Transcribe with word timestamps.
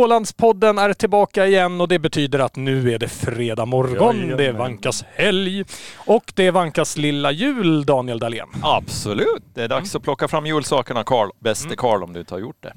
Ålandspodden 0.00 0.78
är 0.78 0.92
tillbaka 0.92 1.46
igen 1.46 1.80
och 1.80 1.88
det 1.88 1.98
betyder 1.98 2.38
att 2.38 2.56
nu 2.56 2.92
är 2.92 2.98
det 2.98 3.08
fredag 3.08 3.64
morgon. 3.66 4.16
Jajamän. 4.16 4.36
Det 4.36 4.46
är 4.46 4.52
Vankas 4.52 5.04
helg 5.14 5.64
och 5.96 6.32
det 6.34 6.46
är 6.46 6.52
Vankas 6.52 6.96
lilla 6.96 7.32
jul, 7.32 7.84
Daniel 7.84 8.18
Dahlén. 8.18 8.48
Absolut. 8.62 9.42
Det 9.54 9.62
är 9.62 9.68
dags 9.68 9.96
att 9.96 10.02
plocka 10.02 10.28
fram 10.28 10.46
julsakerna, 10.46 11.04
Karl. 11.04 11.30
Bäste 11.40 11.66
Mm. 11.66 11.76
Karl, 11.76 12.02
om 12.02 12.12
du 12.12 12.20
inte 12.20 12.34
har 12.34 12.40
gjort 12.40 12.62
det. 12.62 12.72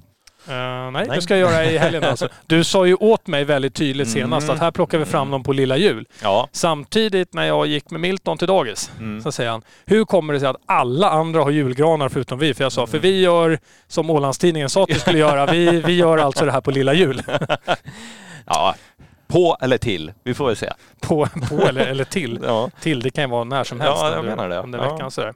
Eh, 0.48 0.54
nej, 0.56 0.92
Nej. 0.92 1.08
det 1.16 1.22
ska 1.22 1.38
jag 1.38 1.52
göra 1.52 1.66
i 1.66 1.78
helgen 1.78 2.04
alltså. 2.04 2.30
Du 2.48 2.64
sa 2.64 2.86
ju 2.86 2.96
åt 2.96 3.28
mig 3.28 3.44
väldigt 3.44 3.74
tydligt 3.76 4.10
senast 4.10 4.44
Mm. 4.44 4.56
att 4.56 4.62
här 4.62 4.72
plockar 4.72 4.98
vi 4.98 5.06
fram 5.06 5.32
dem 5.32 5.44
på 5.44 5.54
lilla 5.54 5.78
jul. 5.78 6.06
Ja. 6.22 6.48
Samtidigt 6.52 7.34
när 7.34 7.44
jag 7.46 7.68
gick 7.68 7.90
med 7.92 8.02
Milton 8.02 8.38
till 8.38 8.48
dagis 8.48 8.92
Mm. 9.00 9.22
så 9.24 9.32
säger 9.32 9.50
han, 9.52 9.62
hur 9.86 10.06
kommer 10.06 10.34
det 10.34 10.40
sig 10.40 10.50
att 10.50 10.62
alla 10.66 11.10
andra 11.10 11.44
har 11.44 11.52
julgranar 11.52 12.10
förutom 12.10 12.40
vi? 12.40 12.54
För 12.54 12.64
jag 12.64 12.72
sa, 12.72 12.88
för 12.88 13.00
vi 13.00 13.22
gör 13.22 13.60
som 13.88 14.10
Ålandstidningen 14.10 14.70
sa 14.70 14.84
att 14.84 14.90
vi 14.90 15.00
skulle 15.00 15.20
göra. 15.20 15.46
Vi, 15.46 15.82
vi 15.82 15.94
gör 15.94 16.18
alltså 16.18 16.46
det 16.46 16.52
här 16.52 16.62
på 16.62 16.72
lilla 16.72 16.94
jul. 16.94 17.22
ja. 18.46 18.76
På 19.34 19.58
eller 19.62 19.78
till. 19.78 20.14
Vi 20.24 20.34
får 20.34 20.46
väl 20.48 20.56
se. 20.56 20.70
På, 21.02 21.28
på 21.50 21.62
eller, 21.68 21.86
eller 21.86 22.04
till. 22.04 22.40
Ja. 22.44 22.70
Till, 22.82 23.00
det 23.00 23.10
kan 23.10 23.24
ju 23.24 23.30
vara 23.30 23.44
när 23.44 23.64
som 23.64 23.80
helst 23.82 24.02
Ja, 24.02 24.16
jag 24.16 24.26
menar 24.26 24.50
det. 24.50 24.60
under 24.60 24.80
Ja. 24.84 24.94
veckan. 24.94 25.12
Sådär. 25.12 25.34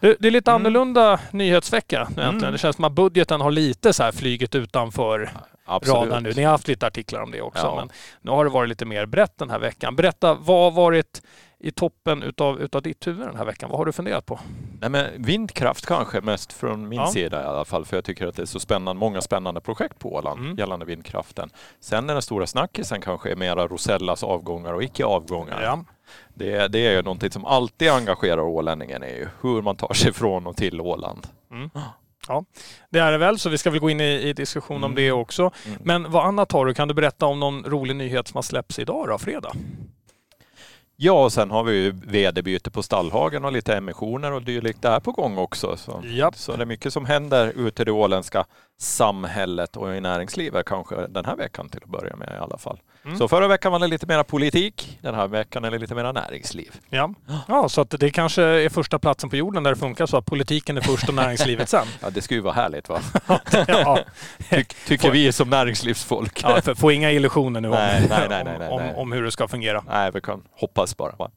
Det, 0.00 0.16
det 0.20 0.28
är 0.28 0.32
lite 0.32 0.50
Mm. 0.50 0.60
annorlunda 0.62 1.20
nyhetsvecka 1.30 1.98
nu 2.16 2.22
äntligen. 2.22 2.38
Mm. 2.38 2.52
Det 2.52 2.58
känns 2.58 2.76
som 2.76 2.84
att 2.84 2.92
budgeten 2.92 3.40
har 3.40 3.50
lite 3.50 3.92
så 3.92 4.02
här 4.02 4.12
flygit 4.12 4.54
utanför 4.54 5.30
radarn 5.86 6.22
nu. 6.22 6.32
Ni 6.36 6.42
har 6.42 6.50
haft 6.50 6.68
lite 6.68 6.86
artiklar 6.86 7.22
om 7.22 7.30
det 7.30 7.40
också. 7.42 7.66
Ja. 7.66 7.74
Men 7.76 7.90
nu 8.20 8.30
har 8.30 8.44
det 8.44 8.50
varit 8.50 8.68
lite 8.68 8.84
mer 8.84 9.06
brett 9.06 9.38
den 9.38 9.50
här 9.50 9.58
veckan. 9.58 9.96
Berätta, 9.96 10.34
vad 10.34 10.62
har 10.62 10.70
varit 10.70 11.22
i 11.62 11.70
toppen 11.70 12.22
utav, 12.22 12.60
utav 12.60 12.82
ditt 12.82 13.06
huvud 13.06 13.26
den 13.26 13.36
här 13.36 13.44
veckan? 13.44 13.70
Vad 13.70 13.78
har 13.78 13.84
du 13.86 13.92
funderat 13.92 14.26
på? 14.26 14.40
Nej, 14.80 14.90
men 14.90 15.06
vindkraft 15.22 15.86
kanske 15.86 16.20
mest 16.20 16.52
från 16.52 16.88
min 16.88 16.98
Ja. 17.00 17.06
sida 17.06 17.42
i 17.42 17.46
alla 17.46 17.64
fall. 17.64 17.84
För 17.84 17.96
jag 17.96 18.04
tycker 18.04 18.26
att 18.26 18.36
det 18.36 18.42
är 18.42 18.46
så 18.46 18.60
spännande, 18.60 19.00
många 19.00 19.20
spännande 19.20 19.60
projekt 19.60 19.98
på 19.98 20.14
Åland 20.14 20.40
Mm. 20.40 20.56
gällande 20.56 20.84
vindkraften. 20.86 21.50
Sen 21.80 22.10
är 22.10 22.14
den 22.14 22.22
stora 22.22 22.46
snackisen 22.46 23.00
kanske 23.00 23.30
är 23.32 23.36
mera 23.36 23.66
Rosellas 23.66 24.22
avgångar 24.22 24.72
och 24.72 24.82
icke 24.82 25.04
avgångar. 25.04 25.62
Ja. 25.62 25.84
Det, 26.34 26.68
det 26.68 26.86
är 26.86 26.92
ju 26.92 27.02
någonting 27.02 27.30
som 27.30 27.44
alltid 27.44 27.88
engagerar 27.90 28.40
ålänningen 28.42 29.02
är 29.02 29.14
ju 29.16 29.28
hur 29.42 29.62
man 29.62 29.76
tar 29.76 29.94
sig 29.94 30.12
från 30.12 30.46
och 30.46 30.56
till 30.56 30.80
Åland. 30.80 31.26
Mm. 31.50 31.70
Ja, 32.28 32.44
det 32.90 32.98
är 32.98 33.12
det 33.12 33.18
väl, 33.18 33.38
så 33.38 33.48
vi 33.48 33.58
ska 33.58 33.70
väl 33.70 33.80
gå 33.80 33.90
in 33.90 34.00
i, 34.00 34.04
i 34.28 34.32
diskussion 34.32 34.76
om 34.76 34.84
Mm. 34.84 34.94
det 34.94 35.12
också. 35.12 35.50
Mm. 35.66 35.78
Men 35.84 36.10
vad 36.10 36.26
annat 36.26 36.52
har 36.52 36.66
du? 36.66 36.74
Kan 36.74 36.88
du 36.88 36.94
berätta 36.94 37.26
om 37.26 37.40
någon 37.40 37.64
rolig 37.64 37.96
nyhet 37.96 38.28
som 38.28 38.36
har 38.36 38.42
släppts 38.42 38.78
idag 38.78 39.08
då, 39.08 39.18
fredag? 39.18 39.52
Ja, 41.04 41.24
och 41.24 41.32
sen 41.32 41.50
har 41.50 41.64
vi 41.64 41.72
ju 41.72 41.90
vd-byte 41.90 42.70
på 42.70 42.82
Stallhagen 42.82 43.44
och 43.44 43.52
lite 43.52 43.76
emissioner 43.76 44.32
och 44.32 44.42
dylikt 44.42 44.82
där 44.82 45.00
på 45.00 45.12
gång 45.12 45.38
också. 45.38 45.76
Så, 45.76 46.02
så 46.36 46.56
det 46.56 46.62
är 46.62 46.66
mycket 46.66 46.92
som 46.92 47.06
händer 47.06 47.52
ute 47.56 47.82
i 47.82 47.84
det 47.84 47.92
åländska 47.92 48.44
samhället 48.82 49.76
och 49.76 49.96
i 49.96 50.00
näringslivet 50.00 50.66
kanske 50.66 51.06
den 51.06 51.24
här 51.24 51.36
veckan 51.36 51.68
till 51.68 51.80
att 51.84 51.90
börja 51.90 52.16
med 52.16 52.28
i 52.28 52.42
alla 52.42 52.58
fall. 52.58 52.80
Mm. 53.04 53.18
Så 53.18 53.28
förra 53.28 53.48
veckan 53.48 53.72
var 53.72 53.78
det 53.78 53.86
lite 53.86 54.06
mera 54.06 54.24
politik, 54.24 54.98
den 55.00 55.14
här 55.14 55.28
veckan 55.28 55.64
är 55.64 55.70
det 55.70 55.78
lite 55.78 55.94
mera 55.94 56.12
näringsliv. 56.12 56.70
Ja. 56.90 57.14
ja, 57.48 57.68
så 57.68 57.80
att 57.80 57.90
det 57.90 58.10
kanske 58.10 58.42
är 58.42 58.68
första 58.68 58.98
platsen 58.98 59.30
på 59.30 59.36
jorden 59.36 59.62
där 59.62 59.70
det 59.70 59.76
funkar 59.76 60.06
så 60.06 60.16
att 60.16 60.26
politiken 60.26 60.76
är 60.76 60.80
först 60.80 61.08
och 61.08 61.14
näringslivet 61.14 61.68
sen. 61.68 61.86
Ja, 62.02 62.10
det 62.10 62.22
skulle 62.22 62.38
ju 62.38 62.42
vara 62.44 62.54
härligt 62.54 62.88
va? 62.88 63.00
ja, 63.68 63.98
Tyck, 64.50 64.74
tycker 64.86 65.10
vi 65.10 65.32
som 65.32 65.50
näringslivsfolk. 65.50 66.40
ja, 66.42 66.60
för, 66.60 66.74
få 66.74 66.92
inga 66.92 67.10
illusioner 67.10 67.60
nu 67.60 67.68
om, 67.68 67.74
Nej, 67.74 68.06
nej, 68.08 68.44
nej, 68.44 68.68
om, 68.68 68.82
nej. 68.82 68.94
om 68.96 69.12
hur 69.12 69.22
det 69.22 69.30
ska 69.30 69.48
fungera. 69.48 69.84
Nej, 69.88 70.10
vi 70.14 70.20
kan 70.20 70.42
hoppas 70.52 70.96
bara. 70.96 71.12
Va? 71.16 71.30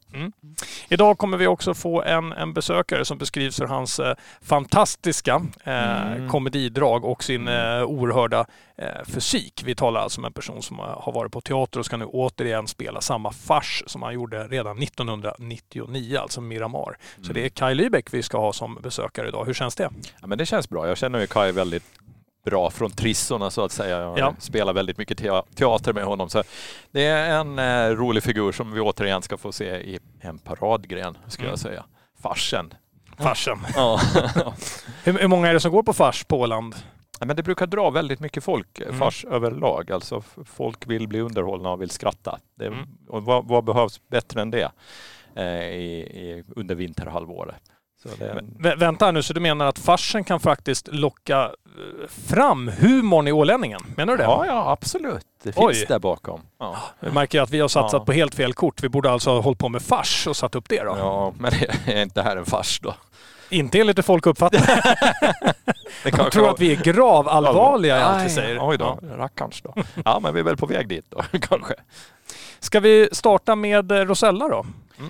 Idag 0.90 1.18
kommer 1.18 1.38
vi 1.38 1.48
också 1.48 1.74
få 1.74 2.02
en, 2.04 2.32
en 2.32 2.54
besökare 2.54 3.06
som 3.06 3.18
beskrivs 3.18 3.58
för 3.58 3.66
hans 3.66 4.00
eh, 4.00 4.16
fantastiska 4.42 5.42
eh, 5.64 5.86
Mm. 6.16 6.30
komedidrag 6.30 7.06
och 7.06 7.24
sin 7.36 7.48
Mm. 7.48 7.86
oerhörda 7.88 8.46
eh, 8.78 9.04
fysik. 9.06 9.62
Vi 9.66 9.76
talar 9.76 10.00
alltså 10.02 10.22
om 10.22 10.26
en 10.26 10.34
person 10.34 10.62
som 10.62 10.80
har 10.80 11.12
varit 11.12 11.32
på 11.32 11.42
teater 11.42 11.80
och 11.80 11.86
ska 11.86 11.98
nu 11.98 12.06
återigen 12.06 12.68
spela 12.68 13.02
samma 13.02 13.32
fars 13.32 13.84
som 13.88 14.04
han 14.04 14.14
gjorde 14.14 14.48
redan 14.48 14.78
1999, 14.80 16.18
alltså 16.20 16.42
Miramar. 16.42 16.98
Så 17.16 17.22
Mm. 17.22 17.34
det 17.34 17.46
är 17.46 17.50
Kai 17.50 17.76
Lybeck 17.76 18.14
vi 18.14 18.24
ska 18.24 18.38
ha 18.40 18.54
som 18.54 18.76
besökare 18.82 19.28
idag. 19.28 19.46
Hur 19.46 19.54
känns 19.54 19.76
det? 19.76 19.90
Ja, 20.22 20.28
men 20.28 20.38
det 20.38 20.46
känns 20.46 20.70
bra. 20.70 20.88
Jag 20.88 20.98
känner 20.98 21.20
ju 21.20 21.28
Kai 21.28 21.52
väldigt 21.52 21.84
bra 22.46 22.70
från 22.72 22.92
trissorna 22.92 23.50
så 23.52 23.64
att 23.64 23.72
säga. 23.72 24.00
Jag 24.00 24.20
Ja. 24.20 24.36
spelar 24.40 24.74
väldigt 24.74 24.98
mycket 24.98 25.18
te- 25.18 25.42
teater 25.56 25.94
med 25.94 26.04
honom. 26.06 26.30
Så 26.30 26.44
det 26.92 27.06
är 27.06 27.40
en 27.40 27.60
eh, 27.60 27.96
rolig 27.98 28.24
figur 28.24 28.52
som 28.52 28.72
vi 28.72 28.80
återigen 28.80 29.22
ska 29.22 29.38
få 29.38 29.52
se 29.52 29.66
i 29.66 30.00
en 30.22 30.38
paradgren, 30.40 31.18
skulle 31.28 31.48
Mm. 31.48 31.52
jag 31.52 31.60
säga. 31.60 31.84
Farsen. 32.22 32.74
Farsen. 33.18 33.58
Ja. 33.76 34.00
Hur, 35.04 35.20
hur 35.20 35.28
många 35.28 35.48
är 35.50 35.54
det 35.54 35.60
som 35.60 35.72
går 35.72 35.84
på 35.84 35.94
fars 35.94 36.24
på 36.24 36.40
Åland? 36.40 36.76
Men 37.20 37.36
det 37.36 37.44
brukar 37.44 37.68
dra 37.68 37.90
väldigt 37.90 38.20
mycket 38.20 38.44
folk, 38.44 38.80
eh, 38.80 38.88
Mm. 38.88 39.00
fars 39.00 39.26
överlag. 39.26 39.92
Alltså 39.92 40.22
folk 40.46 40.88
vill 40.88 41.08
bli 41.08 41.20
underhållna 41.20 41.70
och 41.72 41.82
vill 41.82 41.90
skratta. 41.90 42.40
Det, 42.56 42.66
Mm. 42.68 42.80
och 43.08 43.24
vad, 43.24 43.48
vad 43.48 43.64
behövs 43.64 44.02
bättre 44.10 44.42
än 44.42 44.52
det 44.52 44.72
eh, 45.36 45.46
i, 45.66 46.00
i, 46.02 46.44
under 46.56 46.76
vinterhalvåret? 46.76 47.56
En, 48.20 48.58
Vä- 48.60 48.78
vänta 48.80 49.12
nu, 49.12 49.24
så 49.24 49.34
du 49.34 49.40
menar 49.40 49.66
att 49.66 49.80
farsen 49.80 50.24
kan 50.24 50.40
faktiskt 50.40 50.88
locka 50.92 51.42
eh, 51.44 52.08
fram 52.08 52.68
humorn 52.80 53.28
i 53.28 53.32
ålänningen? 53.32 53.80
Menar 53.98 54.14
du 54.14 54.18
det? 54.18 54.24
ja, 54.24 54.46
ja, 54.46 54.72
absolut. 54.72 55.26
Det 55.44 55.52
finns 55.54 55.66
Oj. 55.82 55.86
där 55.88 56.00
bakom. 56.00 56.42
Ja. 56.60 56.76
Jag 57.00 57.14
märker 57.14 57.42
att 57.42 57.50
vi 57.50 57.60
har 57.60 57.68
satsat 57.68 58.02
Ja. 58.02 58.06
på 58.06 58.12
helt 58.12 58.36
fel 58.36 58.54
kort. 58.54 58.84
Vi 58.84 58.90
borde 58.90 59.12
alltså 59.12 59.30
ha 59.30 59.40
hållit 59.42 59.60
på 59.60 59.70
med 59.70 59.82
fars 59.82 60.28
och 60.28 60.36
satt 60.36 60.56
upp 60.56 60.70
det 60.70 60.84
då. 60.84 60.96
ja, 60.98 61.34
men 61.40 61.52
det 61.86 61.94
är 61.94 62.02
inte 62.04 62.22
här 62.22 62.38
en 62.38 62.46
fars 62.46 62.80
då. 62.80 62.94
Inte 63.50 63.80
enligt 63.80 63.98
hur 63.98 64.04
folk 64.04 64.26
uppfattar 64.26 64.60
det. 64.66 65.54
Det 66.04 66.10
De 66.18 66.30
tror 66.32 66.50
att 66.50 66.60
vi 66.60 66.72
är 66.72 66.76
gravallvarliga 66.84 67.98
i 68.00 68.02
allt 68.02 68.26
vi 68.26 68.30
säger. 68.30 68.70
Oj 68.70 68.78
då, 68.78 69.00
rackarns 69.18 69.62
då. 69.62 69.74
Ja, 70.06 70.20
men 70.24 70.34
vi 70.34 70.40
är 70.40 70.44
väl 70.44 70.58
på 70.58 70.66
väg 70.66 70.88
dit 70.88 71.06
då, 71.10 71.22
kanske. 71.40 71.74
Ska 72.60 72.80
vi 72.80 73.10
starta 73.12 73.56
med 73.56 73.92
eh, 73.92 74.00
Rosella 74.06 74.48
då? 74.48 74.66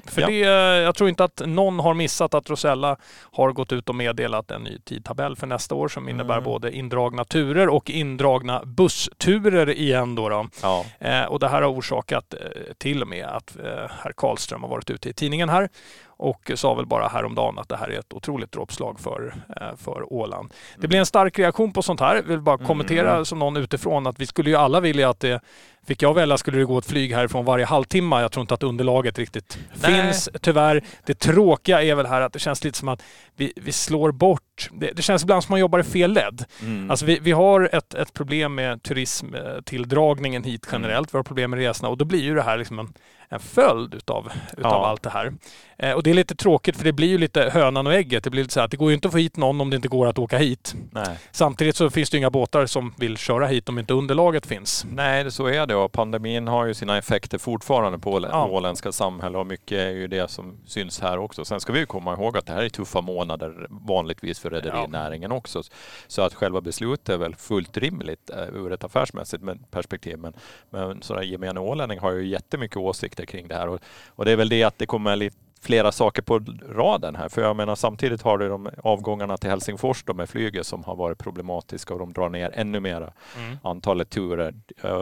För 0.06 0.22
ja. 0.22 0.28
det, 0.28 0.44
eh, 0.44 0.50
jag 0.84 0.96
tror 0.96 1.10
inte 1.10 1.24
att 1.24 1.42
någon 1.46 1.80
har 1.80 1.94
missat 1.94 2.34
att 2.34 2.50
Rosella 2.50 2.98
har 3.32 3.52
gått 3.52 3.72
ut 3.72 3.90
och 3.90 3.96
meddelat 3.96 4.52
en 4.52 4.64
ny 4.64 4.80
tidtabell 4.80 5.36
för 5.36 5.48
nästa 5.48 5.76
år 5.76 5.88
som 5.88 6.10
innebär 6.10 6.34
Mm. 6.34 6.44
både 6.44 6.72
indragna 6.76 7.26
turer 7.26 7.70
och 7.70 7.90
indragna 7.90 8.62
bussturer 8.66 9.70
igen. 9.70 10.16
Då 10.16 10.30
då. 10.30 10.48
Ja. 10.62 10.86
Eh, 11.00 11.24
och 11.24 11.40
det 11.40 11.48
här 11.48 11.62
har 11.62 11.72
orsakat 11.72 12.34
eh, 12.34 12.40
till 12.78 13.02
och 13.02 13.08
med 13.08 13.26
att 13.26 13.56
eh, 13.60 13.92
herr 14.04 14.14
Karlström 14.18 14.64
har 14.64 14.70
varit 14.70 14.90
ute 14.90 15.10
i 15.10 15.14
tidningen 15.14 15.50
här 15.50 15.70
och 16.18 16.52
sa 16.56 16.74
väl 16.74 16.86
bara 16.86 17.08
häromdagen 17.08 17.60
att 17.60 17.70
det 17.70 17.78
här 17.78 17.90
är 17.90 18.00
ett 18.00 18.14
otroligt 18.14 18.52
dråpslag 18.52 19.00
för, 19.00 19.36
eh, 19.62 19.76
för 19.78 20.14
Åland. 20.14 20.54
Det 20.78 20.88
blir 20.88 21.00
en 21.00 21.06
stark 21.06 21.40
reaktion 21.40 21.74
på 21.74 21.82
sånt 21.82 22.00
här. 22.00 22.16
Jag 22.16 22.24
vill 22.24 22.42
bara 22.42 22.58
kommentera 22.58 23.12
Mm. 23.12 23.26
som 23.26 23.40
någon 23.40 23.58
utifrån 23.58 24.08
att 24.08 24.20
vi 24.20 24.26
skulle 24.26 24.50
ju 24.50 24.56
alla 24.56 24.80
vilja 24.80 25.10
att 25.10 25.20
det 25.20 25.42
Fick 25.88 26.02
jag 26.02 26.14
välja 26.14 26.38
skulle 26.38 26.58
det 26.58 26.66
gå 26.66 26.78
ett 26.78 26.86
flyg 26.86 27.14
härifrån 27.14 27.46
varje 27.46 27.66
halvtimme. 27.66 28.22
Jag 28.22 28.32
tror 28.32 28.42
inte 28.42 28.54
att 28.54 28.64
underlaget 28.64 29.20
riktigt 29.20 29.60
Nej. 29.82 30.04
finns 30.04 30.30
tyvärr. 30.42 30.84
Det 31.06 31.20
tråkiga 31.20 31.84
är 31.84 31.96
väl 31.96 32.06
här 32.06 32.22
att 32.22 32.34
det 32.34 32.40
känns 32.40 32.64
lite 32.64 32.78
som 32.78 32.88
att 32.88 33.04
vi, 33.36 33.54
vi 33.56 33.72
slår 33.72 34.12
bort... 34.12 34.42
Det, 34.72 34.92
det 34.96 35.02
känns 35.02 35.24
ibland 35.24 35.44
som 35.44 35.48
att 35.48 35.52
man 35.52 35.60
jobbar 35.60 35.80
i 35.80 35.84
fel 35.84 36.12
led. 36.14 36.46
Mm. 36.62 36.92
Alltså 36.92 37.06
vi, 37.06 37.20
vi 37.20 37.32
har 37.32 37.70
ett, 37.74 37.94
ett 37.94 38.14
problem 38.14 38.56
med 38.56 38.84
turismtilldragningen 38.84 40.44
hit 40.44 40.66
Mm. 40.70 40.82
generellt. 40.82 41.14
Vi 41.14 41.18
har 41.18 41.24
problem 41.24 41.50
med 41.52 41.60
resorna 41.60 41.90
och 41.90 41.98
då 41.98 42.06
blir 42.06 42.22
ju 42.24 42.36
det 42.36 42.42
här 42.42 42.58
liksom 42.58 42.80
en, 42.80 42.94
en 43.30 43.40
följd 43.40 43.94
utav, 43.94 44.32
utav 44.58 44.72
Ja. 44.72 44.88
allt 44.88 45.04
det 45.04 45.10
här. 45.10 45.34
Eh, 45.78 45.92
och 45.92 46.04
det 46.04 46.10
är 46.10 46.14
lite 46.14 46.36
tråkigt 46.36 46.78
för 46.78 46.84
det 46.84 46.94
blir 46.94 47.08
ju 47.08 47.18
lite 47.18 47.50
hönan 47.54 47.88
och 47.88 47.94
ägget. 47.94 48.24
Det 48.24 48.30
blir 48.30 48.42
lite 48.42 48.54
så 48.54 48.60
här 48.60 48.66
att 48.66 48.72
det 48.72 48.78
går 48.78 48.90
ju 48.90 48.96
inte 48.96 49.08
att 49.08 49.12
få 49.12 49.18
hit 49.18 49.38
någon 49.38 49.62
om 49.62 49.70
det 49.70 49.76
inte 49.76 49.88
går 49.88 50.08
att 50.08 50.20
åka 50.20 50.38
hit. 50.38 50.76
Nej. 50.92 51.18
Samtidigt 51.32 51.76
så 51.76 51.90
finns 51.90 52.10
det 52.10 52.16
ju 52.16 52.20
inga 52.20 52.30
båtar 52.30 52.66
som 52.66 52.94
vill 52.98 53.18
köra 53.18 53.48
hit 53.48 53.70
om 53.70 53.80
inte 53.80 53.94
underlaget 53.94 54.46
finns. 54.46 54.86
Nej, 54.92 55.32
så 55.32 55.46
är 55.48 55.66
det 55.66 55.76
och 55.76 55.92
pandemin 55.92 56.48
har 56.48 56.66
ju 56.66 56.74
sina 56.74 56.98
effekter 56.98 57.38
fortfarande 57.38 58.00
på 58.00 58.28
Ja. 58.32 58.46
åländska 58.48 58.92
samhället 58.92 59.38
och 59.40 59.48
mycket 59.48 59.78
är 59.78 59.90
ju 59.92 60.08
det 60.08 60.32
som 60.32 60.58
syns 60.66 61.00
här 61.02 61.18
också. 61.18 61.46
Sen 61.46 61.60
ska 61.60 61.74
vi 61.74 61.80
ju 61.80 61.86
komma 61.86 62.14
ihåg 62.14 62.38
att 62.38 62.46
det 62.46 62.54
här 62.54 62.64
är 62.64 62.70
tuffa 62.70 63.02
månader 63.02 63.68
vanligtvis 63.70 64.45
för 64.50 64.56
rederinäringen 64.56 65.32
också. 65.32 65.64
Så 66.08 66.22
att 66.22 66.34
själva 66.34 66.62
beslutet 66.62 67.10
är 67.10 67.18
väl 67.18 67.36
fullt 67.36 67.78
rimligt 67.78 68.30
eh, 68.30 68.50
ur 68.54 68.72
ett 68.72 68.84
affärsmässigt 68.84 69.44
perspektiv. 69.72 70.18
Men, 70.18 70.34
men 70.70 71.02
sådär 71.02 71.22
gemene 71.22 71.60
ålänning 71.60 72.00
har 72.00 72.12
ju 72.12 72.28
jättemycket 72.28 72.78
åsikter 72.78 73.26
kring 73.26 73.48
det 73.48 73.56
här 73.56 73.68
och, 73.68 73.80
och 74.08 74.26
det 74.26 74.32
är 74.32 74.36
väl 74.36 74.50
det 74.50 74.64
att 74.64 74.78
det 74.78 74.86
kommer 74.86 75.16
lite 75.16 75.38
flera 75.66 75.92
saker 75.92 76.22
på 76.22 76.40
raden 76.70 77.16
här. 77.16 77.30
För 77.30 77.42
jag 77.42 77.56
menar 77.56 77.76
samtidigt 77.76 78.22
har 78.22 78.38
du 78.38 78.50
de 78.50 78.70
avgångarna 78.84 79.38
till 79.38 79.50
Helsingfors 79.50 80.04
då 80.04 80.14
med 80.14 80.30
flyget 80.30 80.68
som 80.68 80.84
har 80.84 80.96
varit 80.96 81.18
problematiska 81.18 81.94
och 81.94 82.00
de 82.00 82.14
drar 82.14 82.30
ner 82.30 82.52
ännu 82.54 82.80
mera 82.80 83.14
antalet 83.62 84.10
turer 84.10 84.54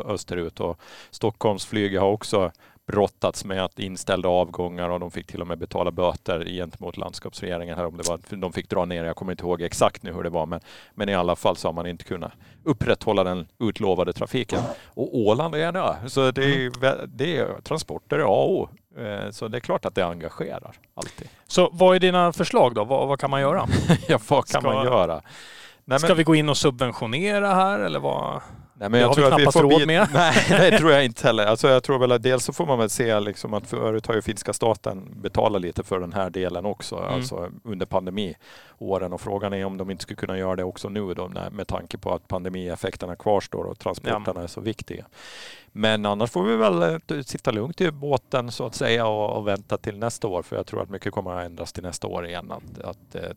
österut. 0.05 0.59
Och 0.59 0.79
Stockholmsflyget 1.11 2.01
har 2.01 2.09
också 2.09 2.51
brottats 2.87 3.45
med 3.45 3.63
att 3.65 3.79
inställda 3.79 4.29
avgångar 4.29 4.89
och 4.89 4.99
de 4.99 5.11
fick 5.11 5.27
till 5.27 5.41
och 5.41 5.47
med 5.47 5.57
betala 5.57 5.91
böter 5.91 6.45
gentemot 6.45 6.97
landskapsregeringen. 6.97 7.77
Här 7.77 7.85
om 7.85 7.97
det 7.97 8.09
var, 8.09 8.19
de 8.35 8.53
fick 8.53 8.69
dra 8.69 8.85
ner, 8.85 9.03
jag 9.05 9.15
kommer 9.15 9.31
inte 9.33 9.43
ihåg 9.43 9.61
exakt 9.61 10.03
nu 10.03 10.13
hur 10.13 10.23
det 10.23 10.29
var, 10.29 10.45
men, 10.45 10.59
men 10.95 11.09
i 11.09 11.15
alla 11.15 11.35
fall 11.35 11.55
så 11.55 11.67
har 11.67 11.73
man 11.73 11.87
inte 11.87 12.03
kunnat 12.03 12.31
upprätthålla 12.63 13.23
den 13.23 13.47
utlovade 13.59 14.13
trafiken. 14.13 14.59
Och 14.85 15.17
Åland 15.17 15.55
är 15.55 15.77
ö, 15.77 15.93
så 16.07 16.31
det 16.31 16.43
är, 16.45 16.69
vä- 16.69 17.05
det 17.07 17.37
är 17.37 17.61
transporter 17.63 18.15
är 18.19 18.23
A 18.23 18.27
och 18.27 18.51
O. 18.51 18.69
Eh, 18.97 19.29
Så 19.31 19.47
det 19.47 19.57
är 19.57 19.59
klart 19.59 19.85
att 19.85 19.95
det 19.95 20.05
engagerar 20.05 20.75
alltid. 20.95 21.27
Så 21.47 21.69
vad 21.73 21.95
är 21.95 21.99
dina 21.99 22.33
förslag 22.33 22.75
då? 22.75 22.83
Vad, 22.83 23.07
vad 23.07 23.19
kan 23.19 23.29
man 23.29 23.41
göra? 23.41 23.67
Ja, 24.07 24.19
vad 24.29 24.45
kan 24.47 24.61
Ska- 24.61 24.73
man 24.73 24.85
göra? 24.85 25.21
Nej, 25.85 25.99
Ska 25.99 26.13
vi 26.13 26.23
gå 26.23 26.35
in 26.35 26.49
och 26.49 26.57
subventionera 26.57 27.53
här 27.53 27.79
eller 27.79 27.99
vad? 27.99 28.41
Nej, 28.83 28.89
men 28.89 28.99
jag 28.99 29.15
det 29.15 29.21
har 29.21 29.31
vi 29.31 29.35
knappast 29.35 29.57
råd 29.57 29.87
med. 29.87 30.07
Nej, 30.13 30.45
det 30.71 30.77
tror 30.77 30.91
jag 30.91 31.05
inte 31.05 31.27
heller. 31.27 31.45
Alltså 31.45 31.67
jag 31.67 31.83
tror 31.83 31.99
väl 31.99 32.11
att 32.11 32.23
dels 32.23 32.45
så 32.45 32.53
får 32.53 32.65
man 32.65 32.79
väl 32.79 32.89
se 32.89 33.19
liksom 33.19 33.53
att 33.53 33.67
förut 33.67 34.07
har 34.07 34.15
ju 34.15 34.21
finska 34.21 34.53
staten 34.53 35.21
betalat 35.21 35.61
lite 35.61 35.83
för 35.83 35.99
den 35.99 36.13
här 36.13 36.29
delen 36.29 36.65
också, 36.65 36.97
mm. 36.97 37.13
alltså 37.13 37.49
under 37.63 37.85
pandemiåren 37.85 39.13
och 39.13 39.21
frågan 39.21 39.53
är 39.53 39.65
om 39.65 39.77
de 39.77 39.91
inte 39.91 40.03
skulle 40.03 40.17
kunna 40.17 40.37
göra 40.37 40.55
det 40.55 40.63
också 40.63 40.89
nu 40.89 41.13
då 41.13 41.31
med 41.51 41.67
tanke 41.67 41.97
på 41.97 42.13
att 42.13 42.27
pandemieffekterna 42.27 43.15
kvarstår 43.15 43.63
och 43.63 43.79
transporterna 43.79 44.33
ja. 44.35 44.43
är 44.43 44.47
så 44.47 44.61
viktiga. 44.61 45.05
Men 45.71 46.05
annars 46.05 46.31
får 46.31 46.43
vi 46.43 46.55
väl 46.55 46.81
eh, 46.81 47.21
sitta 47.25 47.51
lugnt 47.51 47.81
i 47.81 47.91
båten 47.91 48.51
så 48.51 48.65
att 48.65 48.75
säga 48.75 49.07
och, 49.07 49.37
och, 49.37 49.47
vänta 49.47 49.77
till 49.77 49.97
nästa 49.97 50.27
år 50.27 50.41
för 50.41 50.55
jag 50.55 50.65
tror 50.65 50.81
att 50.81 50.89
mycket 50.89 51.13
kommer 51.13 51.31
att 51.31 51.45
ändras 51.45 51.73
till 51.73 51.83
nästa 51.83 52.07
år 52.07 52.27
igen. 52.27 52.51
Att, 52.51 52.83
att 52.83 53.15
Eh, 53.15 53.31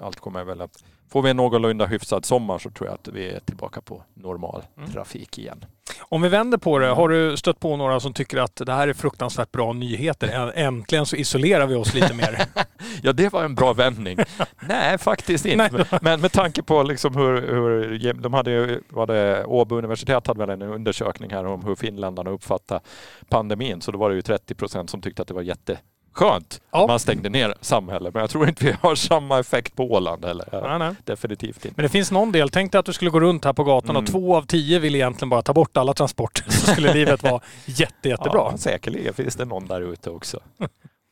allt 0.00 0.20
kommer 0.20 0.44
väl 0.44 0.60
att... 0.60 0.84
Får 1.10 1.22
vi 1.22 1.30
en 1.30 1.36
någorlunda 1.36 1.86
hyfsad 1.86 2.24
sommar 2.24 2.58
så 2.58 2.70
tror 2.70 2.88
jag 2.88 2.94
att 2.94 3.08
vi 3.08 3.30
är 3.30 3.40
tillbaka 3.40 3.80
på 3.80 4.02
normal 4.14 4.62
mm. 4.76 4.90
trafik 4.90 5.38
igen. 5.38 5.64
Om 6.00 6.22
vi 6.22 6.28
vänder 6.28 6.58
på 6.58 6.78
det, 6.78 6.86
har 6.86 7.08
du 7.08 7.36
stött 7.36 7.60
på 7.60 7.76
några 7.76 8.00
som 8.00 8.12
tycker 8.12 8.38
att 8.38 8.56
det 8.56 8.72
här 8.72 8.88
är 8.88 8.92
fruktansvärt 8.92 9.52
bra 9.52 9.72
nyheter? 9.72 10.52
Äntligen 10.54 11.06
så 11.06 11.16
isolerar 11.16 11.66
vi 11.66 11.74
oss 11.74 11.94
lite 11.94 12.14
mer. 12.14 12.46
ja, 13.02 13.12
det 13.12 13.32
var 13.32 13.44
en 13.44 13.54
bra 13.54 13.72
vändning. 13.72 14.18
Nej, 14.68 14.98
faktiskt 14.98 15.46
inte. 15.46 15.86
Men 16.02 16.20
med 16.20 16.32
tanke 16.32 16.62
på 16.62 16.82
liksom 16.82 17.16
hur, 17.16 17.34
hur 17.40 18.12
de 18.12 18.34
hade 18.34 18.50
ju, 18.50 18.80
var 18.88 19.06
det, 19.06 19.44
Åbo 19.44 19.76
universitet 19.78 20.26
hade 20.26 20.46
väl 20.46 20.50
en 20.50 20.62
undersökning 20.62 21.30
här 21.30 21.44
om 21.44 21.64
hur 21.64 21.74
finländarna 21.74 22.30
uppfattar 22.30 22.80
pandemin. 23.28 23.80
Så 23.80 23.92
då 23.92 23.98
var 23.98 24.10
det 24.10 24.16
ju 24.16 24.22
30 24.22 24.54
procent 24.54 24.90
som 24.90 25.00
tyckte 25.00 25.22
att 25.22 25.28
det 25.28 25.34
var 25.34 25.42
jätte 25.42 25.78
skönt 26.12 26.60
ja. 26.72 26.86
man 26.86 26.98
stängde 26.98 27.28
ner 27.28 27.54
samhället. 27.60 28.14
Men 28.14 28.20
jag 28.20 28.30
tror 28.30 28.48
inte 28.48 28.64
vi 28.64 28.76
har 28.80 28.94
samma 28.94 29.38
effekt 29.38 29.76
på 29.76 29.92
Åland 29.92 30.24
heller. 30.24 30.48
Nej, 30.52 30.78
nej. 30.78 30.94
Definitivt 31.04 31.64
inte. 31.64 31.74
Men 31.76 31.82
det 31.82 31.88
finns 31.88 32.10
någon 32.10 32.32
del. 32.32 32.50
Tänk 32.50 32.72
dig 32.72 32.78
att 32.78 32.86
du 32.86 32.92
skulle 32.92 33.10
gå 33.10 33.20
runt 33.20 33.44
här 33.44 33.52
på 33.52 33.64
gatan 33.64 33.90
mm. 33.90 34.02
och 34.02 34.10
två 34.10 34.36
av 34.36 34.42
tio 34.42 34.78
vill 34.78 34.94
egentligen 34.94 35.28
bara 35.28 35.42
ta 35.42 35.52
bort 35.52 35.76
alla 35.76 35.94
transporter. 35.94 36.44
Så 36.50 36.66
skulle 36.72 36.94
livet 36.94 37.22
vara 37.22 37.40
jätte, 37.64 38.08
jättebra. 38.08 38.48
Ja, 38.50 38.56
säkerligen 38.56 39.14
finns 39.14 39.36
det 39.36 39.44
någon 39.44 39.66
där 39.66 39.80
ute 39.80 40.10
också. 40.10 40.40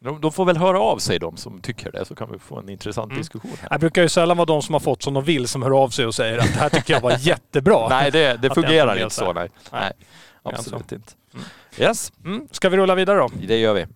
De, 0.05 0.21
de, 0.21 0.33
får 0.33 0.45
väl 0.45 0.57
höra 0.57 0.81
av 0.81 0.99
sig 0.99 1.19
de 1.19 1.37
som 1.37 1.61
tycker 1.61 1.93
det 1.93 2.05
så 2.05 2.15
kan 2.15 2.33
vi 2.33 2.39
få 2.39 2.59
en 2.59 2.69
intressant 2.69 3.11
mm. 3.11 3.19
diskussion. 3.21 3.51
Här. 3.61 3.71
Det 3.71 3.79
brukar 3.79 4.03
ju 4.03 4.09
sällan 4.09 4.37
vara 4.37 4.47
de 4.47 4.63
som 4.63 4.73
har 4.73 4.81
fått 4.81 5.03
som 5.03 5.15
de 5.15 5.25
vill 5.25 5.49
som 5.49 5.63
hör 5.63 5.83
av 5.83 5.89
sig 5.89 6.07
och 6.07 6.15
säger 6.15 6.39
att 6.39 6.53
det 6.55 6.61
här 6.61 6.69
tycker 6.69 6.95
jag 6.95 7.01
var 7.01 7.17
jättebra. 7.21 7.89
nej, 7.89 8.11
det, 8.11 8.37
det 8.43 8.55
fungerar 8.55 9.03
inte 9.03 9.15
så. 9.15 9.33
Nej. 9.33 9.51
nej. 9.73 9.93
Absolut 10.43 10.93
inte. 10.93 11.13
Mm. 11.35 11.47
Yes. 11.79 12.13
Mm. 12.25 12.49
Ska 12.51 12.69
vi 12.69 12.77
rulla 12.77 12.95
vidare 12.95 13.19
då? 13.19 13.31
Det 13.47 13.59
gör 13.59 13.75
vi. 13.75 13.87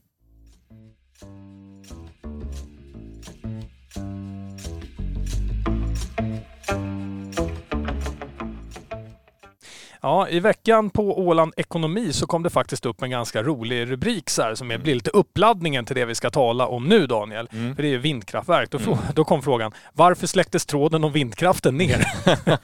Ja, 10.02 10.28
i 10.28 10.40
veckan 10.40 10.90
på 10.90 11.18
Åland 11.18 11.52
Ekonomi 11.56 12.12
så 12.12 12.26
kom 12.26 12.42
det 12.42 12.50
faktiskt 12.50 12.86
upp 12.86 13.02
en 13.02 13.10
ganska 13.10 13.42
rolig 13.42 13.90
rubrik 13.90 14.30
så 14.30 14.42
här, 14.42 14.54
som 14.54 14.70
är, 14.70 14.78
blir 14.78 14.94
lite 14.94 15.10
uppladdningen 15.10 15.84
till 15.84 15.96
det 15.96 16.04
vi 16.04 16.14
ska 16.14 16.30
tala 16.30 16.66
om 16.66 16.88
nu 16.88 17.06
Daniel. 17.06 17.48
Mm. 17.52 17.76
För 17.76 17.82
det 17.82 17.94
är 17.94 17.98
vindkraftverk. 17.98 18.70
Då, 18.70 18.78
mm. 18.78 18.98
då 19.14 19.24
kom 19.24 19.42
frågan, 19.42 19.72
varför 19.92 20.26
släcktes 20.26 20.66
tråden 20.66 21.04
om 21.04 21.12
vindkraften 21.12 21.76
ner? 21.76 22.06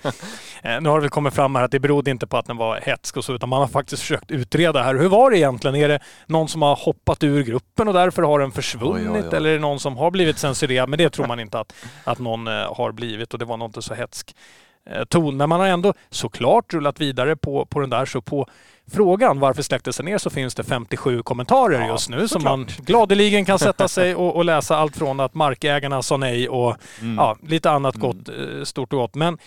Eh, 0.62 0.80
nu 0.80 0.88
har 0.88 0.96
det 0.96 1.00
väl 1.00 1.10
kommit 1.10 1.34
fram 1.34 1.54
här 1.54 1.62
att 1.62 1.70
det 1.70 1.80
berodde 1.80 2.10
inte 2.10 2.26
på 2.26 2.36
att 2.36 2.46
den 2.46 2.56
var 2.56 2.80
hetsk 2.80 3.16
och 3.16 3.24
så, 3.24 3.34
utan 3.34 3.48
man 3.48 3.60
har 3.60 3.68
faktiskt 3.68 4.02
försökt 4.02 4.30
utreda 4.30 4.82
här. 4.82 4.94
Hur 4.94 5.08
var 5.08 5.30
det 5.30 5.38
egentligen? 5.38 5.76
Är 5.76 5.88
det 5.88 6.00
någon 6.26 6.48
som 6.48 6.62
har 6.62 6.76
hoppat 6.76 7.24
ur 7.24 7.42
gruppen 7.42 7.88
och 7.88 7.94
därför 7.94 8.22
har 8.22 8.38
den 8.38 8.52
försvunnit? 8.52 9.08
Oj, 9.08 9.20
oj, 9.20 9.28
oj. 9.30 9.36
Eller 9.36 9.50
är 9.50 9.54
det 9.54 9.60
någon 9.60 9.80
som 9.80 9.96
har 9.96 10.10
blivit 10.10 10.38
censurerad? 10.38 10.88
Men 10.88 10.98
det 10.98 11.10
tror 11.10 11.26
man 11.26 11.40
inte 11.40 11.58
att, 11.58 11.74
att 12.04 12.18
någon 12.18 12.46
eh, 12.46 12.74
har 12.76 12.92
blivit 12.92 13.32
och 13.32 13.38
det 13.38 13.44
var 13.44 13.56
nog 13.56 13.68
inte 13.68 13.82
så 13.82 13.94
hetsk 13.94 14.34
Eh, 14.75 14.75
ton. 15.08 15.36
Men 15.36 15.48
man 15.48 15.60
har 15.60 15.66
ändå 15.66 15.94
såklart 16.10 16.74
rullat 16.74 17.00
vidare 17.00 17.36
på, 17.36 17.66
på 17.66 17.80
den 17.80 17.90
där. 17.90 18.06
Så 18.06 18.20
på 18.20 18.46
frågan 18.92 19.40
varför 19.40 19.62
släcktes 19.62 19.96
den 19.96 20.06
ner 20.06 20.18
så 20.18 20.30
finns 20.30 20.54
det 20.54 20.64
57 20.64 21.22
kommentarer 21.22 21.80
ja, 21.80 21.88
just 21.88 22.08
nu 22.08 22.28
som 22.28 22.42
man 22.42 22.66
gladeligen 22.78 23.44
kan 23.44 23.58
sätta 23.58 23.88
sig 23.88 24.14
och, 24.14 24.36
och, 24.36 24.44
läsa 24.44 24.76
allt 24.76 24.96
från 24.96 25.20
att 25.20 25.34
markägarna 25.34 26.02
sa 26.02 26.16
nej 26.16 26.48
och 26.48 26.76
mm. 27.00 27.16
ja, 27.16 27.36
lite 27.42 27.70
annat 27.70 27.94
mm. 27.96 28.08
gott, 28.08 28.28
eh, 28.28 28.64
stort 28.64 28.92
och 28.92 28.98
gott. 28.98 29.14
Men 29.14 29.38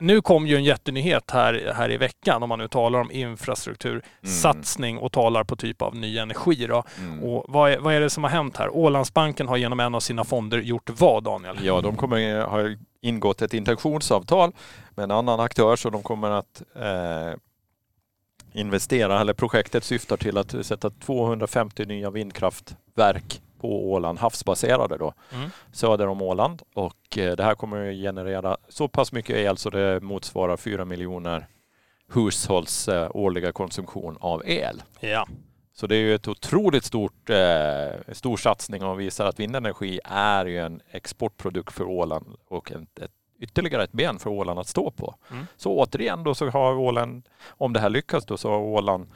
nu 0.00 0.22
kom 0.22 0.46
ju 0.46 0.56
en 0.56 0.64
jättenyhet 0.64 1.30
här, 1.30 1.72
här 1.76 1.90
i 1.90 1.96
veckan 1.96 2.42
om 2.42 2.48
man 2.48 2.58
nu 2.58 2.68
talar 2.68 3.00
om 3.00 3.10
infrastruktursatsning 3.10 4.90
mm. 4.90 5.02
och 5.02 5.12
talar 5.12 5.44
på 5.44 5.56
typ 5.56 5.82
av 5.82 5.96
ny 5.96 6.18
energi. 6.18 6.66
Då. 6.66 6.84
Mm. 6.98 7.22
Och 7.22 7.44
vad, 7.48 7.70
är, 7.70 7.78
vad 7.78 7.94
är 7.94 8.00
det 8.00 8.10
som 8.10 8.24
har 8.24 8.30
hänt 8.30 8.56
här? 8.56 8.76
Ålandsbanken 8.76 9.48
har 9.48 9.56
genom 9.56 9.80
en 9.80 9.94
av 9.94 10.00
sina 10.00 10.24
fonder 10.24 10.58
gjort 10.58 10.90
vad 11.00 11.24
Daniel? 11.24 11.56
Ja, 11.62 11.80
de 11.80 11.96
kommer 11.96 12.40
ha 12.40 12.76
ingått 13.00 13.42
ett 13.42 13.54
intentionsavtal 13.54 14.52
med 14.90 15.04
en 15.04 15.10
annan 15.10 15.40
aktör 15.40 15.76
så 15.76 15.90
de 15.90 16.02
kommer 16.02 16.30
att 16.30 16.62
eh, 16.74 17.38
investera, 18.52 19.20
eller 19.20 19.34
projektet 19.34 19.84
syftar 19.84 20.16
till 20.16 20.38
att 20.38 20.66
sätta 20.66 20.90
250 20.90 21.84
nya 21.84 22.10
vindkraftverk 22.10 23.42
på 23.60 23.90
Åland, 23.92 24.18
havsbaserade 24.18 24.96
då, 24.96 25.14
mm. 25.32 25.50
söder 25.72 26.06
om 26.06 26.22
Åland. 26.22 26.62
Och 26.74 27.18
eh, 27.18 27.36
det 27.36 27.44
här 27.44 27.54
kommer 27.54 27.90
att 27.90 27.96
generera 27.96 28.56
så 28.68 28.88
pass 28.88 29.12
mycket 29.12 29.36
el 29.36 29.56
så 29.56 29.70
det 29.70 30.00
motsvarar 30.00 30.56
4 30.56 30.84
miljoner 30.84 31.46
hushålls 32.12 32.88
eh, 32.88 33.10
årliga 33.10 33.52
konsumtion 33.52 34.16
av 34.20 34.42
el. 34.46 34.82
Ja. 35.00 35.26
Så 35.80 35.86
det 35.86 35.96
är 35.96 36.00
ju 36.00 36.14
ett 36.14 36.28
otroligt 36.28 36.84
stort, 36.84 37.30
eh, 37.30 38.12
stor 38.12 38.36
satsning 38.36 38.84
och 38.84 39.00
visar 39.00 39.26
att 39.26 39.40
vindenergi 39.40 40.00
är 40.04 40.46
ju 40.46 40.58
en 40.58 40.80
exportprodukt 40.90 41.72
för 41.72 41.84
Åland 41.84 42.36
och 42.48 42.72
ett, 42.72 42.98
ett 42.98 43.10
ytterligare 43.40 43.84
ett 43.84 43.92
ben 43.92 44.18
för 44.18 44.30
Åland 44.30 44.58
att 44.58 44.66
stå 44.66 44.90
på. 44.90 45.14
Mm. 45.30 45.46
Så 45.56 45.78
återigen 45.78 46.24
då 46.24 46.34
så 46.34 46.50
har 46.50 46.74
Åland, 46.74 47.28
om 47.48 47.72
det 47.72 47.80
här 47.80 47.90
lyckas 47.90 48.26
då, 48.26 48.36
så 48.36 48.50
har 48.50 48.58
Åland 48.58 49.06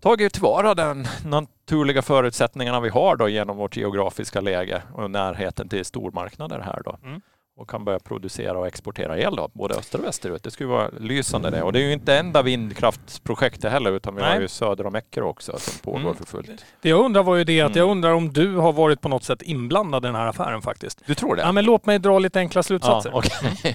tagit 0.00 0.32
tillvara 0.32 0.74
den 0.74 1.06
naturliga 1.24 2.02
förutsättningarna 2.02 2.80
vi 2.80 2.88
har 2.88 3.16
då 3.16 3.28
genom 3.28 3.56
vårt 3.56 3.76
geografiska 3.76 4.40
läge 4.40 4.82
och 4.92 5.10
närheten 5.10 5.68
till 5.68 5.84
stormarknader 5.84 6.60
här 6.60 6.82
då. 6.84 6.98
Mm. 7.02 7.20
Och 7.58 7.70
kan 7.70 7.84
börja 7.84 7.98
producera 7.98 8.58
och 8.58 8.66
exportera 8.66 9.18
el 9.18 9.36
då, 9.36 9.50
både 9.52 9.74
öster 9.74 9.98
och 9.98 10.04
västerut. 10.04 10.42
Det 10.42 10.50
skulle 10.50 10.68
vara 10.68 10.90
lysande 11.00 11.50
det. 11.50 11.62
Och 11.62 11.72
det 11.72 11.78
är 11.78 11.82
ju 11.82 11.92
inte 11.92 12.16
enda 12.16 12.42
vindkraftsprojektet 12.42 13.72
heller 13.72 13.92
utan 13.92 14.14
vi 14.14 14.22
Nej. 14.22 14.34
har 14.34 14.40
ju 14.40 14.48
söder 14.48 14.86
om 14.86 14.94
Eckerö 14.94 15.24
också 15.24 15.58
som 15.58 15.78
pågår 15.82 16.00
mm. 16.00 16.14
för 16.14 16.24
fullt. 16.24 16.64
Det 16.82 16.88
jag 16.88 17.04
undrar 17.04 17.22
var 17.22 17.36
ju 17.36 17.44
det 17.44 17.60
att 17.60 17.66
mm. 17.66 17.78
jag 17.78 17.90
undrar 17.90 18.12
om 18.12 18.32
du 18.32 18.56
har 18.56 18.72
varit 18.72 19.00
på 19.00 19.08
något 19.08 19.24
sätt 19.24 19.42
inblandad 19.42 20.04
i 20.04 20.06
den 20.06 20.14
här 20.14 20.26
affären 20.26 20.62
faktiskt. 20.62 21.02
Du 21.06 21.14
tror 21.14 21.36
det? 21.36 21.42
Ja 21.42 21.52
men 21.52 21.64
låt 21.64 21.86
mig 21.86 21.98
dra 21.98 22.18
lite 22.18 22.38
enkla 22.38 22.62
slutsatser. 22.62 23.10
Ja, 23.10 23.18
okay. 23.18 23.74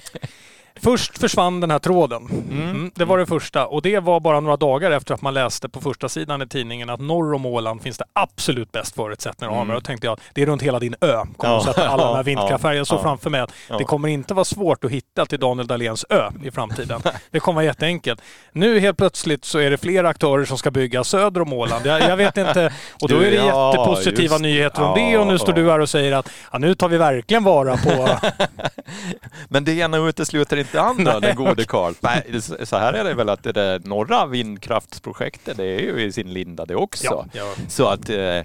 Först 0.80 1.18
försvann 1.18 1.60
den 1.60 1.70
här 1.70 1.78
tråden. 1.78 2.28
Mm. 2.50 2.70
Mm, 2.70 2.90
det 2.94 3.04
var 3.04 3.18
det 3.18 3.26
första 3.26 3.66
och 3.66 3.82
det 3.82 3.98
var 3.98 4.20
bara 4.20 4.40
några 4.40 4.56
dagar 4.56 4.90
efter 4.90 5.14
att 5.14 5.22
man 5.22 5.34
läste 5.34 5.68
på 5.68 5.80
första 5.80 6.08
sidan 6.08 6.42
i 6.42 6.46
tidningen 6.46 6.90
att 6.90 7.00
norr 7.00 7.34
om 7.34 7.46
Åland 7.46 7.82
finns 7.82 7.98
det 7.98 8.04
absolut 8.12 8.72
bäst 8.72 8.94
förutsättningar 8.94 9.52
att 9.52 9.62
mm. 9.62 9.74
Då 9.74 9.80
tänkte 9.80 10.06
jag 10.06 10.20
det 10.32 10.42
är 10.42 10.46
runt 10.46 10.62
hela 10.62 10.78
din 10.78 10.94
ö. 11.00 11.24
Kommer 11.36 11.54
ja. 11.54 11.64
sätta 11.64 11.88
alla 11.88 12.04
de 12.04 12.16
här 12.16 12.22
vindkraftverken. 12.34 12.78
Jag 12.78 12.86
såg 12.86 12.98
ja. 12.98 13.02
framför 13.02 13.30
mig 13.30 13.40
att 13.40 13.52
ja. 13.68 13.78
det 13.78 13.84
kommer 13.84 14.08
inte 14.08 14.34
vara 14.34 14.44
svårt 14.44 14.84
att 14.84 14.90
hitta 14.90 15.26
till 15.26 15.40
Daniel 15.40 15.66
Dahléns 15.66 16.04
ö 16.10 16.30
i 16.44 16.50
framtiden. 16.50 17.02
det 17.30 17.40
kommer 17.40 17.54
vara 17.54 17.64
jätteenkelt. 17.64 18.22
Nu 18.52 18.80
helt 18.80 18.96
plötsligt 18.96 19.44
så 19.44 19.58
är 19.58 19.70
det 19.70 19.76
fler 19.76 20.04
aktörer 20.04 20.44
som 20.44 20.58
ska 20.58 20.70
bygga 20.70 21.04
söder 21.04 21.42
om 21.42 21.52
Åland. 21.52 21.86
Jag, 21.86 22.00
jag 22.00 22.16
vet 22.16 22.36
inte. 22.36 22.72
Och 23.02 23.08
då 23.08 23.16
är 23.16 23.30
det 23.30 23.44
jättepositiva 23.44 24.38
nyheter 24.38 24.82
om 24.82 24.94
det 24.94 25.18
och 25.18 25.26
nu 25.26 25.38
står 25.38 25.52
du 25.52 25.70
här 25.70 25.80
och 25.80 25.88
säger 25.88 26.12
att 26.12 26.28
nu 26.58 26.74
tar 26.74 26.88
vi 26.88 26.98
verkligen 26.98 27.44
vara 27.44 27.76
på... 27.76 28.08
Men 29.48 29.64
det 29.64 29.72
ena 29.72 29.96
utesluter 29.96 30.63
inte 30.64 30.82
andra, 30.82 31.20
den 31.20 31.36
gode 31.36 31.64
Karl. 31.64 31.94
Nej, 32.00 32.40
så 32.62 32.76
här 32.76 32.92
är 32.92 33.04
det 33.04 33.14
väl 33.14 33.28
att 33.28 33.42
det 33.42 33.52
där 33.52 33.80
norra 33.84 34.26
vindkraftsprojektet, 34.26 35.56
det 35.56 35.64
är 35.64 35.80
ju 35.80 36.02
i 36.02 36.12
sin 36.12 36.32
linda 36.32 36.66
det 36.66 36.74
också. 36.74 37.04
Ja, 37.04 37.26
ja. 37.32 37.54
Så 37.68 37.88
att 37.88 38.08
eh, 38.08 38.40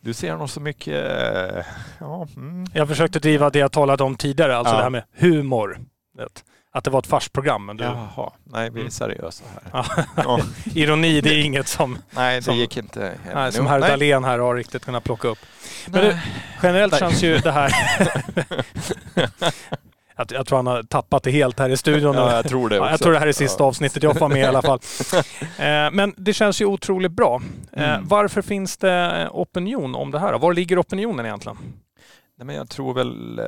du 0.00 0.14
ser 0.14 0.36
nog 0.36 0.50
så 0.50 0.60
mycket... 0.60 0.94
Eh, 0.94 1.64
ja, 2.00 2.28
mm. 2.36 2.66
Jag 2.72 2.88
försökte 2.88 3.18
driva 3.18 3.50
det 3.50 3.58
jag 3.58 3.72
talade 3.72 4.04
om 4.04 4.16
tidigare, 4.16 4.56
alltså 4.56 4.74
ja. 4.74 4.76
det 4.76 4.82
här 4.82 4.90
med 4.90 5.04
humor. 5.12 5.80
Att 6.72 6.84
det 6.84 6.90
var 6.90 6.98
ett 6.98 7.06
farsprogram. 7.06 7.66
Men 7.66 7.76
du... 7.76 7.84
Jaha, 7.84 8.32
nej 8.44 8.70
vi 8.70 8.76
är 8.76 8.80
mm. 8.80 8.90
seriösa 8.90 9.44
här. 9.54 9.84
Ja. 10.16 10.40
Ironi, 10.74 11.20
det 11.20 11.30
är 11.30 11.44
inget 11.44 11.68
som... 11.68 11.98
Nej, 12.10 12.36
det 12.36 12.42
som, 12.42 12.56
gick 12.56 12.76
inte. 12.76 13.14
Nej, 13.34 13.52
som 13.52 13.66
herr 13.66 13.80
Dahlén 13.80 14.24
här 14.24 14.38
har 14.38 14.54
riktigt 14.54 14.84
kunnat 14.84 15.04
plocka 15.04 15.28
upp. 15.28 15.38
Men 15.86 16.04
du, 16.04 16.18
generellt 16.62 16.92
nej. 16.92 17.00
känns 17.00 17.22
ju 17.22 17.38
det 17.38 17.52
här... 17.52 17.72
Jag, 20.18 20.32
jag, 20.32 20.46
tror 20.46 20.56
han 20.56 20.66
har 20.66 20.82
tappat 20.82 21.22
det 21.22 21.30
helt 21.30 21.58
här 21.58 21.68
i 21.68 21.76
studion. 21.76 22.14
Ja, 22.14 22.36
jag 22.36 22.48
tror 22.48 22.68
det 22.68 22.80
också. 22.80 22.90
jag 22.90 23.00
tror 23.00 23.12
det 23.12 23.18
här 23.18 23.26
är 23.26 23.32
sista 23.32 23.62
ja. 23.62 23.68
avsnittet 23.68 24.02
jag 24.02 24.18
får 24.18 24.28
med 24.28 24.38
i 24.38 24.44
alla 24.44 24.62
fall. 24.62 24.78
Eh, 25.58 25.90
men 25.92 26.14
det 26.16 26.32
känns 26.32 26.60
ju 26.60 26.64
otroligt 26.64 27.12
bra. 27.12 27.42
Eh, 27.72 27.90
mm. 27.90 28.08
Varför 28.08 28.42
finns 28.42 28.76
det 28.76 29.28
opinion 29.32 29.94
om 29.94 30.10
det 30.10 30.18
här? 30.18 30.38
Var 30.38 30.52
ligger 30.52 30.80
opinionen 30.80 31.26
egentligen? 31.26 31.56
Nej, 32.38 32.46
men 32.46 32.56
jag 32.56 32.68
tror 32.68 32.94
väl... 32.94 33.38
Eh, 33.38 33.44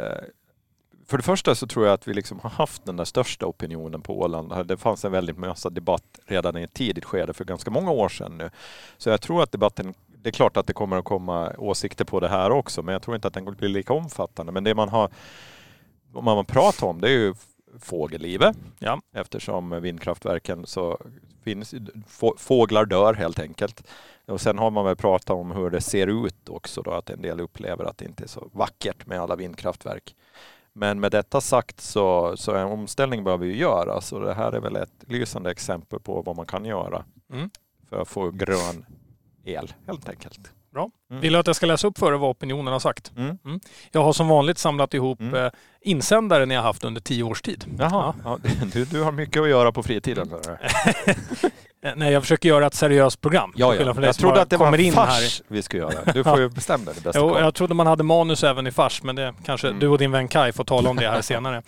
för 1.08 1.16
det 1.16 1.22
första 1.22 1.54
så 1.54 1.66
tror 1.66 1.86
jag 1.86 1.94
att 1.94 2.08
vi 2.08 2.14
liksom 2.14 2.40
har 2.40 2.50
haft 2.50 2.86
den 2.86 2.96
där 2.96 3.04
största 3.04 3.46
opinionen 3.46 4.02
på 4.02 4.20
Åland. 4.20 4.66
Det 4.66 4.76
fanns 4.76 5.04
en 5.04 5.12
väldigt 5.12 5.38
massa 5.38 5.70
debatt 5.70 6.20
redan 6.26 6.56
i 6.56 6.62
ett 6.62 6.74
tidigt 6.74 7.04
skede 7.04 7.32
för 7.32 7.44
ganska 7.44 7.70
många 7.70 7.90
år 7.90 8.08
sedan 8.08 8.38
nu. 8.38 8.50
Så 8.98 9.10
jag 9.10 9.20
tror 9.20 9.42
att 9.42 9.52
debatten 9.52 9.94
det 10.22 10.28
är 10.28 10.32
klart 10.32 10.56
att 10.56 10.66
det 10.66 10.72
kommer 10.72 10.96
att 10.96 11.04
komma 11.04 11.52
åsikter 11.58 12.04
på 12.04 12.20
det 12.20 12.28
här 12.28 12.50
också 12.50 12.82
men 12.82 12.92
jag 12.92 13.02
tror 13.02 13.16
inte 13.16 13.28
att 13.28 13.34
den 13.34 13.44
blir 13.44 13.68
lika 13.68 13.92
omfattande. 13.92 14.52
Men 14.52 14.64
det 14.64 14.74
man 14.74 14.88
har 14.88 15.10
om 16.12 16.24
man 16.24 16.44
pratar 16.44 16.86
om 16.86 17.00
det 17.00 17.08
är 17.08 17.18
ju 17.18 17.34
fågellivet. 17.78 18.56
Ja. 18.78 19.00
Eftersom 19.12 19.82
vindkraftverken 19.82 20.66
så 20.66 20.98
finns, 21.42 21.74
fåglar 22.36 22.84
dör 22.84 23.14
helt 23.14 23.38
enkelt. 23.38 23.86
Och 24.26 24.40
sen 24.40 24.58
har 24.58 24.70
man 24.70 24.84
väl 24.84 24.96
pratat 24.96 25.30
om 25.30 25.50
hur 25.50 25.70
det 25.70 25.80
ser 25.80 26.06
ut 26.26 26.48
också 26.48 26.82
då, 26.82 26.90
att 26.90 27.10
en 27.10 27.22
del 27.22 27.40
upplever 27.40 27.84
att 27.84 27.98
det 27.98 28.04
inte 28.04 28.24
är 28.24 28.28
så 28.28 28.48
vackert 28.52 29.06
med 29.06 29.20
alla 29.20 29.36
vindkraftverk. 29.36 30.16
Men 30.72 31.00
med 31.00 31.12
detta 31.12 31.40
sagt 31.40 31.80
så, 31.80 32.36
så 32.36 32.54
en 32.54 32.66
omställning 32.66 33.24
behöver 33.24 33.46
vi 33.46 33.56
göra. 33.56 34.00
Så 34.00 34.18
det 34.18 34.34
här 34.34 34.52
är 34.52 34.60
väl 34.60 34.76
ett 34.76 35.04
lysande 35.06 35.50
exempel 35.50 36.00
på 36.00 36.22
vad 36.22 36.36
man 36.36 36.46
kan 36.46 36.64
göra 36.64 37.04
mm. 37.32 37.50
för 37.88 38.02
att 38.02 38.08
få 38.08 38.30
grön 38.30 38.86
el 39.44 39.72
helt 39.86 40.08
enkelt. 40.08 40.52
Bra. 40.70 40.90
Mm. 41.10 41.20
Vill 41.22 41.32
du 41.32 41.38
att 41.38 41.46
jag 41.46 41.56
ska 41.56 41.66
läsa 41.66 41.86
upp 41.86 41.98
för 41.98 42.12
vad 42.12 42.30
opinionen 42.30 42.72
har 42.72 42.80
sagt? 42.80 43.12
Mm. 43.16 43.38
Mm. 43.44 43.60
Jag 43.92 44.02
har 44.02 44.12
som 44.12 44.28
vanligt 44.28 44.58
samlat 44.58 44.94
ihop 44.94 45.20
mm. 45.20 45.34
eh, 45.34 45.50
insändare 45.82 46.46
ni 46.46 46.54
har 46.54 46.62
haft 46.62 46.84
under 46.84 47.00
tio 47.00 47.22
års 47.22 47.42
tid. 47.42 47.64
Jaha, 47.78 48.14
ja. 48.24 48.38
Ja, 48.42 48.64
du, 48.72 48.84
du, 48.84 49.02
har 49.02 49.12
mycket 49.12 49.42
att 49.42 49.48
göra 49.48 49.72
på 49.72 49.82
fritiden. 49.82 50.30
Eh, 51.82 51.92
nej, 51.96 52.12
jag 52.12 52.22
försöker 52.22 52.48
göra 52.48 52.66
ett 52.66 52.74
seriöst 52.74 53.20
program. 53.20 53.52
Ja, 53.56 53.74
ja. 53.74 53.94
Jag 54.02 54.16
trodde 54.16 54.42
att 54.42 54.50
det 54.50 54.56
var 54.56 54.80
in 54.80 54.92
fars 54.92 55.08
här. 55.08 55.54
vi 55.54 55.62
skulle 55.62 55.82
göra. 55.82 56.12
Du 56.12 56.24
får 56.24 56.40
ju 56.40 56.48
bestämma 56.48 56.84
dig. 56.84 56.94
Det 57.02 57.12
jo, 57.14 57.38
jag 57.38 57.54
trodde 57.54 57.74
man 57.74 57.86
hade 57.86 58.02
manus 58.02 58.44
även 58.44 58.66
i 58.66 58.70
fars, 58.70 59.02
men 59.02 59.16
det 59.16 59.34
kanske 59.44 59.68
mm. 59.68 59.80
du 59.80 59.88
och 59.88 59.98
din 59.98 60.10
vän 60.10 60.28
Kai 60.28 60.52
får 60.52 60.64
tala 60.64 60.90
om 60.90 60.96
det 60.96 61.08
här 61.08 61.22
senare. 61.22 61.62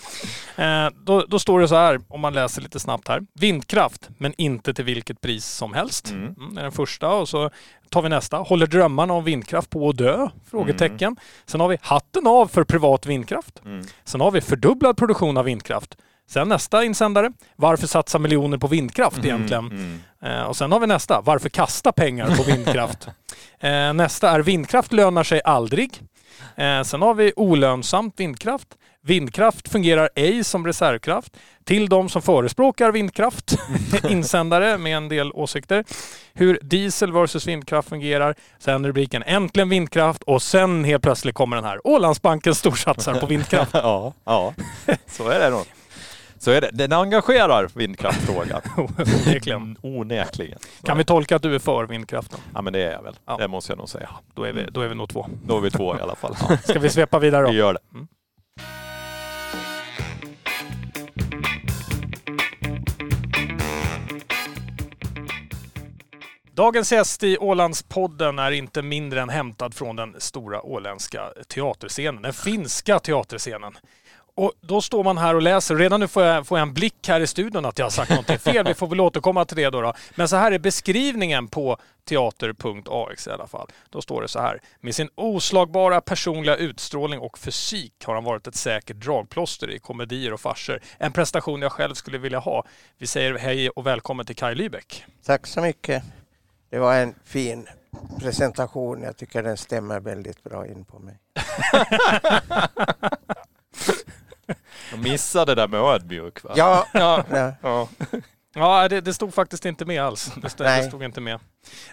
Eh, 0.56 0.88
då, 0.94 1.24
då, 1.28 1.38
står 1.38 1.60
det 1.60 1.68
så 1.68 1.74
här, 1.74 2.00
om 2.08 2.20
man 2.20 2.34
läser 2.34 2.62
lite 2.62 2.80
snabbt 2.80 3.08
här. 3.08 3.22
Vindkraft, 3.34 4.08
men 4.18 4.34
inte 4.38 4.74
till 4.74 4.84
vilket 4.84 5.20
pris 5.20 5.46
som 5.46 5.74
helst. 5.74 6.10
Mm. 6.10 6.34
Mm, 6.38 6.54
det 6.54 6.60
är 6.60 6.62
den 6.62 6.72
första. 6.72 7.08
Och 7.08 7.28
så 7.28 7.50
tar 7.90 8.02
vi 8.02 8.08
nästa. 8.08 8.36
Håller 8.36 8.66
drömmarna 8.66 9.12
om 9.12 9.24
vindkraft 9.32 9.70
på 9.70 9.88
att 9.88 9.96
dö? 9.96 10.28
Frågetecken. 10.50 11.08
Mm. 11.08 11.16
Sen 11.46 11.60
har 11.60 11.68
vi 11.68 11.78
hatten 11.82 12.26
av 12.26 12.46
för 12.46 12.64
privat 12.64 13.06
vindkraft. 13.06 13.62
Mm. 13.64 13.84
Sen 14.04 14.20
har 14.20 14.30
vi 14.30 14.40
fördubblad 14.40 14.96
produktion 14.96 15.36
av 15.36 15.44
vindkraft. 15.44 15.96
Sen 16.30 16.48
nästa 16.48 16.84
insändare. 16.84 17.32
Varför 17.56 17.86
satsa 17.86 18.18
miljoner 18.18 18.58
på 18.58 18.66
vindkraft 18.66 19.16
mm, 19.16 19.26
egentligen? 19.26 19.66
Mm. 19.66 20.00
Eh, 20.22 20.42
och 20.42 20.56
sen 20.56 20.72
har 20.72 20.80
vi 20.80 20.86
nästa. 20.86 21.20
Varför 21.20 21.48
kasta 21.48 21.92
pengar 21.92 22.36
på 22.36 22.42
vindkraft? 22.42 23.08
eh, 23.60 23.92
nästa 23.92 24.30
är 24.30 24.40
vindkraft 24.40 24.92
lönar 24.92 25.22
sig 25.22 25.40
aldrig. 25.44 26.00
Eh, 26.56 26.82
sen 26.82 27.02
har 27.02 27.14
vi 27.14 27.32
olönsamt 27.36 28.20
vindkraft. 28.20 28.68
Vindkraft 29.04 29.68
fungerar 29.68 30.10
ej 30.14 30.44
som 30.44 30.66
reservkraft. 30.66 31.36
Till 31.64 31.88
de 31.88 32.08
som 32.08 32.22
förespråkar 32.22 32.92
vindkraft, 32.92 33.58
insändare 34.08 34.78
med 34.78 34.96
en 34.96 35.08
del 35.08 35.32
åsikter. 35.32 35.84
Hur 36.32 36.58
diesel 36.62 37.12
versus 37.12 37.46
vindkraft 37.46 37.88
fungerar. 37.88 38.34
Sen 38.58 38.86
rubriken 38.86 39.22
Äntligen 39.26 39.68
vindkraft 39.68 40.22
och 40.22 40.42
sen 40.42 40.84
helt 40.84 41.02
plötsligt 41.02 41.34
kommer 41.34 41.56
den 41.56 41.64
här. 41.64 41.86
Ålandsbanken 41.86 42.54
storsatsar 42.54 43.20
på 43.20 43.26
vindkraft. 43.26 43.70
ja, 43.74 44.12
ja, 44.24 44.54
så 45.06 45.28
är 45.28 45.38
det 45.38 45.50
nog. 45.50 45.64
Så 46.38 46.50
är 46.50 46.60
det. 46.60 46.70
Den 46.72 46.92
engagerar 46.92 47.68
vindkraftfrågan. 47.74 48.60
Onekligen. 49.26 49.76
Onekligen. 49.80 50.58
Kan 50.82 50.98
vi 50.98 51.04
tolka 51.04 51.36
att 51.36 51.42
du 51.42 51.54
är 51.54 51.58
för 51.58 51.86
vindkraften? 51.86 52.40
Ja 52.54 52.62
men 52.62 52.72
det 52.72 52.82
är 52.82 52.92
jag 52.92 53.02
väl. 53.02 53.14
Ja. 53.26 53.36
Det 53.36 53.48
måste 53.48 53.72
jag 53.72 53.78
nog 53.78 53.88
säga. 53.88 54.08
Då 54.34 54.44
är 54.44 54.52
vi, 54.52 54.66
då 54.70 54.80
är 54.80 54.88
vi 54.88 54.94
nog 54.94 55.08
två. 55.08 55.26
Då 55.46 55.56
är 55.56 55.60
vi 55.60 55.70
två 55.70 55.96
i 55.96 56.00
alla 56.00 56.14
fall. 56.14 56.36
Ja. 56.48 56.56
Ska 56.56 56.78
vi 56.78 56.90
svepa 56.90 57.18
vidare 57.18 57.46
då? 57.46 57.50
Vi 57.50 57.58
gör 57.58 57.72
det. 57.72 57.80
Mm. 57.94 58.08
Dagens 66.54 66.92
gäst 66.92 67.22
i 67.22 67.38
Ålandspodden 67.38 68.38
är 68.38 68.50
inte 68.50 68.82
mindre 68.82 69.20
än 69.20 69.28
hämtad 69.28 69.74
från 69.74 69.96
den 69.96 70.14
stora 70.18 70.62
åländska 70.62 71.32
teaterscenen, 71.48 72.22
den 72.22 72.32
finska 72.32 72.98
teaterscenen. 72.98 73.76
Och 74.34 74.52
då 74.60 74.80
står 74.80 75.04
man 75.04 75.18
här 75.18 75.34
och 75.34 75.42
läser. 75.42 75.76
Redan 75.76 76.00
nu 76.00 76.08
får 76.08 76.22
jag, 76.22 76.46
får 76.46 76.58
jag 76.58 76.68
en 76.68 76.74
blick 76.74 77.08
här 77.08 77.20
i 77.20 77.26
studion 77.26 77.64
att 77.64 77.78
jag 77.78 77.86
har 77.86 77.90
sagt 77.90 78.10
någonting 78.10 78.38
fel. 78.38 78.66
Vi 78.66 78.74
får 78.74 78.86
väl 78.86 79.00
återkomma 79.00 79.44
till 79.44 79.56
det 79.56 79.70
då, 79.70 79.80
då. 79.80 79.94
Men 80.14 80.28
så 80.28 80.36
här 80.36 80.52
är 80.52 80.58
beskrivningen 80.58 81.48
på 81.48 81.76
teater.ax 82.08 83.26
i 83.26 83.30
alla 83.30 83.46
fall. 83.46 83.68
Då 83.90 84.02
står 84.02 84.22
det 84.22 84.28
så 84.28 84.40
här. 84.40 84.60
Med 84.80 84.94
sin 84.94 85.08
oslagbara 85.14 86.00
personliga 86.00 86.56
utstrålning 86.56 87.20
och 87.20 87.38
fysik 87.38 87.92
har 88.04 88.14
han 88.14 88.24
varit 88.24 88.46
ett 88.46 88.56
säkert 88.56 88.96
dragplåster 88.96 89.70
i 89.70 89.78
komedier 89.78 90.32
och 90.32 90.40
farser. 90.40 90.82
En 90.98 91.12
prestation 91.12 91.62
jag 91.62 91.72
själv 91.72 91.94
skulle 91.94 92.18
vilja 92.18 92.38
ha. 92.38 92.64
Vi 92.98 93.06
säger 93.06 93.38
hej 93.38 93.70
och 93.70 93.86
välkommen 93.86 94.26
till 94.26 94.36
Kaj 94.36 94.54
Lybeck. 94.54 95.04
Tack 95.24 95.46
så 95.46 95.60
mycket. 95.60 96.02
Det 96.72 96.78
var 96.78 96.94
en 96.94 97.14
fin 97.24 97.68
presentation. 98.20 99.02
Jag 99.02 99.16
tycker 99.16 99.42
den 99.42 99.56
stämmer 99.56 100.00
väldigt 100.00 100.42
bra 100.42 100.66
in 100.66 100.84
på 100.84 100.98
mig. 100.98 101.18
De 104.90 105.00
missade 105.02 105.54
det 105.54 105.62
där 105.62 105.68
med 105.68 105.80
ödmjuk 105.80 106.44
va? 106.44 106.52
Ja. 106.56 106.86
ja. 106.92 107.24
ja. 107.62 107.88
ja 108.54 108.88
det, 108.88 109.00
det, 109.00 109.14
stod 109.14 109.34
faktiskt 109.34 109.64
inte 109.64 109.84
med 109.84 110.02
alls. 110.02 110.32
Det 110.42 110.50
stod, 110.50 110.66
det 110.66 110.82
stod, 110.82 111.02
inte 111.02 111.20
med. 111.20 111.40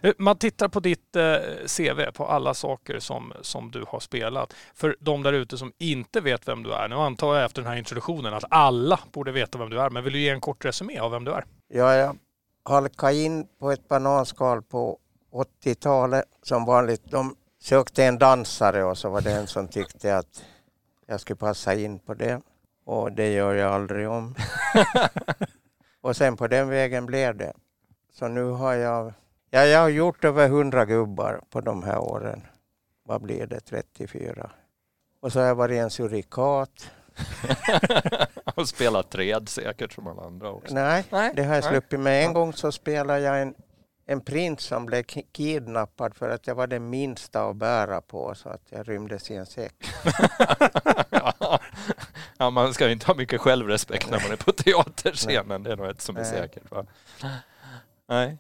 Eh, 0.02 0.14
man 0.18 0.38
tittar 0.38 0.68
på 0.68 0.80
ditt 0.80 1.16
eh, 1.16 1.36
CV, 1.78 2.12
på 2.14 2.26
alla 2.26 2.54
saker 2.54 3.00
som, 3.00 3.34
som 3.42 3.72
du 3.72 3.86
har 3.88 4.00
spelat. 4.00 4.54
För 4.74 4.98
de 5.00 5.24
där 5.24 5.34
ute 5.34 5.58
som 5.58 5.74
inte 5.78 6.22
vet 6.22 6.48
vem 6.48 6.64
du 6.64 6.74
är, 6.74 6.88
nu 6.88 6.96
antar 6.96 7.36
jag 7.36 7.46
efter 7.46 7.62
den 7.62 7.72
här 7.72 7.78
introduktionen 7.78 8.34
att 8.34 8.46
alla 8.50 9.00
borde 9.12 9.32
veta 9.32 9.58
vem 9.58 9.70
du 9.70 9.82
är, 9.82 9.90
men 9.90 10.04
vill 10.04 10.14
du 10.14 10.20
ge 10.20 10.30
en 10.30 10.42
kort 10.42 10.66
resumé 10.66 11.00
av 11.00 11.12
vem 11.12 11.26
du 11.26 11.32
är? 11.32 11.46
Ja, 11.74 11.96
jag 11.96 12.18
halkade 12.70 13.16
in 13.16 13.48
på 13.60 13.72
ett 13.72 13.88
bananskal 13.88 14.62
på 14.62 14.98
80-talet 15.32 16.26
som 16.42 16.66
vanligt. 16.66 17.12
De 17.12 17.36
sökte 17.60 18.06
en 18.06 18.18
dansare 18.18 18.84
och 18.84 18.98
så 18.98 19.10
var 19.10 19.22
det 19.22 19.32
en 19.32 19.48
som 19.48 19.68
tyckte 19.68 20.18
att 20.18 20.44
jag 21.06 21.20
skulle 21.20 21.38
passa 21.38 21.74
in 21.74 22.00
på 22.00 22.14
det. 22.14 22.42
Och 22.86 23.12
det 23.12 23.34
gör 23.34 23.54
jag 23.54 23.74
aldrig 23.74 24.10
om. 24.10 24.36
och 26.02 26.16
sen 26.16 26.38
på 26.38 26.48
den 26.48 26.70
vägen 26.70 27.06
blev 27.06 27.38
det. 27.38 27.54
Så 28.14 28.28
nu 28.28 28.44
har 28.44 28.74
jag, 28.74 29.14
ja, 29.50 29.66
jag 29.66 29.80
har 29.80 29.90
gjort 29.90 30.26
över 30.26 30.46
100 30.46 30.86
gubbar 30.86 31.42
på 31.50 31.62
de 31.62 31.84
här 31.84 32.00
åren. 32.00 32.42
Vad 33.04 33.22
blir 33.22 33.48
det, 33.48 33.60
34? 33.60 34.52
Och 35.20 35.32
så 35.32 35.40
har 35.40 35.48
jag 35.48 35.56
varit 35.56 35.80
en 35.80 35.90
surikat. 35.90 36.92
och 38.56 38.70
spelat 38.70 39.10
träd 39.10 39.50
säkert 39.50 39.94
som 39.94 40.08
alla 40.08 40.22
andra 40.22 40.52
också. 40.52 40.74
Nej, 40.74 41.06
Nej. 41.10 41.32
det 41.36 41.44
har 41.44 41.56
jag 41.56 41.64
sluppit 41.64 42.00
med. 42.00 42.26
En 42.26 42.34
gång 42.34 42.54
så 42.54 42.72
spelade 42.72 43.20
jag 43.20 43.42
en 43.42 43.54
en 44.12 44.22
prins 44.22 44.62
som 44.62 44.86
blev 44.86 45.04
kidnappad 45.32 46.16
för 46.16 46.30
att 46.30 46.48
jag 46.48 46.56
var 46.56 46.68
den 46.68 46.90
minsta 46.90 47.50
att 47.50 47.56
bära 47.56 48.02
på 48.02 48.36
så 48.36 48.50
att 48.50 48.62
jag 48.70 48.90
rymdes 48.90 49.32
i 49.32 49.36
en 49.36 49.46
säck. 49.46 49.76
ja, 52.38 52.50
man 52.50 52.74
ska 52.74 52.90
inte 52.90 53.08
ha 53.08 53.16
mycket 53.16 53.42
självrespekt 53.42 54.10
när 54.10 54.22
man 54.22 54.32
är 54.32 54.36
på 54.36 54.52
teaterscenen. 54.52 55.64
Det 55.64 55.72
är 55.72 55.76
nog 55.76 55.88
ett 55.88 56.02
som 56.02 56.18
är 56.18 56.22
Nej. 56.22 56.32
säkert. 56.32 56.72
Va? 56.72 56.86
Nej. 58.08 58.38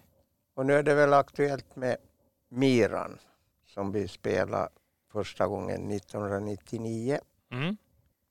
Och 0.55 0.65
nu 0.65 0.73
är 0.73 0.83
det 0.83 0.93
väl 0.93 1.13
aktuellt 1.13 1.75
med 1.75 1.97
Miran 2.49 3.19
som 3.67 3.91
vi 3.91 4.07
spelade 4.07 4.69
första 5.11 5.47
gången 5.47 5.91
1999. 5.91 7.19
Mm. 7.51 7.77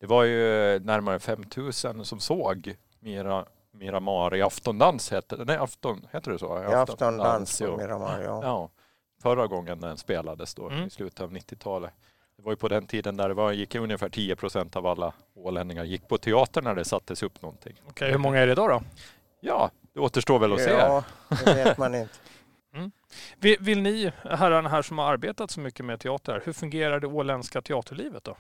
Det 0.01 0.07
var 0.07 0.25
ju 0.25 0.79
närmare 0.79 1.19
5000 1.19 2.05
som 2.05 2.21
såg 2.21 2.75
Mira 3.01 3.45
Miramar 3.73 4.37
i 4.37 4.43
aftondans 4.43 5.11
hette 5.11 5.37
det. 5.37 5.45
Nej, 5.45 5.57
afton, 5.57 6.07
heter 6.13 6.31
det 6.31 6.39
så? 6.39 6.63
I 6.63 6.65
aftondans 6.65 7.59
på 7.59 7.77
Miramar, 7.77 8.21
ja. 8.21 8.41
ja. 8.43 8.71
Förra 9.23 9.47
gången 9.47 9.81
den 9.81 9.97
spelades 9.97 10.55
då 10.55 10.69
mm. 10.69 10.87
i 10.87 10.91
slutet 10.91 11.21
av 11.21 11.33
90-talet. 11.33 11.93
Det 12.37 12.43
var 12.43 12.53
ju 12.53 12.57
på 12.57 12.69
den 12.69 12.87
tiden 12.87 13.17
där 13.17 13.29
det 13.29 13.35
var, 13.35 13.53
gick 13.53 13.75
ungefär 13.75 14.09
10 14.09 14.37
procent 14.37 14.77
av 14.77 14.87
alla 14.87 15.13
ålänningar 15.35 15.85
gick 15.85 16.09
på 16.09 16.19
teater 16.19 16.63
när 16.63 16.75
det 16.75 16.85
sattes 16.85 17.23
upp 17.23 17.43
någonting. 17.43 17.73
Okej, 17.81 17.91
okay, 17.91 18.11
hur 18.11 18.19
många 18.19 18.39
är 18.39 18.47
det 18.47 18.53
idag 18.53 18.71
då? 18.71 18.83
Ja, 19.41 19.71
det 19.93 20.01
återstår 20.01 20.39
väl 20.39 20.53
att 20.53 20.61
se. 20.61 20.71
Ja, 20.71 21.05
det 21.45 21.55
vet 21.55 21.79
man 21.79 21.95
inte. 21.95 22.15
Mm. 22.75 22.91
Vill, 23.39 23.57
vill 23.61 23.83
ni, 23.83 24.13
herrarna 24.23 24.69
här 24.69 24.83
som 24.83 24.99
har 24.99 25.13
arbetat 25.13 25.51
så 25.51 25.61
mycket 25.61 25.87
med 25.87 26.01
teater, 26.01 26.43
hur 26.45 26.53
fungerar 26.53 27.01
det 27.01 27.07
åländska 27.07 27.63
teaterlivet 27.63 28.25
då? 28.25 28.37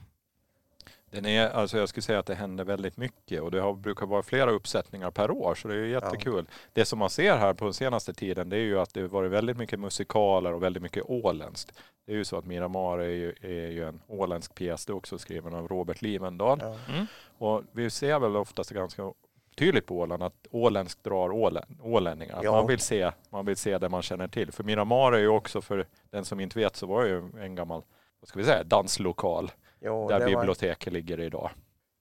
Den 1.10 1.26
är, 1.26 1.50
alltså 1.50 1.78
jag 1.78 1.88
skulle 1.88 2.02
säga 2.02 2.18
att 2.18 2.26
det 2.26 2.34
händer 2.34 2.64
väldigt 2.64 2.96
mycket 2.96 3.42
och 3.42 3.50
det 3.50 3.60
har, 3.60 3.72
brukar 3.72 4.06
vara 4.06 4.22
flera 4.22 4.50
uppsättningar 4.50 5.10
per 5.10 5.30
år 5.30 5.54
så 5.54 5.68
det 5.68 5.74
är 5.74 5.84
jättekul. 5.84 6.46
Ja. 6.48 6.54
Det 6.72 6.84
som 6.84 6.98
man 6.98 7.10
ser 7.10 7.36
här 7.36 7.54
på 7.54 7.64
den 7.64 7.74
senaste 7.74 8.14
tiden 8.14 8.48
det 8.48 8.56
är 8.56 8.60
ju 8.60 8.80
att 8.80 8.94
det 8.94 9.00
har 9.00 9.08
varit 9.08 9.30
väldigt 9.30 9.56
mycket 9.56 9.80
musikaler 9.80 10.52
och 10.52 10.62
väldigt 10.62 10.82
mycket 10.82 11.04
åländskt. 11.06 11.78
Det 12.06 12.12
är 12.12 12.16
ju 12.16 12.24
så 12.24 12.36
att 12.36 12.46
Miramar 12.46 12.98
är 12.98 13.08
ju, 13.08 13.34
är 13.40 13.70
ju 13.70 13.88
en 13.88 14.00
åländsk 14.06 14.54
pjäs, 14.54 14.86
det 14.86 14.90
är 14.90 14.94
också 14.94 15.18
skriven 15.18 15.54
av 15.54 15.68
Robert 15.68 16.02
Livendal. 16.02 16.58
Ja. 16.62 16.76
Mm. 16.94 17.06
Och 17.38 17.62
vi 17.72 17.90
ser 17.90 18.18
väl 18.18 18.36
oftast 18.36 18.70
ganska 18.70 19.12
tydligt 19.58 19.86
på 19.86 19.98
Åland 19.98 20.22
att 20.22 20.46
åländskt 20.50 21.04
drar 21.04 21.32
ålän, 21.32 21.78
ålänningar. 21.82 22.40
Ja. 22.42 22.52
Man, 22.52 22.66
vill 22.66 22.78
se, 22.78 23.10
man 23.30 23.46
vill 23.46 23.56
se 23.56 23.78
det 23.78 23.88
man 23.88 24.02
känner 24.02 24.28
till. 24.28 24.52
För 24.52 24.64
Miramar 24.64 25.12
är 25.12 25.18
ju 25.18 25.28
också, 25.28 25.60
för 25.60 25.86
den 26.10 26.24
som 26.24 26.40
inte 26.40 26.58
vet, 26.58 26.76
så 26.76 26.86
var 26.86 27.02
det 27.02 27.08
ju 27.08 27.30
en 27.40 27.54
gammal, 27.54 27.82
vad 28.20 28.28
ska 28.28 28.38
vi 28.38 28.44
säga, 28.44 28.64
danslokal. 28.64 29.50
Jo, 29.80 30.08
där 30.08 30.26
biblioteket 30.26 30.86
var, 30.86 30.92
ligger 30.92 31.20
idag. 31.20 31.50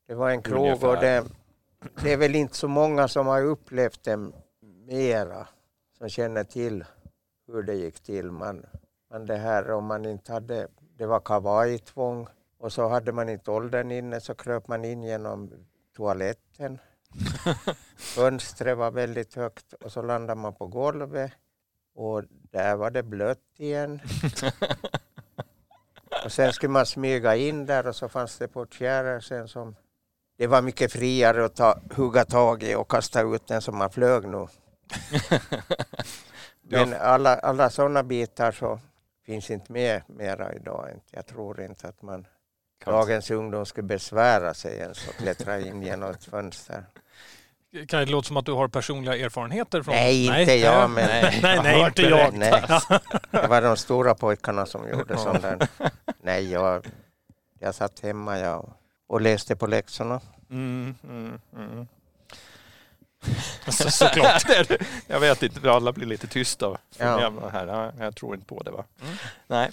Det 0.07 0.15
var 0.15 0.29
en 0.29 0.41
krog 0.41 0.83
och 0.83 0.97
det, 0.97 1.23
det 2.03 2.13
är 2.13 2.17
väl 2.17 2.35
inte 2.35 2.55
så 2.55 2.67
många 2.67 3.07
som 3.07 3.27
har 3.27 3.43
upplevt 3.43 4.03
det 4.03 4.31
mera 4.85 5.47
som 5.97 6.09
känner 6.09 6.43
till 6.43 6.85
hur 7.47 7.63
det 7.63 7.73
gick 7.73 7.99
till. 7.99 8.31
Man, 8.31 8.65
man 9.11 9.25
det 9.25 9.37
här 9.37 9.71
om 9.71 9.85
man 9.85 10.05
inte 10.05 10.33
hade, 10.33 10.67
det 10.97 11.05
var 11.05 11.19
kavajtvång 11.19 12.27
och 12.57 12.73
så 12.73 12.87
hade 12.87 13.11
man 13.11 13.29
inte 13.29 13.51
åldern 13.51 13.91
inne 13.91 14.21
så 14.21 14.35
kröp 14.35 14.67
man 14.67 14.85
in 14.85 15.03
genom 15.03 15.51
toaletten. 15.95 16.79
Fönstret 17.97 18.77
var 18.77 18.91
väldigt 18.91 19.35
högt 19.35 19.73
och 19.73 19.91
så 19.91 20.01
landade 20.01 20.41
man 20.41 20.53
på 20.53 20.67
golvet 20.67 21.31
och 21.95 22.23
där 22.29 22.75
var 22.75 22.91
det 22.91 23.03
blött 23.03 23.53
igen. 23.57 23.99
och 26.25 26.31
sen 26.31 26.53
skulle 26.53 26.71
man 26.71 26.85
smyga 26.85 27.35
in 27.35 27.65
där 27.65 27.87
och 27.87 27.95
så 27.95 28.09
fanns 28.09 28.37
det 28.37 28.47
portiärer 28.47 29.19
sen 29.19 29.47
som 29.47 29.75
det 30.37 30.47
var 30.47 30.61
mycket 30.61 30.91
friare 30.91 31.45
att 31.45 31.55
ta, 31.55 31.79
hugga 31.95 32.25
tag 32.25 32.63
i 32.63 32.75
och 32.75 32.91
kasta 32.91 33.21
ut 33.21 33.47
den 33.47 33.61
som 33.61 33.77
man 33.77 33.89
flög 33.89 34.27
nu. 34.27 34.47
Men 36.61 36.93
alla, 36.93 37.35
alla 37.35 37.69
sådana 37.69 38.03
bitar 38.03 38.51
så 38.51 38.79
finns 39.25 39.51
inte 39.51 39.71
med 39.71 40.01
mera 40.07 40.53
idag. 40.53 40.89
Jag 41.11 41.25
tror 41.25 41.61
inte 41.61 41.87
att 41.87 42.01
man 42.01 42.27
dagens 42.85 43.31
ungdom 43.31 43.65
skulle 43.65 43.87
besvära 43.87 44.53
sig 44.53 44.77
ens 44.77 45.07
och 45.07 45.13
klättra 45.13 45.59
in 45.59 45.81
genom 45.81 46.11
ett 46.11 46.25
fönster. 46.25 46.83
Kan 47.87 47.99
det 47.99 48.05
låta 48.05 48.27
som 48.27 48.37
att 48.37 48.45
du 48.45 48.51
har 48.51 48.67
personliga 48.67 49.17
erfarenheter? 49.17 49.83
Från... 49.83 49.95
Nej, 49.95 50.25
inte 50.25 50.45
nej, 50.45 50.59
jag. 50.59 50.89
Men 50.89 51.05
nej, 51.21 51.39
nej, 51.41 51.59
nej 51.63 51.81
inte 51.81 52.01
jag. 52.01 52.33
Nej. 52.33 52.63
Det 53.31 53.47
var 53.47 53.61
de 53.61 53.77
stora 53.77 54.15
pojkarna 54.15 54.65
som 54.65 54.89
gjorde 54.89 55.17
sånt 55.17 55.41
där. 55.41 55.67
Nej, 56.21 56.51
jag, 56.51 56.85
jag 57.59 57.75
satt 57.75 57.99
hemma 57.99 58.39
jag, 58.39 58.73
och 59.07 59.21
läste 59.21 59.55
på 59.55 59.67
läxorna. 59.67 60.21
Mm, 60.49 60.95
mm, 61.03 61.39
mm. 61.55 61.87
Så, 63.67 63.91
såklart. 63.91 64.43
jag 65.07 65.19
vet 65.19 65.43
inte, 65.43 65.71
alla 65.71 65.93
blir 65.93 66.07
lite 66.07 66.27
tysta. 66.27 66.77
Ja. 66.97 67.33
Här. 67.51 67.93
Jag 67.99 68.15
tror 68.15 68.35
inte 68.35 68.47
på 68.47 68.63
det. 68.63 68.71
Va? 68.71 68.85
Mm. 69.01 69.15
Nej. 69.47 69.71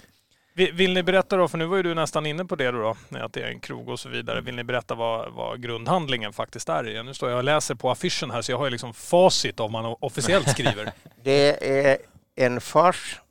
Vill 0.57 0.93
ni 0.93 1.03
berätta 1.03 1.37
då, 1.37 1.47
för 1.47 1.57
nu 1.57 1.65
var 1.65 1.77
ju 1.77 1.83
du 1.83 1.93
nästan 1.93 2.25
inne 2.25 2.45
på 2.45 2.55
det 2.55 2.71
då, 2.71 2.95
att 3.11 3.33
det 3.33 3.41
är 3.41 3.47
en 3.47 3.59
krog 3.59 3.89
och 3.89 3.99
så 3.99 4.09
vidare. 4.09 4.41
Vill 4.41 4.55
ni 4.55 4.63
berätta 4.63 4.95
vad, 4.95 5.33
vad 5.33 5.61
grundhandlingen 5.61 6.33
faktiskt 6.33 6.69
är? 6.69 7.03
Nu 7.03 7.13
står 7.13 7.29
jag 7.29 7.37
och 7.37 7.43
läser 7.43 7.75
på 7.75 7.91
affischen 7.91 8.31
här 8.31 8.41
så 8.41 8.51
jag 8.51 8.57
har 8.57 8.65
ju 8.65 8.71
liksom 8.71 8.93
facit 8.93 9.59
vad 9.59 9.71
man 9.71 9.95
officiellt 9.99 10.49
skriver. 10.49 10.91
det 11.23 11.69
är 11.87 11.97
en 12.35 12.61
fars 12.61 13.21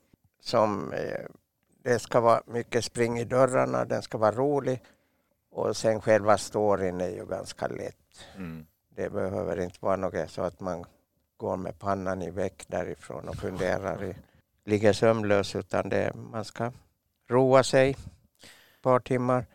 som 0.40 0.92
eh, 0.92 1.26
det 1.84 1.98
ska 1.98 2.20
vara 2.20 2.42
mycket 2.46 2.84
spring 2.84 3.18
i 3.18 3.24
dörrarna, 3.24 3.84
den 3.84 4.02
ska 4.02 4.18
vara 4.18 4.32
rolig 4.32 4.80
och 5.50 5.76
sen 5.76 6.00
själva 6.00 6.38
storyn 6.38 7.00
är 7.00 7.10
ju 7.10 7.26
ganska 7.26 7.68
lätt. 7.68 8.26
Mm. 8.36 8.66
Det 8.96 9.10
behöver 9.10 9.60
inte 9.60 9.78
vara 9.80 9.96
något 9.96 10.30
så 10.30 10.42
att 10.42 10.60
man 10.60 10.84
går 11.36 11.56
med 11.56 11.78
pannan 11.78 12.22
i 12.22 12.30
väck 12.30 12.64
därifrån 12.66 13.28
och 13.28 13.36
funderar, 13.36 14.04
i, 14.04 14.14
ligger 14.64 14.92
sömnlös 14.92 15.56
utan 15.56 15.88
det, 15.88 16.12
man 16.14 16.44
ska 16.44 16.72
roa 17.30 17.62
sig 17.62 17.90
ett 17.90 18.82
par 18.82 19.00
timmar. 19.00 19.46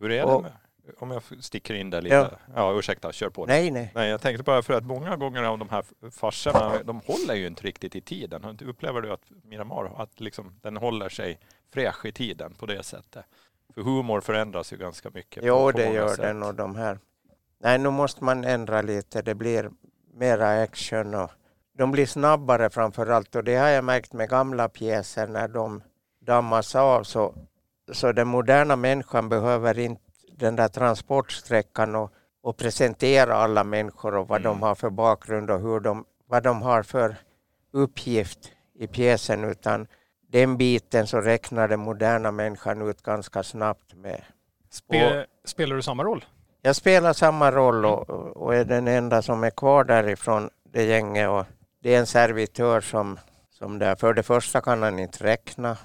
Hur 0.00 0.10
är 0.10 0.24
och, 0.24 0.42
det 0.42 0.48
med, 0.48 0.52
om 0.98 1.10
jag 1.10 1.22
sticker 1.40 1.74
in 1.74 1.90
där 1.90 2.02
lite? 2.02 2.14
Ja, 2.14 2.30
ja 2.54 2.78
ursäkta, 2.78 3.12
kör 3.12 3.30
på. 3.30 3.46
Nej, 3.46 3.70
nej. 3.70 3.92
nej, 3.94 4.10
jag 4.10 4.20
tänkte 4.20 4.44
bara 4.44 4.62
för 4.62 4.74
att 4.74 4.84
många 4.84 5.16
gånger 5.16 5.42
av 5.42 5.58
de 5.58 5.68
här 5.68 5.84
farserna, 6.10 6.82
de 6.82 7.00
håller 7.06 7.34
ju 7.34 7.46
inte 7.46 7.62
riktigt 7.62 7.96
i 7.96 8.00
tiden. 8.00 8.58
Upplever 8.60 9.00
du 9.00 9.12
att 9.12 9.30
Miramar, 9.44 10.02
att 10.02 10.20
liksom, 10.20 10.60
den 10.62 10.76
håller 10.76 11.08
sig 11.08 11.38
fräsch 11.72 12.06
i 12.06 12.12
tiden 12.12 12.54
på 12.54 12.66
det 12.66 12.82
sättet? 12.82 13.24
För 13.74 13.82
humor 13.82 14.20
förändras 14.20 14.72
ju 14.72 14.76
ganska 14.76 15.10
mycket. 15.10 15.42
På 15.42 15.72
det 15.72 15.92
gör 15.92 16.08
sätt. 16.08 16.18
den 16.18 16.42
och 16.42 16.54
de 16.54 16.76
här. 16.76 16.98
Nej, 17.58 17.78
nu 17.78 17.90
måste 17.90 18.24
man 18.24 18.44
ändra 18.44 18.82
lite. 18.82 19.22
Det 19.22 19.34
blir 19.34 19.70
mera 20.14 20.62
action 20.62 21.14
och 21.14 21.30
de 21.72 21.90
blir 21.90 22.06
snabbare 22.06 22.70
framför 22.70 23.06
allt 23.06 23.36
och 23.36 23.44
det 23.44 23.56
har 23.56 23.68
jag 23.68 23.84
märkt 23.84 24.12
med 24.12 24.28
gamla 24.28 24.68
pjäser 24.68 25.26
när 25.26 25.48
de 25.48 25.82
dammas 26.20 26.74
av 26.74 27.02
så, 27.02 27.34
så 27.92 28.12
den 28.12 28.28
moderna 28.28 28.76
människan 28.76 29.28
behöver 29.28 29.78
inte 29.78 30.02
den 30.32 30.56
där 30.56 30.68
transportsträckan 30.68 31.94
och, 31.94 32.12
och 32.42 32.56
presentera 32.56 33.34
alla 33.34 33.64
människor 33.64 34.14
och 34.14 34.28
vad 34.28 34.40
mm. 34.40 34.52
de 34.52 34.62
har 34.62 34.74
för 34.74 34.90
bakgrund 34.90 35.50
och 35.50 35.60
hur 35.60 35.80
de, 35.80 36.04
vad 36.26 36.42
de 36.42 36.62
har 36.62 36.82
för 36.82 37.16
uppgift 37.72 38.52
i 38.74 38.86
pjäsen 38.86 39.44
utan 39.44 39.86
den 40.28 40.56
biten 40.56 41.06
så 41.06 41.20
räknar 41.20 41.68
den 41.68 41.80
moderna 41.80 42.30
människan 42.30 42.88
ut 42.88 43.02
ganska 43.02 43.42
snabbt 43.42 43.94
med. 43.94 44.22
Spel, 44.70 45.18
och, 45.18 45.26
spelar 45.44 45.76
du 45.76 45.82
samma 45.82 46.04
roll? 46.04 46.24
Jag 46.62 46.76
spelar 46.76 47.12
samma 47.12 47.52
roll 47.52 47.84
och, 47.84 48.10
och, 48.10 48.54
är 48.54 48.64
den 48.64 48.88
enda 48.88 49.22
som 49.22 49.44
är 49.44 49.50
kvar 49.50 49.84
därifrån 49.84 50.50
det 50.72 50.84
gänget. 50.84 51.28
Och 51.28 51.44
det 51.82 51.94
är 51.94 51.98
en 51.98 52.06
servitör 52.06 52.80
som, 52.80 53.18
som 53.50 53.78
där, 53.78 53.96
för 53.96 54.14
det 54.14 54.22
första 54.22 54.60
kan 54.60 54.82
han 54.82 54.98
inte 54.98 55.24
räkna. 55.24 55.76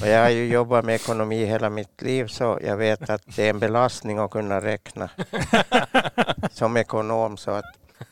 Och 0.00 0.06
jag 0.08 0.22
har 0.22 0.30
ju 0.30 0.46
jobbat 0.46 0.84
med 0.84 0.94
ekonomi 0.94 1.44
hela 1.44 1.70
mitt 1.70 2.02
liv 2.02 2.26
så 2.26 2.58
jag 2.62 2.76
vet 2.76 3.10
att 3.10 3.36
det 3.36 3.46
är 3.46 3.50
en 3.50 3.58
belastning 3.58 4.18
att 4.18 4.30
kunna 4.30 4.60
räkna 4.60 5.10
som 6.52 6.76
ekonom. 6.76 7.36
Så 7.36 7.50
att, 7.50 7.64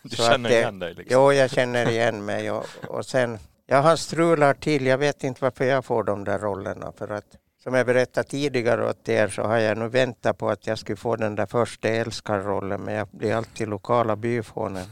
du 0.03 0.17
så 0.17 0.23
känner 0.23 0.35
att 0.35 0.53
det, 0.53 0.59
igen 0.59 0.79
dig? 0.79 0.95
Liksom. 0.95 1.21
Jo, 1.21 1.33
jag 1.33 1.51
känner 1.51 1.89
igen 1.89 2.25
mig. 2.25 2.51
Och, 2.51 2.67
och 2.89 3.07
sen, 3.07 3.39
jag 3.67 3.83
har 3.83 3.97
strular 3.97 4.55
till. 4.55 4.87
Jag 4.87 4.99
vet 4.99 5.25
inte 5.25 5.45
varför 5.45 5.65
jag 5.65 5.85
får 5.85 6.05
de 6.05 6.25
där 6.25 6.39
rollerna. 6.39 6.93
För 6.99 7.09
att, 7.09 7.25
som 7.63 7.75
jag 7.75 7.87
berättade 7.87 8.29
tidigare 8.29 8.89
åt 8.89 9.09
er 9.09 9.29
så 9.29 9.43
har 9.43 9.59
jag 9.59 9.79
nu 9.79 9.89
väntat 9.89 10.39
på 10.39 10.49
att 10.49 10.67
jag 10.67 10.79
skulle 10.79 10.97
få 10.97 11.17
den 11.17 11.35
där 11.35 11.47
första 11.47 11.89
älskarrollen 11.89 12.81
men 12.81 12.95
jag 12.95 13.09
blir 13.09 13.35
alltid 13.35 13.69
lokala 13.69 14.17
byfånen. 14.17 14.87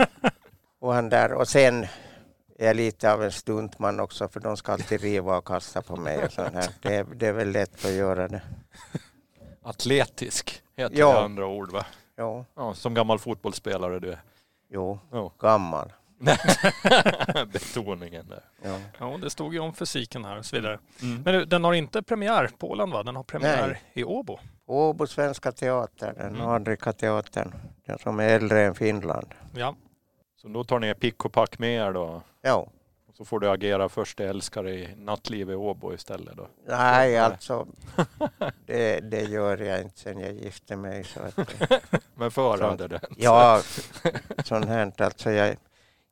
och, 0.80 0.94
han 0.94 1.08
där, 1.08 1.32
och 1.32 1.48
sen 1.48 1.86
är 2.58 2.66
jag 2.66 2.76
lite 2.76 3.12
av 3.12 3.22
en 3.22 3.32
stuntman 3.32 4.00
också 4.00 4.28
för 4.28 4.40
de 4.40 4.56
ska 4.56 4.72
alltid 4.72 5.00
riva 5.00 5.38
och 5.38 5.46
kasta 5.46 5.82
på 5.82 5.96
mig. 5.96 6.24
Och 6.24 6.32
sånt 6.32 6.54
här. 6.54 6.68
Det, 6.82 6.94
är, 6.94 7.04
det 7.04 7.26
är 7.26 7.32
väl 7.32 7.50
lätt 7.50 7.84
att 7.84 7.92
göra 7.92 8.28
det. 8.28 8.42
Atletisk 9.62 10.62
heter 10.76 10.98
ja. 10.98 11.12
det 11.12 11.20
andra 11.20 11.46
ord 11.46 11.72
va? 11.72 11.86
Ja. 12.16 12.44
ja. 12.54 12.74
Som 12.74 12.94
gammal 12.94 13.18
fotbollsspelare 13.18 14.00
du 14.00 14.10
är. 14.10 14.22
Jo, 14.70 14.98
jo. 15.12 15.32
gammal. 15.38 15.92
Betoningen 17.52 18.28
där. 18.28 18.44
Ja. 18.62 18.78
ja, 18.98 19.18
det 19.22 19.30
stod 19.30 19.54
ju 19.54 19.60
om 19.60 19.74
fysiken 19.74 20.24
här 20.24 20.38
och 20.38 20.44
så 20.44 20.56
vidare. 20.56 20.78
Mm. 21.02 21.22
Men 21.22 21.48
den 21.48 21.64
har 21.64 21.72
inte 21.72 22.02
premiär 22.02 22.50
på 22.58 22.70
Åland 22.70 22.92
va? 22.92 23.02
Den 23.02 23.16
har 23.16 23.22
premiär 23.22 23.68
Nej. 23.68 23.82
i 23.92 24.04
Åbo. 24.04 24.38
Åbo 24.66 25.06
Svenska 25.06 25.52
Teatern, 25.52 26.14
den 26.14 26.40
mm. 26.40 26.76
Teatern. 26.92 27.54
Den 27.86 27.98
som 27.98 28.20
är 28.20 28.28
äldre 28.28 28.64
än 28.64 28.74
Finland. 28.74 29.34
Ja. 29.54 29.74
Så 30.42 30.48
då 30.48 30.64
tar 30.64 30.78
ni 30.78 30.94
pick 30.94 31.24
och 31.24 31.32
pack 31.32 31.58
med 31.58 31.88
er 31.88 31.92
då? 31.92 32.22
Ja. 32.42 32.68
Och 33.08 33.14
så 33.14 33.24
får 33.24 33.40
du 33.40 33.50
agera 33.50 33.88
första 33.88 34.24
älskare 34.24 34.70
i 34.70 34.94
nattliv 34.96 35.50
i 35.50 35.54
Åbo 35.54 35.94
istället 35.94 36.36
då? 36.36 36.48
Nej, 36.66 37.18
alltså 37.18 37.66
det, 38.66 39.00
det 39.00 39.22
gör 39.22 39.58
jag 39.58 39.82
inte 39.82 39.98
sen 39.98 40.20
jag 40.20 40.32
gifte 40.32 40.76
mig. 40.76 41.04
Så 41.04 41.20
att, 41.20 41.38
Men 42.14 42.30
före 42.30 42.64
hade 42.64 42.88
det 42.88 43.00
Ja, 43.16 43.62
sånt 44.44 44.66
här. 44.66 44.92
Alltså 44.98 45.30
jag, 45.30 45.56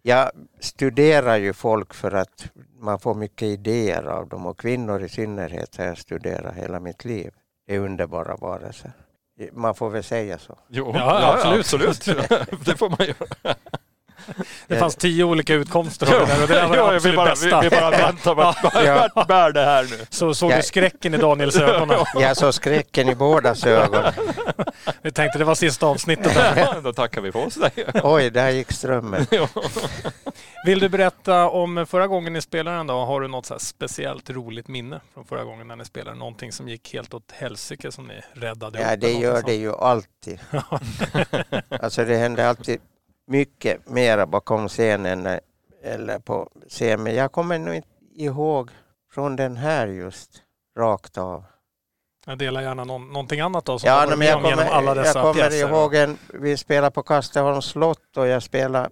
jag 0.03 0.31
studerar 0.61 1.37
ju 1.37 1.53
folk 1.53 1.95
för 1.95 2.13
att 2.13 2.47
man 2.79 2.99
får 2.99 3.15
mycket 3.15 3.43
idéer 3.43 4.03
av 4.03 4.29
dem 4.29 4.47
och 4.47 4.59
kvinnor 4.59 5.03
i 5.03 5.09
synnerhet 5.09 5.77
har 5.77 5.85
jag 5.85 5.99
studerat 5.99 6.55
hela 6.55 6.81
mitt 6.81 7.05
liv. 7.05 7.31
Det 7.67 7.75
är 7.75 7.79
underbara 7.81 8.37
varelser. 8.37 8.93
Man 9.53 9.75
får 9.75 9.91
väl 9.91 10.05
säga 10.05 10.39
så. 10.39 10.59
Jo, 10.69 10.91
ja, 10.95 11.21
ja 11.21 11.53
absolut. 11.59 11.89
absolut. 11.89 12.65
det 12.65 12.77
får 12.77 12.91
man 12.91 13.07
göra. 13.07 13.57
Det 14.67 14.77
fanns 14.77 14.97
tio 14.97 15.25
olika 15.25 15.55
utkomster 15.55 16.07
av 16.07 16.29
det 16.29 16.35
där 16.35 16.43
och 16.43 16.49
det 16.49 16.55
där 16.55 16.67
var 16.67 16.77
det 16.77 16.97
absolut 16.97 17.17
bara, 17.17 17.29
bästa. 17.29 17.61
Vi, 17.61 17.69
vi 17.69 17.77
bara 17.77 17.91
väntar 17.91 18.35
på 18.35 18.43
att 18.43 18.85
ja. 18.85 19.25
bär 19.29 19.53
det 19.53 19.65
här 19.65 19.83
nu. 19.83 20.07
Så 20.11 20.35
såg 20.35 20.53
du 20.53 20.63
skräcken 20.63 21.15
i 21.15 21.17
Daniels 21.17 21.57
ögon? 21.57 22.05
Jag 22.15 22.37
såg 22.37 22.55
skräcken 22.55 23.09
i 23.09 23.15
bådas 23.15 23.67
ögon. 23.67 24.05
Vi 25.03 25.13
tänkte 25.13 25.39
det 25.39 25.45
var 25.45 25.55
sista 25.55 25.87
avsnittet. 25.87 26.35
Där. 26.35 26.81
Då 26.83 26.93
tackar 26.93 27.21
vi 27.21 27.33
för 27.33 27.47
oss. 27.47 27.59
Oj, 28.03 28.31
där 28.31 28.51
gick 28.51 28.73
strömmen. 28.73 29.27
Vill 30.67 30.79
du 30.79 30.89
berätta 30.89 31.49
om 31.49 31.87
förra 31.87 32.07
gången 32.07 32.33
ni 32.33 32.43
spelade 32.43 32.77
den 32.77 32.87
då? 32.87 32.95
Har 32.95 33.21
du 33.21 33.29
något 33.29 33.47
så 33.47 33.59
speciellt 33.59 34.31
roligt 34.31 34.69
minne 34.69 35.01
från 35.15 35.25
förra 35.25 35.45
gången 35.45 35.69
när 35.69 35.77
ni 35.77 35.85
spelade? 35.85 36.19
Någonting 36.19 36.53
som 36.53 36.69
gick 36.69 36.93
helt 36.93 37.15
åt 37.15 37.33
helsike 37.33 37.93
som 37.93 38.07
ni 38.07 38.21
räddade? 38.33 38.81
Ja, 38.81 38.97
det 38.97 39.13
gör 39.13 39.43
det 39.43 39.55
ju 39.55 39.73
alltid. 39.73 40.41
alltså 41.71 42.05
det 42.05 42.17
händer 42.17 42.47
alltid 42.47 42.81
mycket 43.27 43.89
mera 43.89 44.27
bakom 44.27 44.69
scenen 44.69 45.29
eller 45.83 46.19
på 46.19 46.51
scen. 46.69 47.03
Men 47.03 47.15
jag 47.15 47.33
kommer 47.33 47.59
nog 47.59 47.75
inte 47.75 47.89
ihåg 48.15 48.71
från 49.11 49.37
den 49.37 49.57
här 49.57 49.87
just 49.87 50.43
rakt 50.79 51.19
av. 51.19 51.45
Jag 52.27 52.39
delar 52.39 52.63
gärna 52.63 52.85
någon, 52.85 53.13
någonting 53.13 53.41
annat 53.41 53.65
då 53.65 53.79
som 53.79 53.89
ja, 53.89 54.07
men 54.17 54.27
jag 54.27 54.35
kommer, 54.35 54.49
genom 54.49 54.67
alla 54.71 54.95
dessa 54.95 55.19
Jag 55.19 55.35
kommer 55.35 55.51
pjäser. 55.51 55.69
ihåg 55.69 55.95
en, 55.95 56.19
vi 56.29 56.57
spelade 56.57 56.91
på 56.91 57.03
Kasteholms 57.03 57.65
slott 57.65 58.17
och 58.17 58.27
jag 58.27 58.43
spelade 58.43 58.91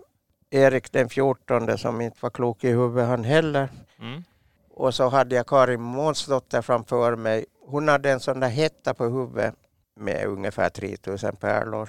Erik 0.50 0.92
den 0.92 1.08
14 1.08 1.78
som 1.78 2.00
inte 2.00 2.18
var 2.20 2.30
klok 2.30 2.64
i 2.64 2.70
huvudet 2.70 3.08
han 3.08 3.24
heller. 3.24 3.68
Mm. 4.00 4.24
Och 4.70 4.94
så 4.94 5.08
hade 5.08 5.34
jag 5.34 5.46
Karin 5.46 5.80
Månsdotter 5.80 6.62
framför 6.62 7.16
mig. 7.16 7.46
Hon 7.66 7.88
hade 7.88 8.10
en 8.10 8.20
sån 8.20 8.40
där 8.40 8.48
hetta 8.48 8.94
på 8.94 9.04
huvudet 9.04 9.54
med 9.96 10.26
ungefär 10.26 10.68
3000 10.68 11.36
pärlor. 11.36 11.88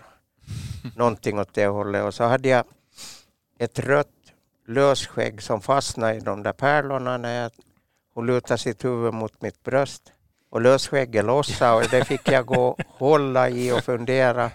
Någonting 0.96 1.40
åt 1.40 1.54
det 1.54 1.68
hållet. 1.68 2.04
Och 2.04 2.14
så 2.14 2.24
hade 2.24 2.50
jag 2.50 2.66
ett 3.60 3.80
rött 3.80 4.08
lösskägg 4.68 5.42
som 5.42 5.62
fastnade 5.62 6.16
i 6.16 6.20
de 6.20 6.44
där 6.44 6.54
pärlorna 6.54 7.18
när 7.18 7.42
jag, 7.42 7.52
hon 8.14 8.26
lutade 8.26 8.58
sitt 8.58 8.86
huvud 8.86 9.14
mot 9.14 9.42
mitt 9.42 9.64
bröst. 9.64 10.12
Och 10.50 10.62
lösskägget 10.62 11.26
lossade 11.26 11.76
och 11.76 11.90
det 11.92 12.06
fick 12.06 12.32
jag 12.32 12.46
gå 12.46 12.68
och 12.68 12.80
hålla 12.88 13.50
i 13.50 13.72
och 13.72 13.84
fundera. 13.84 14.52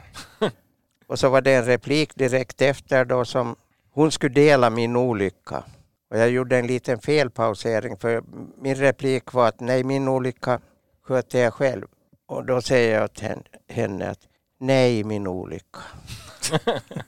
Och 1.06 1.18
så 1.18 1.28
var 1.28 1.40
det 1.40 1.54
en 1.54 1.64
replik 1.64 2.14
direkt 2.14 2.62
efter 2.62 3.04
då 3.04 3.24
som 3.24 3.56
hon 3.90 4.12
skulle 4.12 4.34
dela 4.34 4.70
min 4.70 4.96
olycka. 4.96 5.64
Och 6.10 6.18
jag 6.18 6.30
gjorde 6.30 6.58
en 6.58 6.66
liten 6.66 7.00
felpausering 7.00 7.96
för 7.96 8.22
min 8.58 8.74
replik 8.74 9.32
var 9.32 9.48
att 9.48 9.60
nej, 9.60 9.84
min 9.84 10.08
olycka 10.08 10.60
sköter 11.02 11.38
jag 11.38 11.54
själv. 11.54 11.86
Och 12.26 12.44
då 12.44 12.62
säger 12.62 13.00
jag 13.00 13.12
till 13.12 13.42
henne 13.68 14.10
att 14.10 14.29
nej, 14.60 15.04
min 15.04 15.26
olycka 15.26 15.80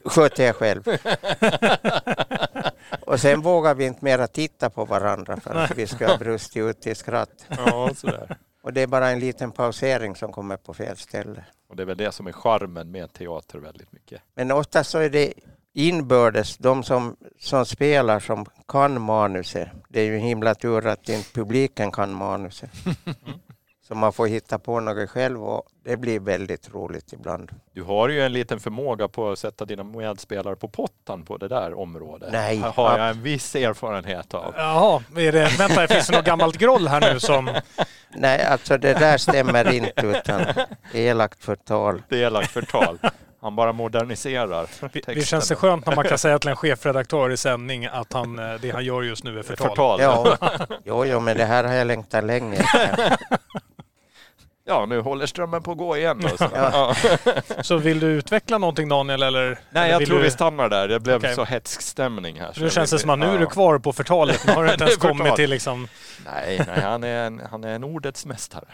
sköter 0.05 0.45
jag 0.45 0.57
själv. 0.57 0.83
och 3.07 3.21
sen 3.21 3.41
vågar 3.41 3.75
vi 3.75 3.87
inte 3.87 4.05
mera 4.05 4.27
titta 4.27 4.71
på 4.71 4.85
varandra 4.85 5.41
för 5.41 5.55
att 5.55 5.79
vi 5.79 5.87
ska 5.87 6.07
ha 6.07 6.17
brustit 6.17 6.63
ut 6.63 6.87
i 6.87 6.95
skratt. 6.95 7.47
Ja, 7.49 7.91
sådär. 7.97 8.37
Och 8.63 8.73
det 8.73 8.81
är 8.81 8.87
bara 8.87 9.11
en 9.11 9.21
liten 9.21 9.53
pausering 9.53 10.17
som 10.17 10.33
kommer 10.33 10.57
på 10.57 10.75
fel 10.75 10.97
ställe. 10.97 11.45
Och 11.69 11.77
det 11.77 11.83
är 11.83 11.87
väl 11.87 11.97
det 11.97 12.13
som 12.13 12.27
är 12.27 12.33
charmen 12.33 12.91
med 12.91 13.13
teater 13.13 13.59
väldigt 13.59 13.93
mycket. 13.93 14.23
Men 14.35 14.51
ofta 14.51 14.85
så 14.85 14.99
är 14.99 15.11
det 15.11 15.33
inbördes, 15.73 16.57
de 16.57 16.83
som, 16.83 17.17
som 17.41 17.67
spelar 17.67 18.21
som 18.21 18.47
kan 18.69 19.01
manuset. 19.01 19.69
Det 19.89 20.01
är 20.01 20.05
ju 20.05 20.19
himla 20.19 20.55
tur 20.55 20.87
att 20.87 21.09
inte 21.09 21.33
publiken 21.33 21.93
kan 21.93 22.15
manuset. 22.15 22.71
Så 23.89 23.95
man 23.95 24.13
får 24.13 24.27
hitta 24.27 24.59
på 24.59 24.81
något 24.81 25.11
själv 25.11 25.45
och 25.45 25.63
det 25.85 25.97
blir 25.97 26.21
väldigt 26.21 26.75
roligt 26.75 27.13
ibland. 27.13 27.51
Du 27.73 27.83
har 27.83 28.09
ju 28.09 28.23
en 28.23 28.33
liten 28.33 28.61
förmåga 28.61 29.09
på 29.09 29.31
att 29.31 29.39
sätta 29.39 29.65
dina 29.65 29.85
medspelare 29.85 30.57
på 30.57 30.69
pottan 30.69 31.25
på 31.25 31.37
det 31.37 31.49
där 31.49 31.79
området. 31.79 32.29
Nej. 32.33 32.57
Här 32.57 32.71
har 32.71 32.99
jag 32.99 33.09
en 33.09 33.23
viss 33.23 33.55
erfarenhet 33.55 34.35
av. 34.35 34.55
Jaha, 34.57 35.03
är 35.17 35.33
det, 35.33 35.59
vänta, 35.59 35.89
finns 35.89 36.07
det 36.07 36.17
något 36.17 36.25
gammalt 36.27 36.59
groll 36.59 36.89
här 36.89 37.13
nu 37.13 37.21
som... 37.21 37.51
Nej, 38.15 38.45
alltså 38.45 38.79
det 38.79 38.95
där 38.95 39.19
stämmer 39.19 39.73
inte 39.73 40.07
utan 40.07 40.43
elakt 40.93 41.45
förtal. 41.45 42.03
Det 42.09 42.23
är 42.23 42.27
elakt 42.27 42.51
förtal. 42.51 42.99
Han 43.43 43.57
bara 43.57 43.73
moderniserar 43.73 44.67
texten. 44.67 44.91
Det 45.15 45.27
känns 45.27 45.49
det 45.49 45.55
skönt 45.55 45.87
när 45.87 45.97
man 45.97 46.05
kan 46.05 46.19
säga 46.19 46.39
till 46.39 46.51
en 46.51 46.57
chefredaktör 46.57 47.31
i 47.31 47.37
sändning 47.37 47.87
att 47.87 48.13
han, 48.13 48.39
eh, 48.39 48.61
det 48.61 48.71
han 48.71 48.85
gör 48.85 49.03
just 49.03 49.25
nu 49.25 49.39
är 49.39 49.43
förtal. 49.43 49.69
förtal. 49.69 50.01
Ja, 50.01 50.37
jo, 50.85 51.05
jo, 51.05 51.21
men 51.21 51.37
det 51.37 51.45
här 51.45 51.65
har 51.65 51.75
jag 51.75 51.87
längtat 51.87 52.25
länge 52.25 52.57
efter. 52.57 53.17
Ja, 54.65 54.87
nu 54.87 55.01
håller 55.01 55.27
strömmen 55.27 55.63
på 55.63 55.73
att 55.73 55.79
gå 55.79 55.97
igen. 55.97 56.21
Då, 56.21 56.29
så. 56.29 56.49
Ja. 56.55 56.95
Så 57.63 57.77
vill 57.77 58.01
du 58.01 58.07
utveckla 58.07 58.59
någonting 58.59 58.89
Daniel 58.89 59.23
eller? 59.23 59.59
Nej, 59.71 59.83
eller 59.83 60.01
jag 60.01 60.07
tror 60.07 60.17
du... 60.17 60.23
vi 60.23 60.31
stannar 60.31 60.69
där. 60.69 60.89
Det 60.89 61.01
blev 61.01 61.17
Okej. 61.17 61.35
så 61.35 61.45
hetsk 61.45 61.83
stämning 61.83 62.41
här. 62.41 62.53
Nu 62.57 62.71
känns 62.71 62.91
det 62.91 62.99
som 62.99 63.11
att 63.11 63.19
nu 63.19 63.27
är 63.27 63.39
du 63.39 63.47
kvar 63.47 63.79
på 63.79 63.93
förtalet. 63.93 64.47
Nu 64.47 64.53
har 64.53 64.65
du 64.65 64.71
inte 64.73 64.85
ens 64.85 64.97
kommit 64.97 65.37
till 65.37 65.51
liksom... 65.51 65.89
Nej, 66.25 66.65
nej 66.67 66.81
han, 66.81 67.05
är 67.05 67.27
en, 67.27 67.43
han 67.51 67.65
är 67.65 67.75
en 67.75 67.85
ordets 67.85 68.27
mästare. 68.27 68.65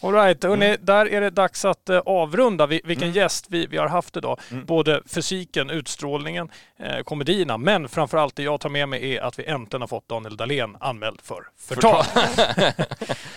All 0.00 0.12
right, 0.12 0.44
hörni, 0.44 0.76
där 0.80 1.06
är 1.12 1.20
det 1.20 1.30
dags 1.30 1.64
att 1.64 1.88
eh, 1.88 1.98
avrunda. 1.98 2.66
Vi, 2.66 2.80
vilken 2.84 3.08
Mm. 3.08 3.16
gäst 3.16 3.46
vi, 3.48 3.66
vi 3.66 3.76
har 3.76 3.88
haft 3.88 4.16
idag. 4.16 4.40
Mm. 4.50 4.64
Både 4.64 5.02
fysiken, 5.06 5.70
utstrålningen, 5.70 6.50
eh, 6.78 6.98
komedierna, 7.02 7.58
men 7.58 7.88
framförallt 7.88 8.36
det 8.36 8.42
jag 8.42 8.60
tar 8.60 8.68
med 8.68 8.88
mig 8.88 9.16
är 9.16 9.20
att 9.22 9.38
vi 9.38 9.44
äntligen 9.44 9.80
har 9.82 9.88
fått 9.88 10.08
Daniel 10.08 10.36
Dahlén 10.36 10.76
anmäld 10.80 11.20
för 11.22 11.48
förtal. 11.58 12.04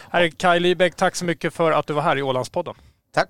här 0.09 0.21
är 0.21 0.27
Kaj 0.29 0.59
Lybeck, 0.59 0.95
tack 0.95 1.15
så 1.15 1.25
mycket 1.25 1.53
för 1.53 1.71
att 1.71 1.87
du 1.87 1.93
var 1.93 2.01
här 2.01 2.17
i 2.17 2.21
Ålandspodden. 2.21 2.75
Tack, 3.13 3.29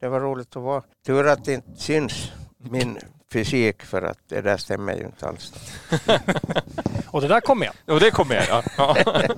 det 0.00 0.08
var 0.08 0.20
roligt 0.20 0.56
att 0.56 0.62
vara. 0.62 0.82
Tur 1.06 1.26
att 1.28 1.44
det 1.44 1.54
inte 1.54 1.76
syns 1.76 2.32
min 2.58 2.98
fysik 3.32 3.82
för 3.82 4.02
att 4.02 4.18
det 4.28 4.40
där 4.40 4.56
stämmer 4.56 4.94
ju 4.96 5.04
inte 5.04 5.26
alls. 5.28 5.52
Och 7.06 7.20
det 7.20 7.28
där 7.28 7.40
kom 7.40 7.58
med. 7.58 7.70
Och 7.86 8.00
det 8.00 8.10
kom 8.10 8.28
med, 8.28 8.46
ja. 8.76 8.96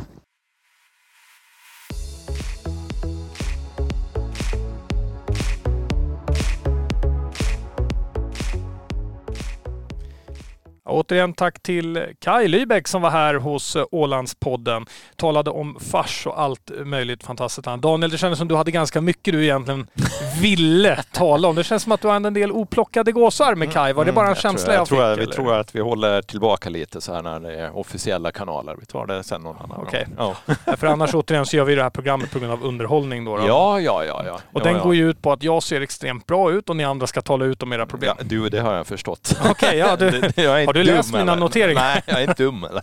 Återigen 10.88 11.32
tack 11.34 11.62
till 11.62 12.04
Kai 12.18 12.48
Lybeck 12.48 12.88
som 12.88 13.02
var 13.02 13.10
här 13.10 13.34
hos 13.34 13.76
eh, 13.76 13.84
Ålandspodden. 13.90 14.86
Talade 15.16 15.50
om 15.50 15.76
fars 15.80 16.26
och 16.26 16.40
allt 16.40 16.70
möjligt 16.84 17.22
fantastiskt. 17.24 17.66
Daniel, 17.78 18.10
det 18.10 18.18
kändes 18.18 18.38
som 18.38 18.48
du 18.48 18.54
hade 18.56 18.70
ganska 18.70 19.00
mycket 19.00 19.34
du 19.34 19.42
egentligen 19.44 19.86
ville 20.40 21.02
tala 21.12 21.48
om. 21.48 21.54
Det 21.56 21.64
känns 21.64 21.82
som 21.82 21.92
att 21.92 22.00
du 22.00 22.08
har 22.08 22.14
en 22.14 22.34
del 22.34 22.52
oplockade 22.52 23.12
gåsar 23.12 23.54
med 23.54 23.72
Kai. 23.72 23.92
Var 23.92 24.04
det 24.04 24.12
bara 24.12 24.20
en 24.26 24.32
Mm, 24.32 24.34
jag 24.34 24.42
känsla 24.42 24.84
tror, 24.86 25.00
jag, 25.02 25.10
jag, 25.10 25.16
tror 25.16 25.16
fick? 25.16 25.22
att, 25.24 25.28
Vi 25.28 25.32
tror 25.32 25.54
att 25.54 25.74
vi 25.74 25.80
håller 25.80 26.22
tillbaka 26.22 26.70
lite 26.70 27.00
så 27.00 27.14
här 27.14 27.22
när 27.22 27.40
det 27.40 27.54
är 27.60 27.76
officiella 27.78 28.32
kanaler. 28.32 28.76
Vi 28.80 28.86
tar 28.86 29.06
det 29.06 29.22
sen 29.24 29.40
någon 29.40 29.56
annan 29.56 29.80
Okej. 29.86 30.06
gång. 30.16 30.34
Ja. 30.66 30.76
För 30.76 30.86
annars 30.86 31.14
återigen 31.14 31.46
så 31.46 31.56
gör 31.56 31.64
vi 31.64 31.74
det 31.74 31.82
här 31.82 31.90
programmet 31.90 32.30
på 32.30 32.38
grund 32.38 32.52
av 32.52 32.64
underhållning. 32.64 33.24
Då, 33.24 33.36
då. 33.36 33.46
ja, 33.46 33.80
ja, 33.80 34.04
ja. 34.04 34.22
ja. 34.26 34.40
Och 34.52 34.60
ja, 34.60 34.64
den 34.64 34.76
ja. 34.76 34.82
går 34.82 34.94
ju 34.94 35.10
ut 35.10 35.22
på 35.22 35.32
att 35.32 35.42
jag 35.42 35.62
ser 35.62 35.80
extremt 35.80 36.26
bra 36.26 36.52
ut 36.52 36.70
och 36.70 36.76
ni 36.76 36.84
andra 36.84 37.06
ska 37.06 37.22
tala 37.22 37.44
ut 37.44 37.62
om 37.62 37.72
era 37.72 37.86
problem. 37.86 38.14
Ja, 38.18 38.24
du, 38.28 38.48
det 38.48 38.60
har 38.60 38.74
jag 38.74 38.86
förstått. 38.86 39.36
Okej, 39.50 39.78
ja, 39.78 39.96
du, 39.96 40.10
Det- 40.36 40.42
jag 40.42 40.71
har 40.78 40.84
du 40.84 40.90
läst 40.96 41.12
mina 41.12 41.32
eller? 41.32 41.40
noteringar? 41.40 41.80
Nej, 41.82 42.02
jag 42.06 42.18
är 42.22 42.28
inte 42.28 42.42
dum 42.42 42.64
eller? 42.64 42.82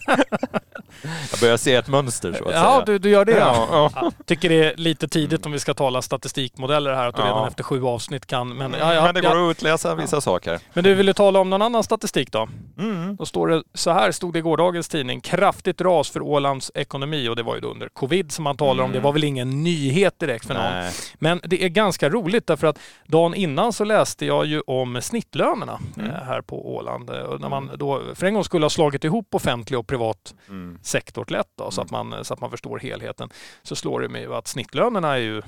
Jag 1.31 1.39
börjar 1.41 1.57
se 1.57 1.75
ett 1.75 1.87
mönster 1.87 2.33
så 2.33 2.45
att 2.49 2.53
ja 2.55 2.61
säga. 2.61 2.85
du, 2.85 2.99
du 2.99 3.09
gör 3.09 3.25
det. 3.25 3.31
Ja, 3.31 3.67
ja. 3.71 3.91
Ja, 3.95 4.11
tycker 4.25 4.49
det 4.49 4.55
är 4.65 4.75
lite 4.77 5.07
tidigt 5.07 5.45
om 5.45 5.51
vi 5.51 5.59
ska 5.59 5.73
tala 5.73 6.01
statistikmodeller 6.01 6.93
här, 6.93 7.07
att 7.07 7.15
du 7.15 7.21
redan 7.21 7.47
efter 7.47 7.63
sju 7.63 7.83
avsnitt 7.85 8.25
kan... 8.25 8.57
Men, 8.57 8.75
ja, 8.79 9.03
Men 9.03 9.13
det 9.15 9.21
går 9.21 9.49
att 9.49 9.51
utläsa 9.51 9.95
vissa 9.95 10.21
saker. 10.21 10.59
men 10.73 10.83
du, 10.83 10.93
vill 10.93 11.05
du 11.05 11.13
tala 11.13 11.39
om 11.39 11.49
någon 11.49 11.61
annan 11.61 11.83
statistik 11.83 12.31
då? 12.31 12.47
Mm. 12.79 13.15
Då 13.15 13.25
står 13.25 13.47
det 13.47 13.63
så 13.73 13.91
här, 13.91 14.11
stod 14.11 14.33
det 14.33 14.39
i 14.39 14.41
gårdagens 14.41 14.89
tidning. 14.89 15.21
Kraftigt 15.21 15.81
ras 15.81 16.09
för 16.09 16.21
Ålands 16.21 16.71
ekonomi 16.75 17.29
och 17.29 17.35
det 17.35 17.43
var 17.43 17.55
ju 17.55 17.61
då 17.61 17.71
under 17.71 17.89
covid 17.89 18.31
som 18.31 18.43
man 18.43 18.57
talar 18.57 18.83
om. 18.83 18.91
Det 18.91 18.97
Mm. 18.97 19.03
var 19.03 19.13
väl 19.13 19.23
ingen 19.23 19.63
nyhet 19.63 20.19
direkt 20.19 20.45
för 20.47 20.53
någon. 20.53 20.63
Nej. 20.63 20.91
Men 21.15 21.41
det 21.43 21.63
är 21.63 21.69
ganska 21.69 22.09
roligt 22.09 22.47
därför 22.47 22.67
att 22.67 22.79
dagen 23.07 23.33
innan 23.35 23.73
så 23.73 23.83
läste 23.83 24.25
jag 24.25 24.45
ju 24.45 24.61
om 24.67 25.01
snittlönerna 25.01 25.79
Mm. 25.97 26.09
eh, 26.11 26.15
här 26.23 26.41
på 26.41 26.75
Åland. 26.75 27.09
Eh, 27.09 27.15
Och 27.19 27.41
när 27.41 27.49
man 27.49 27.71
då 27.79 28.01
för 28.15 28.25
en 28.27 28.33
gång 28.33 28.43
skulle 28.43 28.65
ha 28.65 28.69
slagit 28.69 29.03
ihop 29.03 29.35
offentlig 29.35 29.79
och 29.79 29.87
privat 29.87 30.33
Mm. 30.49 30.79
sektor 30.81 31.25
lätt 31.27 31.47
då, 31.57 31.71
så, 31.71 31.81
Mm. 31.81 31.85
att 31.85 31.91
man, 31.91 32.25
så 32.25 32.33
att 32.33 32.41
man 32.41 32.51
förstår 32.51 32.79
helheten. 32.79 33.29
Så 33.63 33.75
slår 33.75 33.99
det 34.01 34.09
mig 34.09 34.25
att 34.25 34.47
snittlönerna 34.47 35.13
är 35.13 35.17
ju 35.17 35.37
eh, 35.37 35.43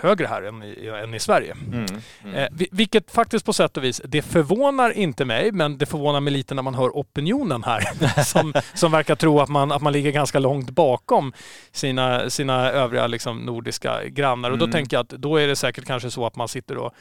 högre 0.00 0.26
här 0.26 0.42
än 0.42 0.62
i, 0.62 0.86
än 1.02 1.14
i 1.14 1.18
Sverige. 1.20 1.52
Mm. 1.72 1.86
Mm. 2.24 2.34
Eh, 2.34 2.48
vi- 2.52 2.68
vilket 2.72 3.10
faktiskt 3.10 3.46
på 3.46 3.52
sätt 3.52 3.76
och 3.76 3.84
vis, 3.84 4.00
det 4.04 4.22
förvånar 4.22 4.90
inte 4.90 5.24
mig, 5.24 5.52
men 5.52 5.78
det 5.78 5.86
förvånar 5.86 6.20
mig 6.20 6.32
lite 6.32 6.54
när 6.54 6.62
man 6.62 6.74
hör 6.74 6.88
opinionen 6.88 7.64
här. 7.64 7.80
som, 8.24 8.52
som 8.74 8.92
verkar 8.92 9.14
tro 9.14 9.40
att 9.40 9.48
man, 9.48 9.72
att 9.72 9.82
man 9.82 9.92
ligger 9.92 10.10
ganska 10.10 10.38
långt 10.38 10.70
bakom 10.70 11.32
sina, 11.72 12.30
sina 12.30 12.70
övriga 12.70 13.06
liksom, 13.06 13.38
nordiska 13.38 14.04
grannar. 14.08 14.50
Och 14.50 14.58
då 14.58 14.64
Mm. 14.64 14.72
tänker 14.72 14.96
jag 14.96 15.02
att 15.02 15.08
då 15.08 15.36
är 15.36 15.46
det 15.46 15.56
säkert 15.56 15.84
kanske 15.86 16.10
så 16.10 16.26
att 16.26 16.36
man 16.36 16.48
sitter 16.48 16.76
och 16.78 16.92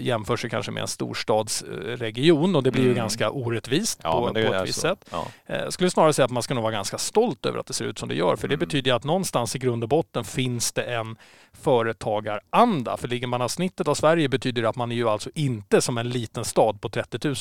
jämför 0.00 0.36
sig 0.36 0.50
kanske 0.50 0.72
med 0.72 0.80
en 0.80 0.88
storstadsregion 0.88 2.56
och 2.56 2.62
det 2.62 2.70
blir 2.70 2.82
ju 2.82 2.88
Mm. 2.88 2.96
ganska 2.96 3.30
orättvist 3.30 4.00
Ja, 4.02 4.12
på, 4.20 4.26
på 4.26 4.32
det 4.32 4.40
ett 4.56 4.68
visst 4.68 4.74
så. 4.74 4.80
sätt. 4.80 5.04
Ja. 5.10 5.26
Eh, 5.46 5.56
Jag 5.62 5.72
skulle 5.72 5.90
snarare 5.90 6.12
säga 6.12 6.24
att 6.24 6.30
man 6.30 6.42
ska 6.42 6.54
nog 6.54 6.62
vara 6.62 6.72
ganska 6.72 6.98
stolt 6.98 7.46
över 7.46 7.58
att 7.58 7.66
det 7.66 7.72
ser 7.72 7.84
ut 7.84 7.98
som 7.98 8.08
det 8.08 8.14
gör. 8.14 8.36
För 8.36 8.48
det 8.48 8.54
Mm. 8.54 8.66
betyder 8.66 8.90
ju 8.90 8.96
att 8.96 9.04
någonstans 9.04 9.56
i 9.56 9.58
grund 9.58 9.82
och 9.82 9.88
botten 9.88 10.24
finns 10.24 10.72
det 10.72 10.82
en 10.82 11.16
företagaranda. 11.52 12.96
För 12.96 13.08
ligger 13.08 13.26
man 13.26 13.42
av 13.42 13.48
snittet 13.48 13.88
av 13.88 13.94
Sverige 13.94 14.28
betyder 14.28 14.62
det 14.62 14.68
att 14.68 14.76
man 14.76 14.92
är 14.92 14.96
ju 14.96 15.08
alltså 15.08 15.30
inte 15.34 15.80
som 15.80 15.98
en 15.98 16.08
liten 16.08 16.44
stad 16.44 16.80
på 16.80 16.88
30 16.88 17.28
000 17.28 17.34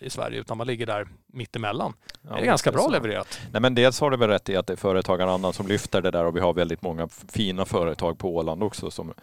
i, 0.00 0.06
i 0.06 0.10
Sverige 0.10 0.40
utan 0.40 0.58
man 0.58 0.66
ligger 0.66 0.86
där 0.86 1.08
mittemellan. 1.32 1.92
Ja, 2.22 2.34
det 2.36 2.40
är 2.42 2.44
ganska 2.46 2.72
bra 2.72 2.82
så. 2.82 2.90
levererat. 2.90 3.40
Nej, 3.52 3.60
men 3.62 3.74
dels 3.74 4.00
har 4.00 4.10
du 4.10 4.16
väl 4.16 4.28
rätt 4.28 4.48
i 4.48 4.56
att 4.56 4.66
det 4.66 4.72
är 4.72 4.76
företagarandan 4.76 5.52
som 5.52 5.66
lyfter 5.66 6.02
det 6.02 6.10
där 6.10 6.24
och 6.24 6.36
vi 6.36 6.40
har 6.40 6.52
väldigt 6.54 6.82
många 6.82 7.08
fina 7.32 7.64
företag 7.64 8.18
på 8.18 8.36
Åland 8.36 8.62
också 8.62 8.90
som, 8.90 9.14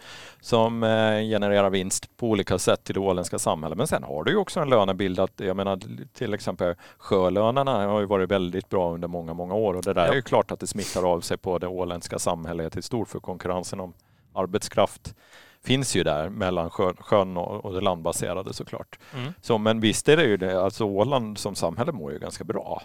som 0.41 0.84
eh, 0.84 0.89
genererar 1.21 1.69
vinst 1.69 2.17
på 2.17 2.28
olika 2.28 2.53
sätt 2.58 2.84
till 2.84 2.94
det 2.94 3.00
åländska 3.02 3.39
samhället. 3.39 3.78
Men 3.78 3.88
sen 3.88 4.04
har 4.04 4.24
du 4.24 4.32
ju 4.32 4.38
också 4.38 4.60
en 4.60 4.70
lönebild 4.70 5.20
att, 5.20 5.32
jag 5.36 5.56
menar 5.58 5.80
till 6.13 6.34
exempel 6.34 6.76
sjölönerna 6.98 7.88
har 7.88 8.00
ju 8.00 8.06
varit 8.06 8.32
väldigt 8.32 8.70
bra 8.70 8.94
under 8.94 9.08
många, 9.08 9.34
många 9.34 9.54
år 9.54 9.74
och 9.74 9.84
det 9.84 9.94
där 9.94 10.06
Ja. 10.06 10.12
är 10.12 10.16
ju 10.16 10.22
klart 10.22 10.52
att 10.52 10.60
det 10.60 10.68
smittar 10.68 11.04
av 11.13 11.22
sig 11.22 11.38
på 11.38 11.58
det 11.58 11.68
åländska 11.68 12.20
samhället 12.20 12.78
i 12.78 12.82
stort 12.82 13.08
för 13.08 13.20
konkurrensen 13.20 13.80
om 13.80 13.94
arbetskraft 14.34 15.16
finns 15.66 15.96
ju 15.96 16.04
där 16.04 16.30
mellan 16.30 16.70
sjön, 16.70 17.38
och 17.38 17.74
det 17.74 17.82
landbaserade 17.82 18.54
såklart. 18.54 19.00
Mm. 19.16 19.34
Så, 19.42 19.58
men 19.58 19.80
visst 19.80 20.10
är 20.10 20.18
det 20.18 20.24
ju 20.24 20.38
det, 20.38 20.63
alltså 20.63 20.86
Åland 20.86 21.38
som 21.38 21.56
samhälle 21.56 21.92
mår 21.92 22.12
ju 22.12 22.20
ganska 22.20 22.44
bra. 22.44 22.82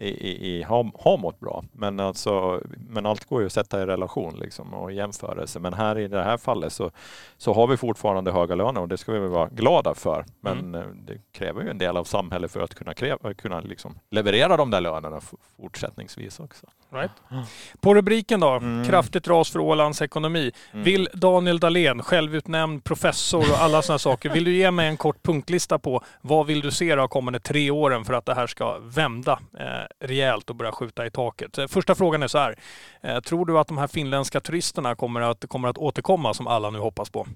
I, 0.00 0.08
i, 0.56 0.62
har, 0.62 0.90
har 1.04 1.18
mått 1.18 1.40
bra. 1.40 1.64
Men, 1.72 2.00
alltså, 2.00 2.60
men 2.88 3.06
allt 3.06 3.24
går 3.24 3.40
ju 3.40 3.46
att 3.46 3.52
sätta 3.52 3.82
i 3.82 3.86
relation 3.86 4.34
liksom, 4.38 4.74
och 4.74 4.92
jämförelse. 4.92 5.60
Men 5.60 5.74
här 5.74 5.98
i 5.98 6.08
det 6.08 6.22
här 6.22 6.36
fallet 6.36 6.72
så, 6.72 6.90
så 7.36 7.52
har 7.54 7.66
vi 7.66 7.76
fortfarande 7.76 8.32
höga 8.32 8.54
löner 8.54 8.80
och 8.80 8.88
det 8.88 8.96
ska 8.98 9.12
vi 9.12 9.18
väl 9.18 9.28
vara 9.28 9.48
glada 9.48 9.94
för. 9.94 10.24
Men 10.40 10.58
Mm. 10.58 10.74
eh, 10.74 10.86
det 10.94 11.18
kräver 11.32 11.62
ju 11.62 11.70
en 11.70 11.78
del 11.78 11.96
av 11.96 12.04
samhället 12.04 12.50
för 12.52 12.60
att 12.60 12.74
kunna, 12.74 12.94
kräva, 12.94 13.34
kunna 13.34 13.60
liksom 13.60 13.98
leverera 14.10 14.56
de 14.56 14.70
där 14.70 14.80
lönerna 14.80 15.20
fortsättningsvis 15.56 16.40
också. 16.40 16.66
Right. 16.92 17.10
På 17.80 17.94
rubriken 17.94 18.40
då, 18.40 18.48
Mm. 18.48 18.84
kraftigt 18.88 19.28
ras 19.28 19.50
för 19.50 19.58
Ålands 19.58 20.02
ekonomi. 20.02 20.52
Mm. 20.72 20.84
Vill 20.84 21.08
Daniel 21.14 21.58
Dahlén, 21.58 22.02
självutnämnd 22.02 22.84
professor 22.84 23.38
och 23.52 23.58
alla 23.58 23.82
sådana 23.82 23.98
saker, 23.98 24.30
vill 24.30 24.44
du 24.44 24.56
ge 24.56 24.70
mig 24.70 24.88
en 24.88 24.96
kort 24.96 25.22
punktlista 25.22 25.78
på 25.78 26.02
vad 26.20 26.46
vill 26.46 26.60
du 26.60 26.70
se 26.70 26.94
de 26.94 27.08
kommande 27.08 27.40
tre 27.40 27.70
åren 27.70 28.04
för 28.04 28.14
att 28.14 28.26
det 28.26 28.34
här 28.34 28.46
ska 28.46 28.78
vända 28.78 29.40
eh, 29.58 29.66
rejält 30.00 30.50
och 30.50 30.56
börja 30.56 30.72
skjuta 30.72 31.06
i 31.06 31.10
taket? 31.10 31.58
Eh, 31.58 31.66
Första 31.66 31.94
frågan 31.94 32.22
är 32.22 32.28
så 32.28 32.38
här. 32.38 32.58
Eh, 33.00 33.20
tror 33.20 33.46
du 33.46 33.58
att 33.58 33.68
de 33.68 33.78
här 33.78 33.86
finländska 33.86 34.40
turisterna 34.40 34.94
kommer 34.94 35.20
att, 35.20 35.48
kommer 35.48 35.68
att 35.68 35.78
återkomma 35.78 36.34
som 36.34 36.46
alla 36.46 36.70
nu 36.70 36.78
hoppas 36.78 37.10
på? 37.10 37.26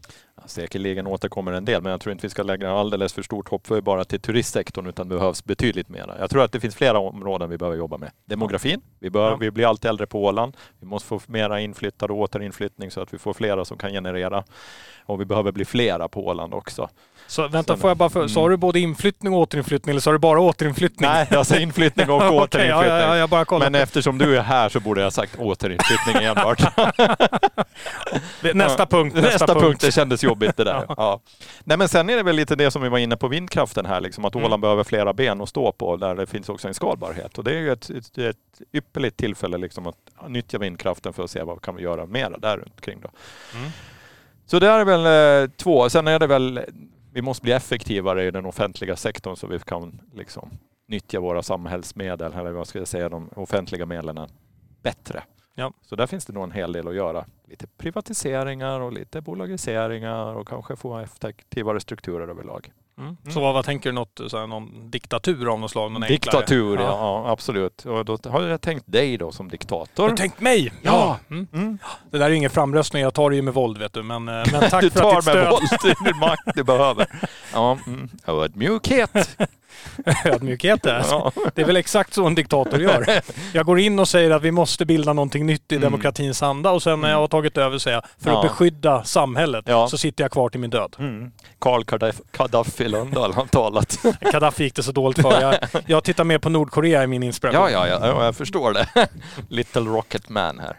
Säkerligen 0.46 1.06
återkommer 1.06 1.52
en 1.52 1.64
del, 1.64 1.82
men 1.82 1.90
jag 1.90 2.00
tror 2.00 2.12
inte 2.12 2.26
vi 2.26 2.30
ska 2.30 2.42
lägga 2.42 2.72
alldeles 2.72 3.12
för 3.12 3.22
stort 3.22 3.48
hopp 3.48 3.66
för 3.66 3.80
bara 3.80 4.04
till 4.04 4.20
turistsektorn, 4.20 4.86
utan 4.86 5.08
det 5.08 5.14
behövs 5.14 5.44
betydligt 5.44 5.88
mer. 5.88 6.16
Jag 6.18 6.30
tror 6.30 6.44
att 6.44 6.52
det 6.52 6.60
finns 6.60 6.74
flera 6.74 6.98
områden 6.98 7.50
vi 7.50 7.58
behöver 7.58 7.76
jobba 7.76 7.98
med. 7.98 8.10
Demografin, 8.24 8.80
vi, 8.98 9.10
bör, 9.10 9.30
ja. 9.30 9.36
vi 9.36 9.50
blir 9.50 9.66
allt 9.66 9.84
äldre 9.84 10.06
på 10.06 10.24
Åland. 10.24 10.56
Vi 10.80 10.86
måste 10.86 11.08
få 11.08 11.20
mera 11.26 11.60
inflyttade 11.60 12.12
och 12.12 12.18
återinflyttning 12.18 12.90
så 12.90 13.00
att 13.00 13.14
vi 13.14 13.18
får 13.18 13.32
flera 13.32 13.64
som 13.64 13.78
kan 13.78 13.92
generera. 13.92 14.44
Och 15.04 15.20
vi 15.20 15.24
behöver 15.24 15.52
bli 15.52 15.64
flera 15.64 16.08
på 16.08 16.26
Åland 16.26 16.54
också. 16.54 16.88
Så 17.26 17.48
vänta, 17.48 17.76
får 17.76 17.90
jag 17.90 17.96
bara 17.96 18.10
för, 18.10 18.20
mm. 18.20 18.28
sa 18.28 18.48
du 18.48 18.56
både 18.56 18.80
inflyttning 18.80 19.32
och 19.32 19.40
återinflyttning 19.40 19.90
eller 19.90 20.00
sa 20.00 20.12
du 20.12 20.18
bara 20.18 20.40
återinflyttning? 20.40 21.10
Nej, 21.10 21.28
jag 21.30 21.46
sa 21.46 21.56
inflyttning 21.56 22.10
och 22.10 22.16
återinflyttning. 22.32 22.78
okay, 22.78 22.88
ja, 22.88 23.16
ja, 23.16 23.44
ja, 23.50 23.58
Men 23.58 23.74
eftersom 23.74 24.18
du 24.18 24.36
är 24.36 24.42
här 24.42 24.68
så 24.68 24.80
borde 24.80 25.00
jag 25.00 25.12
sagt 25.12 25.38
återinflyttning 25.38 26.24
enbart. 26.24 26.62
nästa 28.54 28.86
punkt. 28.86 29.14
Nästa, 29.14 29.30
nästa 29.30 29.54
punkt. 29.54 29.80
Det 29.80 29.92
kändes 29.92 30.24
jobbigt 30.24 30.56
det 30.56 30.64
där. 30.64 30.84
ja. 30.88 31.20
Nej, 31.64 31.78
men 31.78 31.88
sen 31.88 32.10
är 32.10 32.16
det 32.16 32.22
väl 32.22 32.36
lite 32.36 32.56
det 32.56 32.70
som 32.70 32.82
vi 32.82 32.88
var 32.88 32.98
inne 32.98 33.16
på 33.16 33.28
vindkraften 33.28 33.86
här, 33.86 34.00
liksom, 34.00 34.24
att 34.24 34.34
mm. 34.34 34.46
Åland 34.46 34.62
behöver 34.62 34.84
flera 34.84 35.12
ben 35.12 35.40
att 35.40 35.48
stå 35.48 35.72
på 35.72 35.96
där 35.96 36.14
det 36.14 36.26
finns 36.26 36.48
också 36.48 36.68
en 36.68 36.74
skalbarhet. 36.74 37.38
Och 37.38 37.44
det 37.44 37.50
är 37.50 37.60
ju 37.60 37.72
ett, 37.72 37.90
ett, 37.90 38.18
ett 38.18 38.36
ypperligt 38.72 39.16
tillfälle 39.16 39.58
liksom, 39.58 39.86
att 39.86 39.96
nyttja 40.28 40.58
vindkraften 40.58 41.12
för 41.12 41.24
att 41.24 41.30
se 41.30 41.42
vad 41.42 41.62
kan 41.62 41.76
vi 41.76 41.82
göra 41.82 42.06
mera 42.06 42.38
där 42.38 42.56
runt 42.56 42.74
omkring. 42.74 43.00
Då. 43.00 43.08
Mm. 43.58 43.70
Så 44.46 44.58
det 44.58 44.68
är 44.68 44.84
väl 44.84 45.06
eh, 45.42 45.50
två. 45.56 45.90
Sen 45.90 46.08
är 46.08 46.18
det 46.18 46.26
väl, 46.26 46.60
vi 47.12 47.22
måste 47.22 47.42
bli 47.42 47.52
effektivare 47.52 48.24
i 48.24 48.30
den 48.30 48.46
offentliga 48.46 48.96
sektorn 48.96 49.36
så 49.36 49.46
vi 49.46 49.58
kan 49.58 50.00
liksom 50.12 50.50
nyttja 50.86 51.20
våra 51.20 51.42
samhällsmedel, 51.42 52.32
eller 52.32 52.52
vad 52.52 52.68
ska 52.68 52.78
jag 52.78 52.88
säga, 52.88 53.08
de 53.08 53.28
offentliga 53.36 53.86
medlen 53.86 54.28
bättre. 54.82 55.22
Ja. 55.54 55.72
Så 55.82 55.96
där 55.96 56.06
finns 56.06 56.26
det 56.26 56.32
nog 56.32 56.44
en 56.44 56.52
hel 56.52 56.72
del 56.72 56.88
att 56.88 56.94
göra. 56.94 57.24
Lite 57.48 57.66
privatiseringar 57.66 58.80
och 58.80 58.92
lite 58.92 59.20
bolagiseringar 59.20 60.34
och 60.34 60.48
kanske 60.48 60.76
få 60.76 60.98
effektivare 60.98 61.80
strukturer 61.80 62.28
överlag. 62.28 62.72
Mm. 62.98 63.16
Så 63.28 63.40
vad, 63.40 63.54
vad, 63.54 63.64
tänker 63.64 63.90
du? 63.90 63.94
Något, 63.94 64.20
så 64.26 64.38
här, 64.38 64.46
någon 64.46 64.90
diktatur 64.90 65.52
av 65.52 65.60
något 65.60 65.70
slag? 65.70 65.92
Någon 65.92 66.02
diktatur, 66.02 66.76
ja. 66.76 66.82
ja. 66.82 67.30
absolut. 67.30 67.84
Och 67.84 68.04
då 68.04 68.18
har 68.24 68.42
jag 68.42 68.60
tänkt 68.60 68.84
dig 68.86 69.16
då 69.16 69.32
som 69.32 69.48
diktator. 69.48 70.04
Du 70.04 70.10
har 70.10 70.16
tänkt 70.16 70.40
mig? 70.40 70.72
Ja! 70.82 71.18
ja. 71.28 71.34
Mm. 71.34 71.46
Mm. 71.52 71.78
Det 72.10 72.18
där 72.18 72.26
är 72.26 72.30
ingen 72.30 72.50
framröstning, 72.50 73.02
jag 73.02 73.14
tar 73.14 73.30
det 73.30 73.36
ju 73.36 73.42
med 73.42 73.54
våld 73.54 73.78
vet 73.78 73.92
du. 73.92 74.02
Men, 74.02 74.28
eh, 74.28 74.44
men 74.52 74.60
tack 74.70 74.82
du 74.82 74.90
för 74.90 75.00
att 75.00 75.14
ditt 75.14 75.22
stöd... 75.22 75.36
Du 75.36 75.42
tar 75.42 75.42
med 75.42 75.50
våld, 75.50 75.96
det 76.04 76.10
är 76.10 76.20
makt 76.20 76.42
du 76.54 76.64
behöver. 76.64 77.06
Ja, 77.52 77.78
mm. 77.86 78.08
ödmjukhet. 78.26 79.36
Ödmjukhet 80.24 80.86
är. 80.86 81.04
Ja. 81.10 81.32
Det 81.54 81.62
är 81.62 81.66
väl 81.66 81.76
exakt 81.76 82.14
så 82.14 82.26
en 82.26 82.34
diktator 82.34 82.80
gör. 82.80 83.22
Jag 83.52 83.66
går 83.66 83.80
in 83.80 83.98
och 83.98 84.08
säger 84.08 84.30
att 84.30 84.42
vi 84.42 84.50
måste 84.50 84.86
bilda 84.86 85.12
någonting 85.12 85.46
nytt 85.46 85.72
i 85.72 85.74
mm. 85.76 85.84
demokratins 85.84 86.42
anda 86.42 86.70
och 86.70 86.82
sen 86.82 87.00
när 87.00 87.10
jag 87.10 87.16
har 87.16 87.28
tagit 87.28 87.58
över 87.58 87.78
säger 87.78 87.96
jag 87.96 88.04
för 88.18 88.36
att 88.36 88.42
beskydda 88.42 89.04
samhället 89.04 89.64
ja. 89.68 89.88
så 89.88 89.98
sitter 89.98 90.24
jag 90.24 90.30
kvar 90.30 90.48
till 90.48 90.60
min 90.60 90.70
död. 90.70 90.96
Mm. 90.98 91.30
Karl 91.58 91.84
Gaddafi 92.32 92.88
Lundahl 92.88 93.32
har 93.32 93.46
talat. 93.46 93.98
Gaddafi 94.32 94.64
gick 94.64 94.74
det 94.74 94.82
så 94.82 94.92
dåligt 94.92 95.22
för. 95.22 95.40
Jag, 95.40 95.54
jag 95.86 96.04
tittar 96.04 96.24
mer 96.24 96.38
på 96.38 96.48
Nordkorea 96.48 97.04
i 97.04 97.06
min 97.06 97.22
inspiration. 97.22 97.72
Ja, 97.72 97.88
ja, 97.88 98.06
ja, 98.06 98.24
jag 98.24 98.36
förstår 98.36 98.72
det. 98.72 98.88
Little 99.48 99.82
Rocket 99.82 100.28
Man 100.28 100.58
här. 100.58 100.76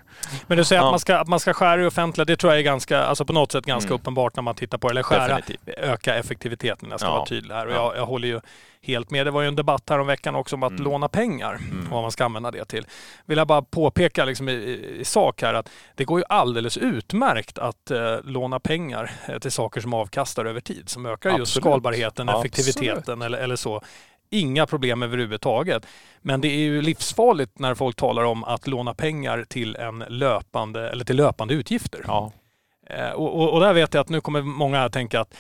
Men 0.47 0.57
du 0.57 0.63
säger 0.63 0.81
ja. 0.81 0.87
att, 0.87 0.91
man 0.91 0.99
ska, 0.99 1.17
att 1.17 1.27
man 1.27 1.39
ska 1.39 1.53
skära 1.53 1.83
i 1.83 1.85
offentliga, 1.85 2.25
det 2.25 2.37
tror 2.37 2.53
jag 2.53 2.59
är 2.59 2.63
ganska, 2.63 3.03
alltså 3.03 3.25
på 3.25 3.33
något 3.33 3.51
sätt 3.51 3.65
ganska 3.65 3.89
mm. 3.89 3.99
uppenbart 3.99 4.35
när 4.35 4.43
man 4.43 4.55
tittar 4.55 4.77
på 4.77 4.87
det. 4.87 4.91
Eller 4.91 5.03
skära, 5.03 5.35
Definitivt. 5.35 5.77
öka 5.77 6.15
effektiviteten. 6.15 6.62
Jag 6.63 6.99
ska 6.99 7.09
ja. 7.09 7.13
vara 7.13 7.25
tydlig 7.25 7.55
här. 7.55 7.67
Och 7.67 7.73
jag, 7.73 7.97
jag 7.97 8.05
håller 8.05 8.27
ju 8.27 8.39
helt 8.83 9.11
med. 9.11 9.27
Det 9.27 9.31
var 9.31 9.41
ju 9.41 9.47
en 9.47 9.55
debatt 9.55 9.89
här 9.89 9.99
om 9.99 10.07
veckan 10.07 10.35
också 10.35 10.55
om 10.55 10.63
att 10.63 10.71
mm. 10.71 10.83
låna 10.83 11.07
pengar 11.07 11.55
mm. 11.55 11.85
och 11.85 11.91
vad 11.91 12.01
man 12.01 12.11
ska 12.11 12.25
använda 12.25 12.51
det 12.51 12.65
till. 12.65 12.85
Vill 13.25 13.37
jag 13.37 13.47
bara 13.47 13.61
påpeka 13.61 14.25
liksom 14.25 14.49
i, 14.49 14.53
i, 14.99 15.05
sak 15.05 15.41
här 15.41 15.53
att 15.53 15.69
det 15.95 16.05
går 16.05 16.19
ju 16.19 16.25
alldeles 16.29 16.77
utmärkt 16.77 17.57
att 17.57 17.91
eh, 17.91 18.21
låna 18.23 18.59
pengar 18.59 19.11
eh, 19.27 19.39
till 19.39 19.51
saker 19.51 19.81
som 19.81 19.93
avkastar 19.93 20.45
över 20.45 20.59
tid, 20.59 20.89
som 20.89 21.05
ökar 21.05 21.29
Absolut. 21.29 21.39
just 21.39 21.53
skalbarheten, 21.53 22.29
effektiviteten 22.29 23.21
eller, 23.21 23.37
eller 23.37 23.55
så. 23.55 23.81
Inga 24.29 24.65
problem 24.65 25.03
överhuvudtaget. 25.03 25.85
Men 26.21 26.41
det 26.41 26.47
är 26.47 26.57
ju 26.57 26.81
livsfarligt 26.81 27.59
när 27.59 27.75
folk 27.75 27.95
talar 27.95 28.23
om 28.23 28.43
att 28.43 28.67
låna 28.67 28.93
pengar 28.93 29.45
till 29.49 29.75
en 29.75 29.99
löpande 29.99 30.89
eller 30.89 31.05
till 31.05 31.15
löpande 31.15 31.53
utgifter. 31.53 32.01
Ja. 32.07 32.31
Eh, 32.89 33.09
och, 33.09 33.39
och, 33.39 33.53
och, 33.53 33.59
där 33.59 33.73
vet 33.73 33.93
jag 33.93 34.01
att 34.01 34.09
nu 34.09 34.21
kommer 34.21 34.41
många 34.41 34.83
att 34.83 34.93
tänka 34.93 35.21
att 35.21 35.33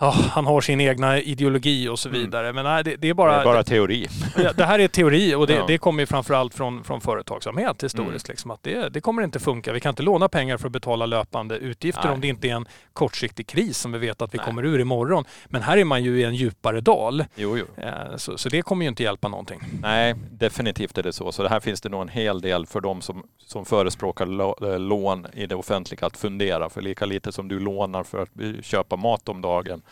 oh, 0.00 0.28
han 0.28 0.46
har 0.46 0.60
sin 0.60 0.80
egna 0.80 1.18
ideologi 1.18 1.88
och 1.88 1.98
så 1.98 2.08
mm. 2.08 2.20
vidare. 2.20 2.48
Mm. 2.48 2.54
Men 2.54 2.64
nej, 2.64 2.84
det, 2.84 2.96
det, 2.96 3.08
är 3.08 3.14
bara... 3.14 3.34
Det 3.34 3.40
är 3.40 3.44
bara 3.44 3.64
teori. 3.64 4.08
Det, 4.36 4.56
det 4.56 4.64
här 4.64 4.78
är 4.78 4.88
teori 4.88 5.34
och 5.34 5.46
det, 5.46 5.54
ja. 5.54 5.64
det 5.66 5.78
kommer 5.78 6.02
ju 6.02 6.06
framförallt 6.06 6.54
från, 6.54 6.84
från 6.84 7.00
företagsamhet 7.00 7.84
historiskt. 7.84 8.28
Mm. 8.28 8.32
Liksom, 8.32 8.50
att 8.50 8.62
det, 8.62 8.88
det 8.88 9.00
kommer 9.00 9.22
inte 9.22 9.40
funka. 9.40 9.72
Vi 9.72 9.80
kan 9.80 9.90
inte 9.90 10.02
låna 10.02 10.28
pengar 10.28 10.56
för 10.56 10.66
att 10.66 10.72
betala 10.72 11.06
löpande 11.06 11.56
utgifter 11.56 12.04
nej. 12.04 12.12
om 12.12 12.20
det 12.20 12.28
inte 12.28 12.48
är 12.48 12.54
en 12.54 12.66
kortsiktig 12.92 13.46
kris 13.46 13.78
som 13.78 13.92
vi 13.92 13.98
vet 13.98 14.22
att 14.22 14.34
vi 14.34 14.38
nej. 14.38 14.46
kommer 14.46 14.64
ur 14.64 14.80
imorgon. 14.80 15.24
Men 15.46 15.62
här 15.62 15.76
är 15.76 15.84
man 15.84 16.04
ju 16.04 16.20
i 16.20 16.24
en 16.24 16.34
djupare 16.34 16.80
dal. 16.80 17.24
Jo, 17.34 17.58
jo. 17.58 17.64
Eh, 17.82 18.16
så, 18.16 18.38
så 18.38 18.48
det 18.48 18.62
kommer 18.62 18.84
ju 18.84 18.88
inte 18.88 19.02
hjälpa 19.02 19.28
någonting. 19.28 19.60
Nej, 19.82 20.14
definitivt 20.30 20.98
är 20.98 21.02
det 21.02 21.12
så. 21.12 21.32
Så 21.32 21.42
det 21.42 21.48
här 21.48 21.60
finns 21.60 21.80
det 21.80 21.88
nog 21.88 22.02
en 22.02 22.08
hel 22.08 22.40
del 22.40 22.66
för 22.66 22.80
de 22.80 23.00
som, 23.00 23.22
som 23.38 23.64
förespråkar 23.64 24.26
eh, 24.72 24.78
lån 24.78 25.26
i 25.32 25.46
det 25.46 25.54
offentliga 25.54 26.06
att 26.06 26.16
fundera. 26.16 26.70
För 26.70 26.80
lika 26.82 27.06
lite 27.06 27.32
som 27.32 27.48
du 27.48 27.60
lånar 27.60 28.02
för 28.02 28.22
att 28.22 28.64
köpa 28.64 28.96
mat 28.96 29.28
om 29.28 29.40
dagen 29.40 29.82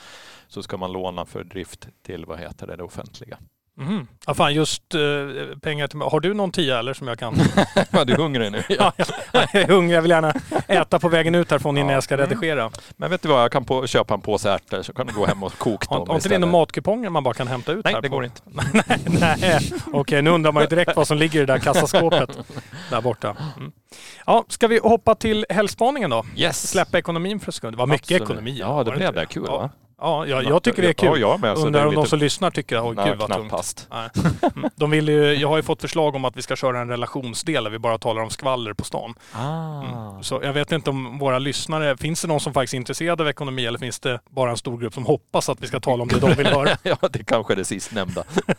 så 0.49 0.63
ska 0.63 0.77
man 0.77 0.93
låna 0.93 1.25
för 1.25 1.45
drift 1.45 1.89
till 2.03 2.27
vad 2.27 2.39
heter 2.39 2.67
det, 2.67 2.77
det 2.77 2.83
offentliga. 2.83 3.39
Mm. 3.81 4.07
Ja, 4.27 4.35
fan, 4.35 4.55
just 4.55 4.95
uh, 4.95 5.59
pengar 5.63 5.87
till 5.87 6.01
Har 6.01 6.21
du 6.21 6.35
någon 6.35 6.53
tia 6.53 6.79
eller 6.79 6.95
som 6.95 7.09
jag 7.09 7.19
kan? 7.19 7.37
ja, 7.91 8.05
du 8.05 8.13
är 8.13 8.17
hungrig 8.17 8.53
nu. 8.53 8.63
ja, 8.69 8.93
jag 9.33 9.55
är 9.55 9.67
hungrig. 9.67 9.97
Jag 9.97 10.03
vill 10.03 10.11
gärna 10.11 10.35
äta 10.67 10.99
på 10.99 11.09
vägen 11.09 11.35
ut 11.35 11.51
härifrån 11.51 11.77
innan 11.77 11.89
ja. 11.89 11.95
jag 11.95 12.03
ska 12.03 12.15
mm. 12.15 12.27
redigera. 12.27 12.63
Mm. 12.63 12.73
Men 12.97 13.11
vet 13.11 13.23
du 13.23 13.29
vad, 13.29 13.43
jag 13.43 13.53
kan 13.53 13.65
på, 13.65 13.87
köpa 13.87 14.15
en 14.15 14.21
påse 14.21 14.51
ärtor 14.51 14.83
så 14.83 14.93
kan 14.93 15.07
du 15.07 15.13
gå 15.13 15.27
hem 15.27 15.43
och 15.43 15.59
koka 15.59 15.95
dem 15.95 16.09
Har 16.09 16.15
inte 16.15 16.29
det 16.29 16.39
några 16.39 16.53
matkuponger 16.53 17.11
man 17.11 17.23
bara 17.23 17.35
kan 17.35 17.49
hämta 17.49 17.73
ut? 17.73 17.85
Nej, 17.85 17.95
här 17.95 18.03
det 18.03 18.09
på? 18.09 18.15
går 18.15 18.25
inte. 18.25 18.41
nej, 19.05 19.37
nej. 19.41 19.73
okej 19.93 20.23
nu 20.23 20.31
undrar 20.31 20.53
man 20.53 20.63
ju 20.63 20.67
direkt 20.67 20.97
vad 20.97 21.07
som 21.07 21.19
ligger 21.19 21.43
i 21.43 21.47
det 21.47 21.53
där 21.53 21.59
kassaskåpet 21.61 22.39
där 22.91 23.01
borta. 23.01 23.37
Mm. 23.57 23.73
Ja, 24.27 24.45
ska 24.49 24.69
vi 24.69 24.79
hoppa 24.79 25.15
till 25.15 25.47
helgspaningen 25.49 26.11
då? 26.11 26.25
Yes. 26.37 26.71
Släppa 26.71 26.99
ekonomin 26.99 27.41
för 27.41 27.49
en 27.49 27.53
sekund. 27.53 27.73
Det 27.73 27.79
var 27.79 27.87
mycket 27.87 28.05
Absolut. 28.05 28.23
ekonomi. 28.23 28.57
Ja, 28.61 28.85
det 28.85 28.93
blev 28.93 29.15
det. 29.15 29.27
Kul 29.27 29.47
va? 29.47 29.71
Ja, 30.01 30.27
jag, 30.27 30.45
jag 30.45 30.63
tycker 30.63 30.83
det 30.83 30.89
är 30.89 30.93
kul. 30.93 31.21
Ja, 31.21 31.39
jag 31.43 31.59
Undrar 31.59 31.87
om 31.87 31.95
de 31.95 32.07
som 32.07 32.19
lyssnar 32.19 32.51
tycker, 32.51 32.81
åh 32.81 33.07
gud 33.07 33.19
vad 33.19 33.33
tungt. 33.33 33.89
Mm. 34.57 34.71
De 34.77 34.91
vill 34.91 35.09
ju, 35.09 35.35
jag 35.35 35.49
har 35.49 35.57
ju 35.57 35.63
fått 35.63 35.81
förslag 35.81 36.15
om 36.15 36.25
att 36.25 36.37
vi 36.37 36.43
ska 36.43 36.57
köra 36.57 36.81
en 36.81 36.89
relationsdel 36.89 37.65
där 37.65 37.71
vi 37.71 37.79
bara 37.79 37.99
talar 37.99 38.23
om 38.23 38.31
skvaller 38.31 38.73
på 38.73 38.85
stan. 38.85 39.15
Ah. 39.33 39.83
Mm. 39.83 40.23
Så 40.23 40.41
jag 40.43 40.53
vet 40.53 40.73
inte 40.73 40.91
om 40.91 41.19
våra 41.19 41.39
lyssnare, 41.39 41.97
finns 41.97 42.23
det 42.23 42.29
någon 42.29 42.41
som 42.41 42.53
faktiskt 42.53 42.75
är 42.75 42.79
intresserad 42.79 43.21
av 43.21 43.29
ekonomi 43.29 43.67
eller 43.67 43.79
finns 43.79 44.01
det 44.01 44.21
bara 44.31 44.51
en 44.51 44.57
stor 44.57 44.79
grupp 44.79 44.95
som 44.95 45.07
hoppas 45.07 45.49
att 45.49 45.61
vi 45.61 45.67
ska 45.67 45.81
tala 45.81 46.03
om 46.03 46.09
det 46.09 46.21
de 46.21 46.35
vill 46.35 46.47
höra? 46.47 46.77
ja, 46.83 46.97
det 47.11 47.25
kanske 47.25 47.55
är 47.55 47.57
det 47.57 47.65
sistnämnda. 47.65 48.25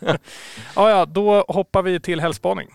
ja, 0.76 0.90
ja, 0.90 1.06
då 1.06 1.44
hoppar 1.48 1.82
vi 1.82 2.00
till 2.00 2.20
helgspaning. 2.20 2.68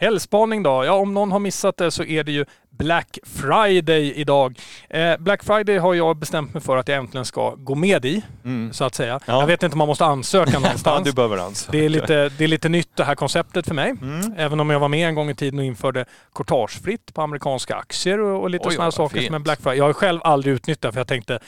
Helgspaning 0.00 0.62
då? 0.62 0.84
Ja, 0.84 0.92
om 0.92 1.14
någon 1.14 1.32
har 1.32 1.38
missat 1.38 1.76
det 1.76 1.90
så 1.90 2.04
är 2.04 2.24
det 2.24 2.32
ju 2.32 2.44
Black 2.70 3.18
Friday 3.22 4.12
idag. 4.14 4.58
Eh, 4.90 5.16
Black 5.18 5.44
Friday 5.44 5.78
har 5.78 5.94
jag 5.94 6.16
bestämt 6.16 6.54
mig 6.54 6.62
för 6.62 6.76
att 6.76 6.88
jag 6.88 6.98
äntligen 6.98 7.24
ska 7.24 7.54
gå 7.54 7.74
med 7.74 8.04
i, 8.04 8.22
mm. 8.44 8.72
så 8.72 8.84
att 8.84 8.94
säga. 8.94 9.20
Ja. 9.26 9.40
Jag 9.40 9.46
vet 9.46 9.62
inte 9.62 9.74
om 9.74 9.78
man 9.78 9.88
måste 9.88 10.04
ansöka 10.04 10.58
någonstans. 10.58 11.04
du 11.04 11.12
behöver 11.12 11.36
ansöka. 11.36 11.78
Det 11.78 11.84
är, 11.84 11.88
lite, 11.88 12.28
det 12.28 12.44
är 12.44 12.48
lite 12.48 12.68
nytt 12.68 12.96
det 12.96 13.04
här 13.04 13.14
konceptet 13.14 13.66
för 13.66 13.74
mig. 13.74 13.90
Mm. 13.90 14.34
Även 14.36 14.60
om 14.60 14.70
jag 14.70 14.80
var 14.80 14.88
med 14.88 15.08
en 15.08 15.14
gång 15.14 15.30
i 15.30 15.34
tiden 15.34 15.58
och 15.58 15.64
införde 15.64 16.04
courtagefritt 16.34 17.14
på 17.14 17.22
amerikanska 17.22 17.76
aktier 17.76 18.20
och, 18.20 18.42
och 18.42 18.50
lite 18.50 18.70
sådana 18.70 18.90
saker 18.90 19.22
som 19.22 19.34
en 19.34 19.42
Black 19.42 19.60
Friday. 19.60 19.78
Jag 19.78 19.84
har 19.84 19.92
själv 19.92 20.20
aldrig 20.24 20.54
utnyttjat 20.54 20.94
för 20.94 21.00
jag 21.00 21.08
tänkte 21.08 21.38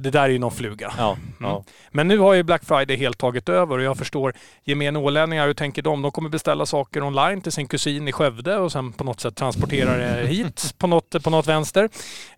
det 0.00 0.10
där 0.10 0.22
är 0.22 0.28
ju 0.28 0.38
någon 0.38 0.50
fluga. 0.50 0.92
Ja, 0.98 1.12
mm. 1.12 1.32
ja. 1.40 1.64
Men 1.90 2.08
nu 2.08 2.18
har 2.18 2.34
ju 2.34 2.42
Black 2.42 2.64
Friday 2.64 2.96
helt 2.96 3.18
tagit 3.18 3.48
över 3.48 3.78
och 3.78 3.84
jag 3.84 3.98
förstår 3.98 4.34
gemene 4.64 4.98
ålänningar, 4.98 5.46
hur 5.46 5.54
tänker 5.54 5.82
de? 5.82 6.02
De 6.02 6.10
kommer 6.10 6.28
beställa 6.28 6.66
saker 6.66 7.02
online 7.02 7.40
till 7.40 7.52
sin 7.52 7.68
kusin 7.68 8.08
i 8.08 8.12
Skövde 8.12 8.56
och 8.56 8.72
sen 8.72 8.92
på 8.92 9.04
något 9.04 9.20
sätt 9.20 9.36
transportera 9.36 9.96
det 9.96 10.26
hit 10.26 10.74
på 10.78 10.86
något, 10.86 11.22
på 11.24 11.30
något 11.30 11.46
vänster. 11.46 11.88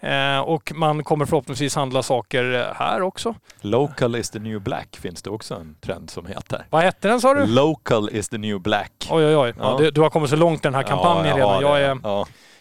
Eh, 0.00 0.40
och 0.40 0.72
man 0.74 1.04
kommer 1.04 1.26
förhoppningsvis 1.26 1.74
handla 1.74 2.02
saker 2.02 2.72
här 2.74 3.02
också. 3.02 3.34
Local 3.60 4.16
is 4.16 4.30
the 4.30 4.38
new 4.38 4.60
black 4.60 4.96
finns 4.96 5.22
det 5.22 5.30
också 5.30 5.54
en 5.54 5.74
trend 5.80 6.10
som 6.10 6.26
heter. 6.26 6.66
Vad 6.70 6.82
hette 6.82 7.08
den 7.08 7.20
sa 7.20 7.34
du? 7.34 7.46
Local 7.46 8.10
is 8.10 8.28
the 8.28 8.38
new 8.38 8.60
black. 8.60 9.08
Oj 9.10 9.24
oj 9.26 9.36
oj, 9.36 9.54
ja. 9.58 9.76
du, 9.78 9.90
du, 9.90 10.00
har 10.00 10.10
kommit 10.10 10.30
så 10.30 10.36
långt 10.36 10.60
i 10.60 10.62
den 10.62 10.74
här 10.74 10.82
kampanjen 10.82 11.36
redan. 11.36 11.62
Jag 11.62 11.82
är, 11.82 11.98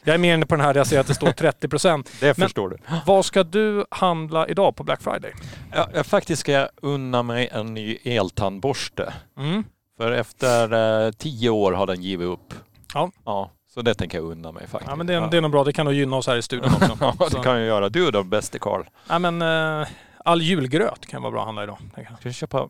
jag 0.03 0.13
är 0.13 0.17
mer 0.17 0.33
inne 0.33 0.45
på 0.45 0.55
den 0.55 0.65
här 0.65 0.73
där 0.73 0.79
jag 0.79 0.87
ser 0.87 0.99
att 0.99 1.07
det 1.07 1.13
står 1.13 1.31
30 1.31 1.67
procent. 1.67 2.11
det 2.19 2.33
förstår 2.33 2.69
du. 2.69 2.77
Vad 3.05 3.25
ska 3.25 3.43
du 3.43 3.85
handla 3.91 4.47
idag 4.47 4.75
på 4.75 4.83
Black 4.83 5.01
Friday? 5.01 5.33
Ja, 5.71 5.89
jag 5.93 6.05
faktiskt 6.05 6.39
ska 6.39 6.51
jag 6.51 6.69
unna 6.81 7.23
mig 7.23 7.49
en 7.51 7.73
ny 7.73 7.97
eltandborste. 8.03 9.13
Mm. 9.37 9.63
För 9.97 10.11
efter 10.11 10.73
eh, 11.05 11.11
tio 11.11 11.49
år 11.49 11.71
har 11.71 11.87
den 11.87 12.01
givit 12.01 12.27
upp. 12.27 12.53
Ja. 12.93 13.11
ja. 13.25 13.51
Så 13.73 13.81
det 13.81 13.93
tänker 13.93 14.17
jag 14.17 14.25
unna 14.25 14.51
mig 14.51 14.67
faktiskt. 14.67 14.89
Ja, 14.89 14.95
men 14.95 15.07
det, 15.07 15.13
är, 15.13 15.27
det 15.27 15.37
är 15.37 15.41
nog 15.41 15.51
bra. 15.51 15.63
Det 15.63 15.73
kan 15.73 15.85
nog 15.85 15.93
gynna 15.93 16.15
oss 16.15 16.27
här 16.27 16.35
i 16.35 16.41
studion 16.41 16.73
också. 16.73 16.97
ja, 17.19 17.27
det 17.31 17.43
kan 17.43 17.57
jag 17.57 17.65
göra. 17.65 17.89
Du 17.89 18.11
då, 18.11 18.23
bäste 18.23 18.59
Karl? 18.59 18.83
Ja, 19.09 19.19
men, 19.19 19.41
eh, 19.41 19.87
all 20.25 20.41
julgröt 20.41 21.05
kan 21.05 21.21
vara 21.21 21.31
bra 21.31 21.41
att 21.41 21.45
handla 21.45 21.63
idag. 21.63 21.77
jag. 21.95 22.05
Ska 22.05 22.29
du 22.29 22.33
köpa 22.33 22.69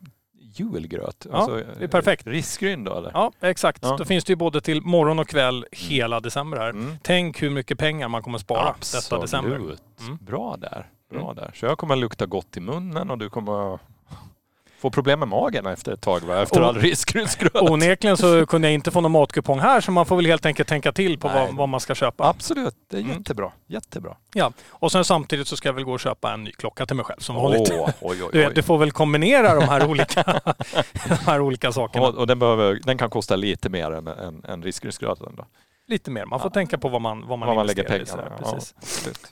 julgröt? 0.60 1.26
Ja, 1.32 1.60
det 1.78 1.84
är 1.84 1.88
perfekt. 1.88 2.26
Risgryn 2.26 2.84
då 2.84 2.96
eller? 2.98 3.10
Ja, 3.14 3.32
exakt. 3.40 3.78
Ja. 3.82 3.96
Då 3.96 4.04
finns 4.04 4.24
det 4.24 4.32
ju 4.32 4.36
både 4.36 4.60
till 4.60 4.82
morgon 4.82 5.18
och 5.18 5.28
kväll 5.28 5.66
hela 5.72 6.20
december 6.20 6.58
här. 6.58 6.70
Mm. 6.70 6.96
Tänk 7.02 7.42
hur 7.42 7.50
mycket 7.50 7.78
pengar 7.78 8.08
man 8.08 8.22
kommer 8.22 8.38
spara 8.38 8.74
detta 8.80 9.20
december. 9.20 9.50
Absolut. 9.54 9.82
Mm. 10.00 10.18
Bra 10.20 10.56
där. 10.56 10.86
Bra 11.10 11.22
Mm. 11.22 11.36
där. 11.36 11.50
Så 11.54 11.66
jag 11.66 11.78
kommer 11.78 11.96
lukta 11.96 12.26
gott 12.26 12.56
i 12.56 12.60
munnen 12.60 13.10
och 13.10 13.18
du 13.18 13.30
kommer 13.30 13.78
få 14.84 14.90
problem 14.90 15.18
med 15.18 15.28
magen 15.28 15.66
efter 15.66 15.92
ett 15.92 16.00
tag 16.00 16.20
va? 16.20 16.42
Efter 16.42 16.60
Och- 16.60 16.66
all 16.66 16.78
risgrynsgröt. 16.78 17.54
Onekligen 17.54 18.16
så 18.16 18.46
kunde 18.46 18.68
jag 18.68 18.74
inte 18.74 18.90
få 18.90 19.00
någon 19.00 19.10
matkupong 19.12 19.58
här 19.60 19.80
så 19.80 19.90
man 19.90 20.06
får 20.06 20.16
väl 20.16 20.26
helt 20.26 20.46
enkelt 20.46 20.68
tänka 20.68 20.92
till 20.92 21.18
på 21.18 21.28
vad, 21.28 21.54
vad 21.56 21.68
man 21.68 21.80
ska 21.80 21.94
köpa. 21.94 22.28
Absolut, 22.28 22.74
det 22.90 22.96
är 22.96 23.00
Mm. 23.00 23.16
jättebra. 23.16 23.52
Jättebra. 23.66 24.16
Ja. 24.34 24.52
Och 24.70 24.92
sen 24.92 25.04
samtidigt 25.04 25.48
så 25.48 25.56
ska 25.56 25.68
jag 25.68 25.74
väl 25.74 25.84
gå 25.84 25.92
och 25.92 26.00
köpa 26.00 26.32
en 26.32 26.44
ny 26.44 26.52
klocka 26.52 26.86
till 26.86 26.96
mig 26.96 27.04
själv 27.04 27.20
som 27.20 27.36
vanligt. 27.36 27.70
Oj, 27.72 27.92
oj, 28.00 28.16
Du, 28.32 28.50
du 28.54 28.62
får 28.62 28.78
väl 28.78 28.92
kombinera 28.92 29.54
de 29.54 29.64
här 29.68 29.86
olika, 29.90 30.22
de 31.08 31.14
här 31.26 31.40
olika 31.40 31.72
sakerna. 31.72 32.06
Och, 32.06 32.14
och 32.14 32.26
den, 32.26 32.38
behöver, 32.38 32.80
den 32.84 32.98
kan 32.98 33.10
kosta 33.10 33.36
lite 33.36 33.68
mer 33.68 33.90
än, 33.92 34.08
än, 34.08 34.44
än 34.48 34.62
risgrynsgröten 34.62 35.34
då. 35.36 35.44
Lite 35.86 36.10
mer. 36.10 36.24
Man 36.26 36.40
får 36.40 36.50
Ja. 36.50 36.52
tänka 36.54 36.78
på 36.78 36.88
vad 36.88 37.00
man, 37.00 37.26
vad 37.26 37.38
man, 37.38 37.46
Vad 37.48 37.56
man 37.56 37.66
lägger 37.66 37.84
pengarna. 37.84 38.32
Ja. 38.42 38.58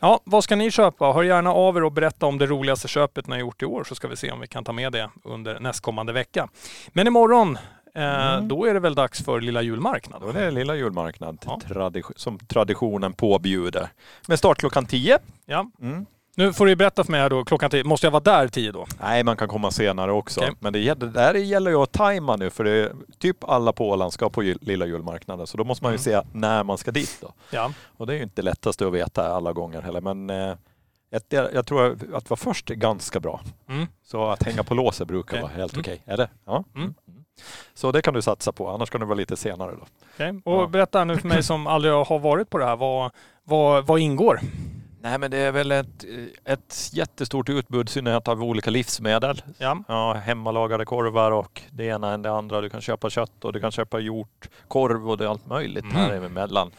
Ja, 0.01 0.21
vad 0.25 0.45
ska 0.45 0.57
ni 0.57 0.71
köpa? 0.71 1.13
Hör 1.13 1.23
gärna 1.23 1.53
av 1.53 1.77
er 1.77 1.85
och 1.85 1.93
berätta 1.93 2.27
om 2.27 2.39
det 2.39 2.47
roligaste 2.47 2.89
köpet 2.89 3.27
ni 3.27 3.33
har 3.33 3.41
gjort 3.41 3.63
i 3.63 3.67
år 3.67 3.85
så 3.85 3.95
ska 3.95 4.09
vi 4.09 4.17
se 4.17 4.31
om 4.31 4.41
vi 4.41 4.47
kan 4.47 4.65
ta 4.65 4.73
med 4.73 4.93
det 4.93 5.11
under 5.25 5.61
nästkommande 5.61 6.13
vecka. 6.13 6.49
Men 6.93 7.07
imorgon, 7.07 7.59
eh, 7.95 8.33
Mm. 8.35 8.49
då 8.49 8.65
är 8.65 8.75
det 8.75 8.81
väl 8.81 8.95
dags 8.95 9.25
för 9.25 9.41
lilla 9.41 9.63
julmarknad? 9.63 10.21
Då 10.21 10.29
är 10.29 10.33
det 10.33 10.51
lilla 10.51 10.75
julmarknad 10.75 11.39
Ja. 11.47 11.61
tradi- 11.67 12.13
som 12.17 12.39
traditionen 12.39 13.13
påbjuder. 13.13 13.89
Med 14.29 14.39
start 14.39 14.59
klockan 14.59 14.87
10. 14.87 15.19
Ja. 15.47 15.71
Mm. 15.81 16.07
Nu 16.37 16.53
får 16.53 16.67
du 16.67 16.77
berätta 16.77 17.05
för 17.05 17.11
mig 17.13 17.21
här 17.21 17.31
då, 17.31 17.45
klockan 17.45 17.71
tio. 17.71 17.85
Måste 17.85 18.07
jag 18.07 18.11
vara 18.11 18.23
där 18.23 18.49
tio 18.49 18.73
då? 18.73 18.87
Nej, 19.01 19.25
man 19.25 19.37
kan 19.37 19.49
komma 19.49 19.71
senare 19.71 20.13
också. 20.13 20.41
Okej. 20.41 20.53
Men 20.61 20.73
det, 20.73 20.95
det 20.95 21.11
där 21.11 21.35
gäller 21.35 21.71
ju 21.71 21.77
att 21.77 21.93
tajma 21.93 22.37
nu 22.37 22.51
för 22.51 22.65
det 22.65 22.71
är, 22.71 22.93
typ 23.19 23.45
alla 23.45 23.73
på 23.73 23.89
Åland 23.91 24.13
ska 24.13 24.31
på 24.31 24.43
jul, 24.43 24.59
lilla 24.61 24.87
julmarknaden. 24.87 25.47
Så 25.47 25.57
då 25.57 25.65
måste 25.65 25.85
man 25.85 25.93
ju 25.93 25.95
Mm. 25.97 26.03
se 26.05 26.29
när 26.39 26.65
man 26.65 26.79
ska 26.79 26.91
dit 26.91 27.19
då. 27.21 27.33
Ja. 27.51 27.73
Och 27.97 28.07
det 28.07 28.13
är 28.13 28.17
ju 28.17 28.23
inte 28.23 28.43
lättast 28.43 28.83
att 28.83 28.93
veta 28.93 29.29
alla 29.35 29.53
gånger 29.53 29.83
heller. 29.83 30.01
Men 30.01 30.31
eh, 30.31 30.57
ett, 31.15 31.27
jag, 31.29 31.67
tror 31.67 31.97
att 32.15 32.31
vara 32.31 32.37
först 32.39 32.71
är 32.71 32.75
ganska 32.75 33.21
bra. 33.21 33.41
Mm. 33.69 33.87
Så 34.05 34.31
att 34.31 34.43
hänga 34.43 34.63
på 34.63 34.75
låset 34.75 35.09
brukar 35.09 35.31
Okej. 35.37 35.43
vara 35.43 35.53
helt 35.53 35.73
Mm. 35.73 35.81
okej. 35.81 36.03
Är 36.07 36.17
det? 36.17 36.29
Ja. 36.45 36.65
Mm. 36.77 36.95
Så 37.75 37.93
det 37.93 38.03
kan 38.03 38.15
du 38.15 38.23
satsa 38.23 38.53
på. 38.53 38.69
Annars 38.69 38.91
kan 38.91 39.01
du 39.01 39.07
vara 39.07 39.17
lite 39.17 39.37
senare 39.37 39.71
då. 39.73 39.87
Okej. 40.15 40.41
Och 40.45 40.63
Ja. 40.63 40.67
berätta 40.67 41.05
nu 41.05 41.17
för 41.17 41.29
mig 41.29 41.43
som 41.43 41.67
aldrig 41.67 41.95
har 41.95 42.19
varit 42.19 42.51
på 42.51 42.59
det 42.59 42.65
här, 42.65 42.77
vad, 42.77 43.11
vad, 43.45 43.87
vad 43.87 44.01
ingår? 44.01 44.41
Nej 45.05 45.19
men 45.19 45.31
det 45.31 45.39
är 45.39 45.53
väl 45.53 45.73
ett, 45.73 46.05
ett 46.45 46.91
jättestort 46.93 47.49
utbud 47.49 47.89
i 47.89 47.93
synnerhet 47.93 48.29
av 48.29 48.43
olika 48.45 48.71
livsmedel. 48.71 49.43
Ja. 49.59 49.79
Ja, 49.89 50.13
hemmalagade 50.15 50.85
korvar 50.85 51.31
och 51.31 51.63
det 51.71 51.85
ena 51.85 52.13
än 52.13 52.23
det 52.23 52.31
andra. 52.33 52.61
Du 52.61 52.69
kan 52.71 52.81
köpa 52.81 53.11
kött 53.11 53.45
och 53.45 53.53
du 53.53 53.61
kan 53.61 53.71
köpa 53.71 53.99
hjort, 54.01 54.49
korv 54.69 55.11
och 55.11 55.19
det 55.19 55.25
är 55.25 55.29
allt 55.29 55.47
möjligt 55.47 55.85
Mm. 55.85 55.97
här 55.97 56.13
emellan. 56.13 56.71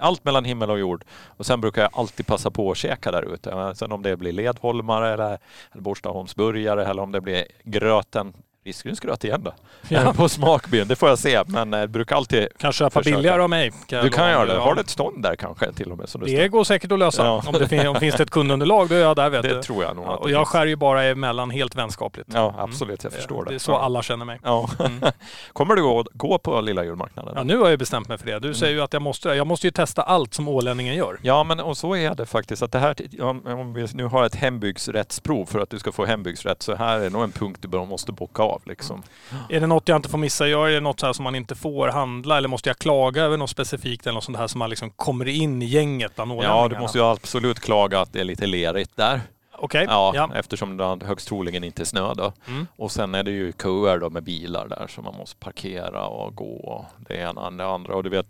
Allt 0.00 0.24
mellan 0.24 0.44
himmel 0.44 0.70
och 0.70 0.78
jord. 0.78 1.04
Och 1.26 1.46
sen 1.46 1.60
brukar 1.60 1.82
jag 1.82 1.90
alltid 1.94 2.26
passa 2.26 2.50
på 2.50 2.70
att 2.70 2.76
käka 2.76 3.10
där 3.10 3.34
ute. 3.34 3.72
Sen 3.74 3.92
om 3.92 4.02
det 4.02 4.16
blir 4.16 4.32
ledholmare 4.32 5.12
eller, 5.12 5.38
eller 5.72 5.82
Borstaholmsburgare 5.82 6.86
eller 6.86 7.02
om 7.02 7.12
det 7.12 7.20
blir 7.20 7.44
gröten 7.64 8.32
risgrynsgröt 8.64 9.24
igen 9.24 9.42
då. 9.44 9.52
Ja. 9.88 10.12
På 10.16 10.28
smakbyn, 10.28 10.88
det 10.88 10.96
får 10.96 11.08
jag 11.08 11.18
se. 11.18 11.42
Men 11.46 11.72
jag 11.72 11.90
brukar 11.90 12.16
alltid... 12.16 12.48
Kan 12.58 12.72
köpa 12.72 12.90
Försöka. 12.90 13.16
billigare 13.16 13.42
av 13.42 13.50
mig. 13.50 13.72
jag 13.88 14.04
Du 14.04 14.10
kan 14.10 14.30
göra 14.30 14.44
det. 14.46 14.58
Har 14.58 14.74
du 14.74 14.80
ett 14.80 14.90
stånd 14.90 15.22
där 15.22 15.36
kanske 15.36 15.72
till 15.72 15.92
och 15.92 15.98
med? 15.98 16.08
Som 16.08 16.20
Det 16.24 16.48
går 16.48 16.64
säkert 16.64 16.92
att 16.92 16.98
lösa. 16.98 17.24
Ja. 17.24 17.42
Om 17.46 17.52
det 17.52 17.68
fin- 17.68 17.86
om 17.86 17.96
finns 17.96 18.14
det 18.14 18.22
ett 18.22 18.30
kundunderlag, 18.30 18.88
då 18.88 18.94
är 18.94 18.98
jag 19.00 19.16
där 19.16 19.30
vet 19.30 19.42
det 19.42 19.48
du. 19.54 19.62
tror 19.62 19.84
jag 19.84 19.96
nog. 19.96 20.04
Ja, 20.04 20.14
att 20.14 20.20
och 20.20 20.26
det 20.26 20.32
jag 20.32 20.40
finns. 20.40 20.48
skär 20.48 20.66
ju 20.66 20.76
bara 20.76 21.04
emellan 21.04 21.50
helt 21.50 21.74
vänskapligt. 21.74 22.28
Ja, 22.34 22.54
absolut. 22.58 23.04
Jag 23.04 23.12
förstår 23.12 23.44
det. 23.44 23.50
Det 23.50 23.54
är 23.54 23.58
så 23.58 23.76
alla 23.76 24.02
känner 24.02 24.24
mig. 24.24 24.38
Ja. 24.44 24.68
Mm. 24.80 25.00
Kommer 25.52 25.74
du 25.74 25.82
att 25.82 26.06
gå 26.12 26.38
på 26.38 26.60
lilla 26.60 26.84
julmarknaden? 26.84 27.32
Ja, 27.36 27.42
nu 27.42 27.58
har 27.58 27.68
jag 27.70 27.78
bestämt 27.78 28.08
mig 28.08 28.18
för 28.18 28.26
det. 28.26 28.38
Du 28.38 28.54
säger 28.54 28.74
ju 28.74 28.80
att 28.82 28.92
jag 28.92 29.02
måste 29.02 29.28
det. 29.28 29.36
Jag 29.36 29.46
måste 29.46 29.66
ju 29.66 29.70
testa 29.70 30.02
allt 30.02 30.34
som 30.34 30.48
ålänningen 30.48 30.94
gör. 30.94 31.18
Ja, 31.22 31.44
men 31.44 31.60
och 31.60 31.76
så 31.76 31.96
är 31.96 32.14
det 32.14 32.26
faktiskt. 32.26 32.62
Att 32.62 32.72
det 32.72 32.78
här, 32.78 32.94
om, 33.22 33.46
om 33.46 33.74
vi 33.74 33.86
nu 33.94 34.04
har 34.04 34.24
ett 34.24 34.34
hembygdsrättsprov 34.34 35.46
för 35.46 35.58
att 35.58 35.70
du 35.70 35.78
ska 35.78 35.92
få 35.92 36.04
hembygdsrätt 36.04 36.62
så 36.62 36.74
här 36.74 37.00
är 37.00 37.10
nog 37.10 37.22
en 37.22 37.32
punkt 37.32 37.58
du 37.62 37.68
bara 37.68 37.84
måste 37.84 38.12
bocka 38.12 38.42
av. 38.42 38.49
Liksom. 38.64 39.02
Är 39.48 39.60
det 39.60 39.66
något 39.66 39.88
jag 39.88 39.96
inte 39.96 40.08
får 40.08 40.18
missa? 40.18 40.46
Gör 40.48 40.68
är 40.68 40.72
det 40.72 40.80
något 40.80 41.00
så 41.00 41.06
här 41.06 41.12
som 41.12 41.22
man 41.24 41.34
inte 41.34 41.54
får 41.54 41.88
handla? 41.88 42.36
Eller 42.36 42.48
måste 42.48 42.68
jag 42.68 42.78
klaga 42.78 43.22
över 43.22 43.36
något 43.36 43.50
specifikt 43.50 44.06
eller 44.06 44.14
något 44.14 44.24
sånt 44.24 44.38
här 44.38 44.46
som 44.46 44.58
man 44.58 44.70
liksom 44.70 44.90
kommer 44.90 45.28
in 45.28 45.62
i 45.62 45.66
gänget 45.66 46.14
bland 46.14 46.32
Ja, 46.42 46.68
du 46.68 46.78
måste 46.78 46.98
ju 46.98 47.04
absolut 47.04 47.60
klaga 47.60 48.00
att 48.00 48.12
det 48.12 48.20
är 48.20 48.24
lite 48.24 48.46
lerigt 48.46 48.96
där. 48.96 49.20
Okej. 49.62 49.86
Ja, 49.88 50.12
Ja. 50.14 50.30
eftersom 50.34 50.76
det 50.76 51.06
högst 51.06 51.28
troligen 51.28 51.64
inte 51.64 51.82
är 51.82 51.84
snö 51.84 52.14
då. 52.14 52.32
Mm. 52.48 52.66
Och 52.76 52.92
sen 52.92 53.14
är 53.14 53.22
det 53.22 53.30
ju 53.30 53.52
köer 53.62 53.98
då 53.98 54.10
med 54.10 54.22
bilar 54.22 54.68
där 54.68 54.86
så 54.88 55.02
man 55.02 55.14
måste 55.16 55.36
parkera 55.36 56.06
och 56.06 56.34
gå 56.34 56.54
och 56.56 56.84
det 57.08 57.14
ena 57.16 57.40
och 57.40 57.52
det 57.52 57.66
andra. 57.66 57.94
Och 57.94 58.02
du 58.04 58.10
vet, 58.10 58.26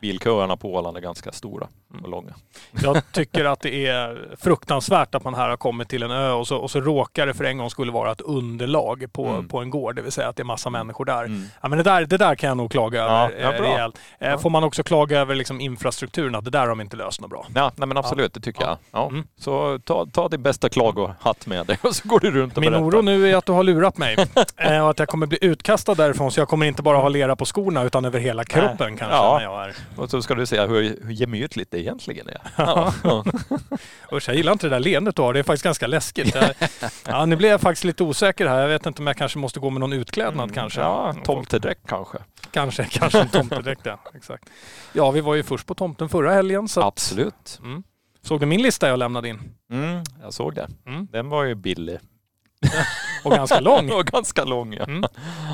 bilköerna 0.00 0.56
på 0.56 0.74
Åland 0.74 0.96
är 0.96 1.00
ganska 1.00 1.32
stora 1.32 1.66
och 2.02 2.08
långa. 2.08 2.34
Jag 2.82 3.12
tycker 3.12 3.44
att 3.44 3.60
det 3.60 3.86
är 3.86 4.28
fruktansvärt 4.40 5.14
att 5.14 5.24
man 5.24 5.34
här 5.34 5.48
har 5.48 5.56
kommit 5.56 5.88
till 5.88 6.02
en 6.02 6.10
ö 6.10 6.30
och 6.32 6.46
så, 6.46 6.56
och 6.56 6.70
så 6.70 6.80
råkar 6.80 7.26
det 7.26 7.34
för 7.34 7.44
en 7.44 7.58
gång 7.58 7.70
skulle 7.70 7.92
vara 7.92 8.12
ett 8.12 8.20
underlag 8.20 9.04
på, 9.12 9.26
Mm. 9.26 9.48
på 9.48 9.58
en 9.58 9.70
gård. 9.70 9.96
Det 9.96 10.02
vill 10.02 10.12
säga 10.12 10.28
att 10.28 10.36
det 10.36 10.42
är 10.42 10.44
massa 10.44 10.70
människor 10.70 11.04
där. 11.04 11.24
Mm. 11.24 11.44
Ja, 11.62 11.68
men 11.68 11.78
det, 11.78 11.84
där, 11.84 12.04
det 12.06 12.16
där 12.16 12.34
kan 12.34 12.48
jag 12.48 12.56
nog 12.56 12.70
klaga 12.70 12.98
Ja, 12.98 13.30
över 13.30 13.42
ja, 13.42 13.52
eh, 13.52 13.60
rejält. 13.62 13.98
Eh, 14.18 14.30
Ja. 14.30 14.38
Får 14.38 14.50
man 14.50 14.64
också 14.64 14.82
klaga 14.82 15.18
över 15.20 15.34
liksom 15.34 15.60
infrastrukturen? 15.60 16.34
Att 16.34 16.44
det 16.44 16.50
där 16.50 16.60
har 16.60 16.68
de 16.68 16.80
inte 16.80 16.96
löst 16.96 17.20
något 17.20 17.30
bra. 17.30 17.46
Ja, 17.54 17.72
nej 17.76 17.88
men 17.88 17.96
absolut, 17.96 18.34
det 18.34 18.40
tycker 18.40 18.62
Ja. 18.62 18.68
jag. 18.90 19.00
Ja. 19.02 19.08
Mm. 19.08 19.24
Så 19.38 19.78
ta, 19.84 20.06
ta 20.12 20.28
din 20.28 20.42
bästa 20.42 20.68
klagohatt 20.68 21.46
med 21.46 21.66
dig 21.66 21.78
och 21.82 21.96
så 21.96 22.08
går 22.08 22.20
du 22.20 22.30
runt 22.30 22.56
och 22.56 22.60
Min 22.60 22.70
berättar. 22.72 22.86
oro 22.86 23.02
nu 23.02 23.30
är 23.30 23.36
att 23.36 23.46
du 23.46 23.52
har 23.52 23.62
lurat 23.62 23.98
mig 23.98 24.16
eh, 24.56 24.84
och 24.84 24.90
att 24.90 24.98
jag 24.98 25.08
kommer 25.08 25.26
bli 25.26 25.38
utkastad 25.40 25.94
därifrån 25.94 26.30
så 26.30 26.40
jag 26.40 26.48
kommer 26.48 26.66
inte 26.66 26.82
bara 26.82 26.98
ha 26.98 27.08
lera 27.08 27.36
på 27.36 27.44
skorna 27.44 27.82
utan 27.82 28.04
över 28.04 28.18
hela 28.18 28.44
kroppen 28.44 28.96
kanske 28.96 29.16
Ja. 29.16 29.34
när 29.38 29.44
jag 29.44 29.64
är. 29.64 29.74
Och 29.96 30.10
så 30.10 30.22
ska 30.22 30.34
du 30.34 30.46
se 30.46 30.60
hur, 30.66 30.82
hur 31.04 31.12
gemytligt 31.12 31.70
det 31.70 31.80
egentligen 31.80 32.28
är. 32.28 32.40
Ja. 32.56 32.94
Usch, 34.12 34.28
jag 34.28 34.36
gillar 34.36 34.52
inte 34.52 34.66
det 34.66 34.70
där 34.70 34.80
leendet 34.80 35.16
du 35.16 35.22
har. 35.22 35.32
Det 35.32 35.38
är 35.38 35.42
faktiskt 35.42 35.64
ganska 35.64 35.86
läskigt. 35.86 36.36
Ja, 37.06 37.26
nu 37.26 37.36
blir 37.36 37.48
jag 37.48 37.60
faktiskt 37.60 37.84
lite 37.84 38.02
osäker 38.04 38.46
här. 38.46 38.60
Jag 38.60 38.68
vet 38.68 38.86
inte 38.86 39.02
om 39.02 39.06
jag 39.06 39.16
kanske 39.16 39.38
måste 39.38 39.60
gå 39.60 39.70
med 39.70 39.80
någon 39.80 39.92
utklädnad 39.92 40.54
kanske. 40.54 40.80
Mm. 40.80 40.92
Ja, 40.92 41.14
tomtedräkt 41.24 41.80
kanske. 41.86 42.18
Kanske, 42.50 42.84
kanske 42.84 43.20
en 43.20 43.28
tomtedräkt 43.28 43.80
ja. 43.84 44.00
Exakt. 44.14 44.44
Ja, 44.92 45.10
vi 45.10 45.20
var 45.20 45.34
ju 45.34 45.42
först 45.42 45.66
på 45.66 45.74
tomten 45.74 46.08
förra 46.08 46.32
helgen. 46.32 46.68
Så 46.68 46.80
att, 46.80 46.86
Absolut. 46.86 47.58
mm. 47.62 47.82
Såg 48.22 48.40
du 48.40 48.46
min 48.46 48.62
lista 48.62 48.88
jag 48.88 48.98
lämnade 48.98 49.28
in? 49.28 49.38
Mm, 49.72 50.02
jag 50.22 50.32
såg 50.32 50.54
det. 50.54 50.68
Mm. 50.86 51.06
Den 51.12 51.28
var 51.28 51.44
ju 51.44 51.54
billig. 51.54 51.98
Och 53.24 53.30
ganska 53.32 53.60
lång. 53.60 53.92
Och 53.92 54.06
ganska 54.06 54.44
lång 54.44 54.74
ja. 54.74 54.84
Mm. 54.84 55.04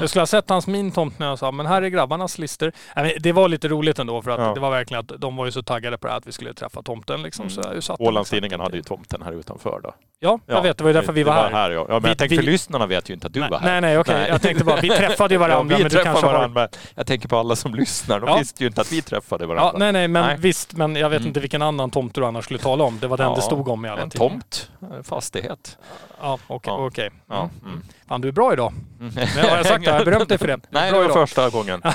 Jag 0.01 0.09
skulle 0.11 0.21
ha 0.21 0.27
sett 0.27 0.49
hans 0.51 0.67
min 0.67 0.93
tomt 0.93 1.19
när 1.19 1.27
jag 1.27 1.39
sa, 1.39 1.51
men 1.53 1.67
här 1.67 1.83
är 1.83 1.89
grabbarnas 1.89 2.39
listor. 2.39 2.73
Det 3.19 3.33
var 3.33 3.49
lite 3.49 3.69
roligt 3.69 3.99
ändå 3.99 4.23
för 4.23 4.31
att 4.31 4.41
Ja. 4.41 4.55
det 4.55 4.61
var 4.61 4.71
verkligen 4.71 5.01
att 5.01 5.13
de 5.21 5.37
var 5.37 5.45
ju 5.47 5.53
så 5.53 5.63
taggade 5.63 5.99
på 5.99 6.07
det 6.07 6.11
här 6.13 6.19
att 6.19 6.27
vi 6.27 6.33
skulle 6.33 6.55
träffa 6.55 6.83
tomten 6.83 7.23
liksom. 7.23 7.51
Så 7.51 7.63
satt 7.63 7.99
dem 7.99 8.07
Ålandstidningen 8.07 8.61
hade 8.61 8.77
ju 8.77 8.83
tomten 8.83 9.23
här 9.23 9.33
utanför 9.33 9.81
då. 9.83 9.95
Ja, 10.21 10.39
jag 10.47 10.63
vet. 10.63 10.79
Det 10.79 10.85
var 10.85 10.89
ju 10.89 10.95
därför 10.95 11.13
vi 11.13 11.23
var 11.23 11.35
det 11.51 11.57
här. 11.57 11.71
ja. 11.71 11.87
ja 11.89 11.93
men 11.95 12.03
Vi- 12.03 12.09
jag 12.09 12.19
tänkte, 12.19 12.37
vi- 12.37 12.43
för 12.43 12.51
lyssnarna 12.51 12.87
vet 12.87 13.11
ju 13.11 13.15
inte 13.15 13.27
att 13.27 13.33
du 13.33 13.41
nej, 13.41 13.51
var 13.51 13.59
här. 13.59 13.71
nej, 13.71 13.81
nej, 13.81 13.99
okej. 13.99 14.27
Jag 14.29 14.43
tänkte 14.43 14.65
bara, 14.65 14.81
vi 14.81 14.89
träffade 14.89 15.35
ju 15.35 15.39
varandra. 15.39 15.77
ja, 15.79 15.85
vi 15.85 15.91
träffade 15.91 16.17
har- 16.27 16.33
varandra. 16.33 16.49
men 16.61 16.69
Jag 16.95 17.07
tänker 17.07 17.29
på 17.29 17.37
alla 17.39 17.57
som 17.57 17.75
lyssnar. 17.75 18.21
De 18.21 18.29
Ja. 18.29 18.37
visste 18.39 18.63
ju 18.63 18.67
inte 18.67 18.81
att 18.81 18.93
vi 18.93 19.03
träffade 19.03 19.47
varandra. 19.47 19.71
Ja, 19.73 19.79
nej, 19.79 19.93
nej, 19.93 20.09
men 20.09 20.27
Nej. 20.27 20.37
visst. 20.39 20.73
Men 20.73 20.97
jag 20.97 21.11
vet 21.11 21.17
Mm. 21.21 21.29
inte 21.29 21.41
vilken 21.41 21.63
annan 21.63 21.91
tomt 21.91 22.15
du 22.15 22.27
annars 22.27 22.45
skulle 22.45 22.59
tala 22.61 22.85
om. 22.85 22.99
Det 23.01 23.07
var 23.07 23.17
den 23.17 23.29
Ja, 23.29 23.35
det 23.37 23.43
stod 23.43 23.69
om 23.69 23.85
i 23.85 23.89
alla 23.89 24.03
En 24.03 24.11
tomt, 24.11 24.71
fastighet. 25.03 25.79
Ja, 26.21 26.39
okej. 26.47 26.73
Okej. 26.97 27.11
Ja. 27.29 27.51
Mm. 27.63 27.73
Mm. 27.75 27.85
Fan, 28.09 28.21
du 28.21 28.29
är 28.29 28.33
bra 28.33 28.53
idag. 28.53 28.73
Mm. 29.01 29.13
Men 29.15 29.27
har 29.51 29.57
jag 29.57 29.67
sagt 29.67 29.85
det? 29.85 29.91
Har 29.91 29.99
jag 29.99 30.05
berömt 30.05 30.29
dig 30.29 30.39
för 30.39 30.47
det? 30.47 30.61
Nej, 30.71 30.91
det 30.93 30.97
var 30.99 31.05
idag. 31.05 31.15
första 31.15 31.51
gången. 31.51 31.83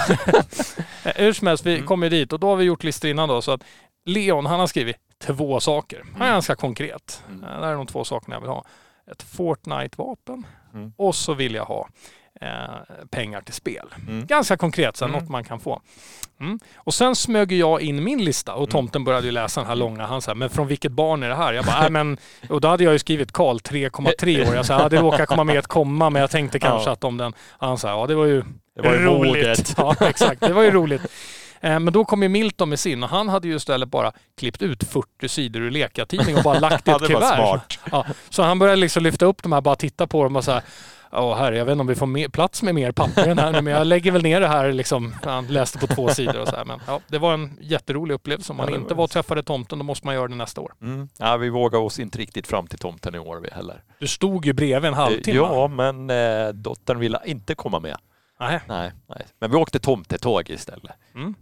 Eh, 1.04 1.12
Hur 1.16 1.34
som 1.34 1.47
helst, 1.47 1.66
vi 1.66 1.74
Mm. 1.76 1.88
kom 1.88 2.04
ju 2.04 2.10
dit 2.10 2.34
och 2.34 2.39
då 2.39 2.47
har 2.47 2.56
vi 2.56 2.64
gjort 2.66 2.84
listor 2.84 3.10
innan 3.12 3.30
då. 3.30 3.41
Så 3.41 3.52
att 3.52 3.64
Leon, 4.06 4.45
han 4.45 4.60
har 4.60 4.68
skrivit 4.68 4.95
två 5.24 5.60
saker. 5.60 6.02
Han 6.14 6.22
är 6.22 6.26
Mm. 6.26 6.34
ganska 6.36 6.56
konkret. 6.56 7.24
Mm. 7.30 7.43
Eh, 7.43 7.49
Det 7.60 7.66
här 7.66 7.72
är 7.74 7.78
de 7.78 7.88
två 7.88 8.04
sakerna 8.04 8.36
jag 8.36 8.41
vill 8.41 8.49
ha. 8.49 8.64
Ett 9.12 9.24
Fortnite-vapen 9.24 10.45
Mm. 10.74 10.93
och 10.97 11.16
så 11.16 11.34
vill 11.34 11.56
jag 11.56 11.66
ha 11.66 11.88
eh, 12.42 12.50
pengar 13.10 13.42
till 13.42 13.54
spel. 13.54 13.86
Mm. 14.08 14.26
Ganska 14.26 14.58
konkret, 14.58 14.98
så 14.98 15.06
Mm. 15.06 15.20
något 15.20 15.30
man 15.30 15.44
kan 15.44 15.60
få. 15.60 15.82
Mm. 16.39 16.60
Och 16.76 16.94
sen 16.94 17.16
smög 17.16 17.52
jag 17.52 17.82
in 17.82 18.04
min 18.04 18.24
lista 18.24 18.54
och 18.54 18.70
tomten 18.70 19.04
började 19.04 19.26
ju 19.26 19.32
läsa 19.32 19.60
den 19.62 19.68
här 19.68 19.76
långa. 19.76 20.06
Han 20.06 20.22
sa, 20.22 20.34
men 20.36 20.50
från 20.50 20.68
vilket 20.68 20.92
barn 20.92 21.24
är 21.24 21.30
det 21.30 21.36
här? 21.36 21.54
Jag 21.54 21.66
bara, 21.66 21.89
men... 21.89 22.18
Och 22.50 22.62
då 22.62 22.68
hade 22.68 22.84
jag 22.84 22.94
ju 22.94 23.00
skrivit 23.00 23.32
Karl 23.32 23.58
3,3 23.58 24.50
år. 24.50 24.56
Jag 24.56 24.66
sa, 24.66 24.80
ja, 24.82 24.89
det 24.89 24.98
råkar 24.98 25.26
komma 25.26 25.44
med 25.44 25.58
ett 25.58 25.68
komma, 25.68 26.10
men 26.10 26.20
jag 26.22 26.32
tänkte 26.32 26.60
kanske 26.60 26.89
Ja. 26.89 26.94
att 26.94 27.04
om 27.04 27.18
den... 27.18 27.34
Han 27.60 27.78
sa, 27.78 27.89
ja 27.89 28.08
det 28.08 28.16
var 28.16 28.26
ju 28.26 28.44
Det 28.76 28.82
var 28.82 28.92
ju 28.94 29.00
roligt. 29.06 29.74
Ja, 29.78 29.96
exakt. 30.00 30.42
Det 30.42 30.54
var 30.54 30.64
ju 30.64 30.72
roligt. 30.72 31.02
Eh, 31.64 31.80
Men 31.80 31.94
då 31.94 32.06
kom 32.06 32.24
ju 32.24 32.30
Milton 32.30 32.70
med 32.70 32.80
sin 32.80 33.04
och 33.04 33.10
han 33.10 33.30
hade 33.30 33.48
ju 33.48 33.56
istället 33.56 33.89
bara 33.89 34.12
klippt 34.39 34.62
ut 34.62 34.84
40 34.84 35.30
sidor 35.30 35.62
ur 35.62 35.72
Leka-tidning 35.72 36.38
och 36.38 36.44
bara 36.44 36.60
lagt 36.60 36.88
i 36.88 36.92
ett 36.92 36.98
kuvert. 37.08 37.36
smart. 37.36 37.80
Ja, 37.92 38.06
så 38.30 38.44
han 38.44 38.60
började 38.60 38.76
liksom 38.82 39.04
lyfta 39.04 39.26
upp 39.26 39.44
de 39.44 39.52
här, 39.52 39.62
bara 39.62 39.76
titta 39.76 40.08
på 40.08 40.24
dem 40.24 40.36
och 40.36 40.44
så 40.44 40.52
här, 40.52 40.62
Ja, 41.12 41.36
herre, 41.36 41.57
jag 41.57 41.66
vet 41.66 41.72
inte 41.72 41.82
om 41.82 41.88
vi 41.88 41.95
får 41.95 42.05
mer, 42.07 42.28
plats 42.28 42.64
med 42.64 42.76
mer 42.76 42.91
papper 42.91 43.28
än 43.28 43.38
här 43.39 43.51
nu, 43.51 43.62
men 43.62 43.74
jag 43.74 43.88
lägger 43.88 44.12
väl 44.12 44.22
ner 44.24 44.39
det 44.41 44.47
här 44.47 44.72
liksom. 44.72 45.16
Han 45.24 45.47
läste 45.47 45.78
på 45.78 45.88
två 45.88 46.09
sidor 46.09 46.39
och 46.41 46.47
så 46.47 46.55
här. 46.55 46.66
Men 46.66 46.80
ja, 46.88 46.99
det 47.07 47.18
var 47.18 47.34
en 47.34 47.57
jätterolig 47.62 48.16
upplevelse. 48.16 48.51
Om 48.53 48.57
man 48.57 48.66
Ja, 48.68 48.72
det 48.74 48.82
inte 48.82 48.93
var 48.93 49.03
och 49.03 49.09
träffade 49.12 49.43
tomten, 49.43 49.78
då 49.80 49.86
måste 49.86 50.05
man 50.07 50.16
göra 50.16 50.28
det 50.28 50.36
nästa 50.36 50.62
år. 50.62 50.74
Mm. 50.82 51.09
Ja, 51.18 51.38
vi 51.38 51.49
vågar 51.49 51.80
oss 51.80 51.99
inte 51.99 52.18
riktigt 52.18 52.47
fram 52.47 52.68
till 52.68 52.80
tomten 52.80 53.16
i 53.16 53.20
år 53.20 53.38
vi 53.38 53.49
heller. 53.51 53.84
Du 53.99 54.07
stod 54.07 54.45
ju 54.45 54.53
bredvid 54.53 54.88
en 54.88 54.93
halvtimme. 54.93 55.38
Ja, 55.38 55.68
men 55.68 56.09
eh, 56.09 56.47
dottern 56.53 56.99
ville 56.99 57.20
inte 57.26 57.55
komma 57.55 57.80
med. 57.80 57.97
Nej. 58.39 58.59
Nej, 58.68 58.91
nej. 59.09 59.26
Men 59.39 59.51
vi 59.51 59.57
åkte 59.57 59.80
tomtetåg 59.80 60.49
istället. 60.49 60.91
Mm. 61.16 61.36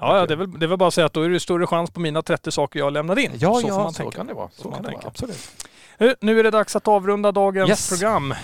Ja, 0.00 0.18
ja 0.18 0.26
det, 0.26 0.34
är 0.34 0.36
väl, 0.36 0.58
det 0.58 0.66
är 0.66 0.68
väl 0.68 0.78
bara 0.78 0.88
att 0.88 0.94
säga 0.94 1.06
att 1.06 1.12
då 1.12 1.22
är 1.22 1.28
det 1.28 1.40
större 1.40 1.66
chans 1.66 1.90
på 1.90 2.00
mina 2.00 2.22
30 2.22 2.50
saker 2.50 2.78
jag 2.78 2.92
lämnade 2.92 3.22
in. 3.22 3.30
Ja, 3.38 3.54
så 3.60 3.68
ja, 3.68 3.74
får 3.74 3.82
man 3.82 3.92
så 3.92 3.96
tänka. 4.02 4.16
kan 4.16 4.26
det 4.26 4.34
vara. 4.34 4.48
Så, 4.52 4.68
man 4.68 4.74
kan 4.74 4.82
det 4.82 4.88
tänka. 4.88 5.02
vara. 5.02 5.10
Absolut. 5.10 5.50
Eh, 5.98 6.10
Nu 6.20 6.38
är 6.38 6.42
det 6.44 6.50
dags 6.50 6.76
att 6.76 6.88
avrunda 6.88 7.32
dagens 7.32 7.68
Yes. 7.70 7.88
program. 7.88 8.34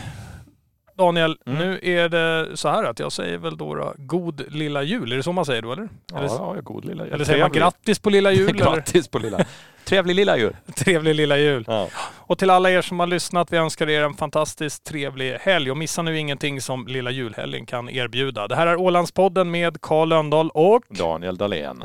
Daniel, 1.00 1.36
Mm. 1.46 1.58
nu 1.58 1.80
är 1.82 2.08
det 2.08 2.56
så 2.56 2.68
här 2.68 2.84
att 2.84 2.98
jag 2.98 3.12
säger 3.12 3.38
väl 3.38 3.56
då, 3.56 3.94
god 3.96 4.42
lilla 4.52 4.82
jul. 4.82 5.12
Är 5.12 5.16
det 5.16 5.22
så 5.22 5.32
man 5.32 5.44
säger 5.44 5.62
då 5.62 5.72
eller? 5.72 5.88
Ja, 6.12 6.18
eller, 6.18 6.28
ja, 6.28 6.56
god 6.62 6.84
lilla 6.84 7.04
jul. 7.04 7.12
eller 7.14 7.24
säger 7.24 7.40
man 7.40 7.50
Trevlig. 7.50 7.62
grattis 7.62 7.98
på 7.98 8.10
lilla 8.10 8.32
jul? 8.32 8.52
Grattis 8.56 9.08
på 9.08 9.18
lilla. 9.18 9.38
Trevlig 9.84 10.14
lilla 10.16 10.36
jul. 10.38 10.56
trevlig 10.76 11.14
lilla 11.14 11.36
jul. 11.38 11.64
Ja. 11.66 11.88
Och 12.16 12.38
till 12.38 12.50
alla 12.50 12.70
er 12.70 12.82
som 12.82 13.00
har 13.00 13.06
lyssnat, 13.06 13.52
vi 13.52 13.56
önskar 13.56 13.88
er 13.88 14.02
en 14.02 14.14
fantastiskt 14.14 14.84
trevlig 14.84 15.32
helg. 15.40 15.70
Och 15.70 15.76
missa 15.76 16.02
nu 16.02 16.18
ingenting 16.18 16.60
som 16.60 16.86
lilla 16.86 17.10
julhelgen 17.10 17.66
kan 17.66 17.88
erbjuda. 17.88 18.48
Det 18.48 18.56
här 18.56 18.66
är 18.66 18.76
Ålandspodden 18.76 19.50
med 19.50 19.80
Karl 19.80 20.08
Lönndahl 20.08 20.50
och 20.54 20.82
Daniel 20.88 21.36
Dahlén. 21.36 21.84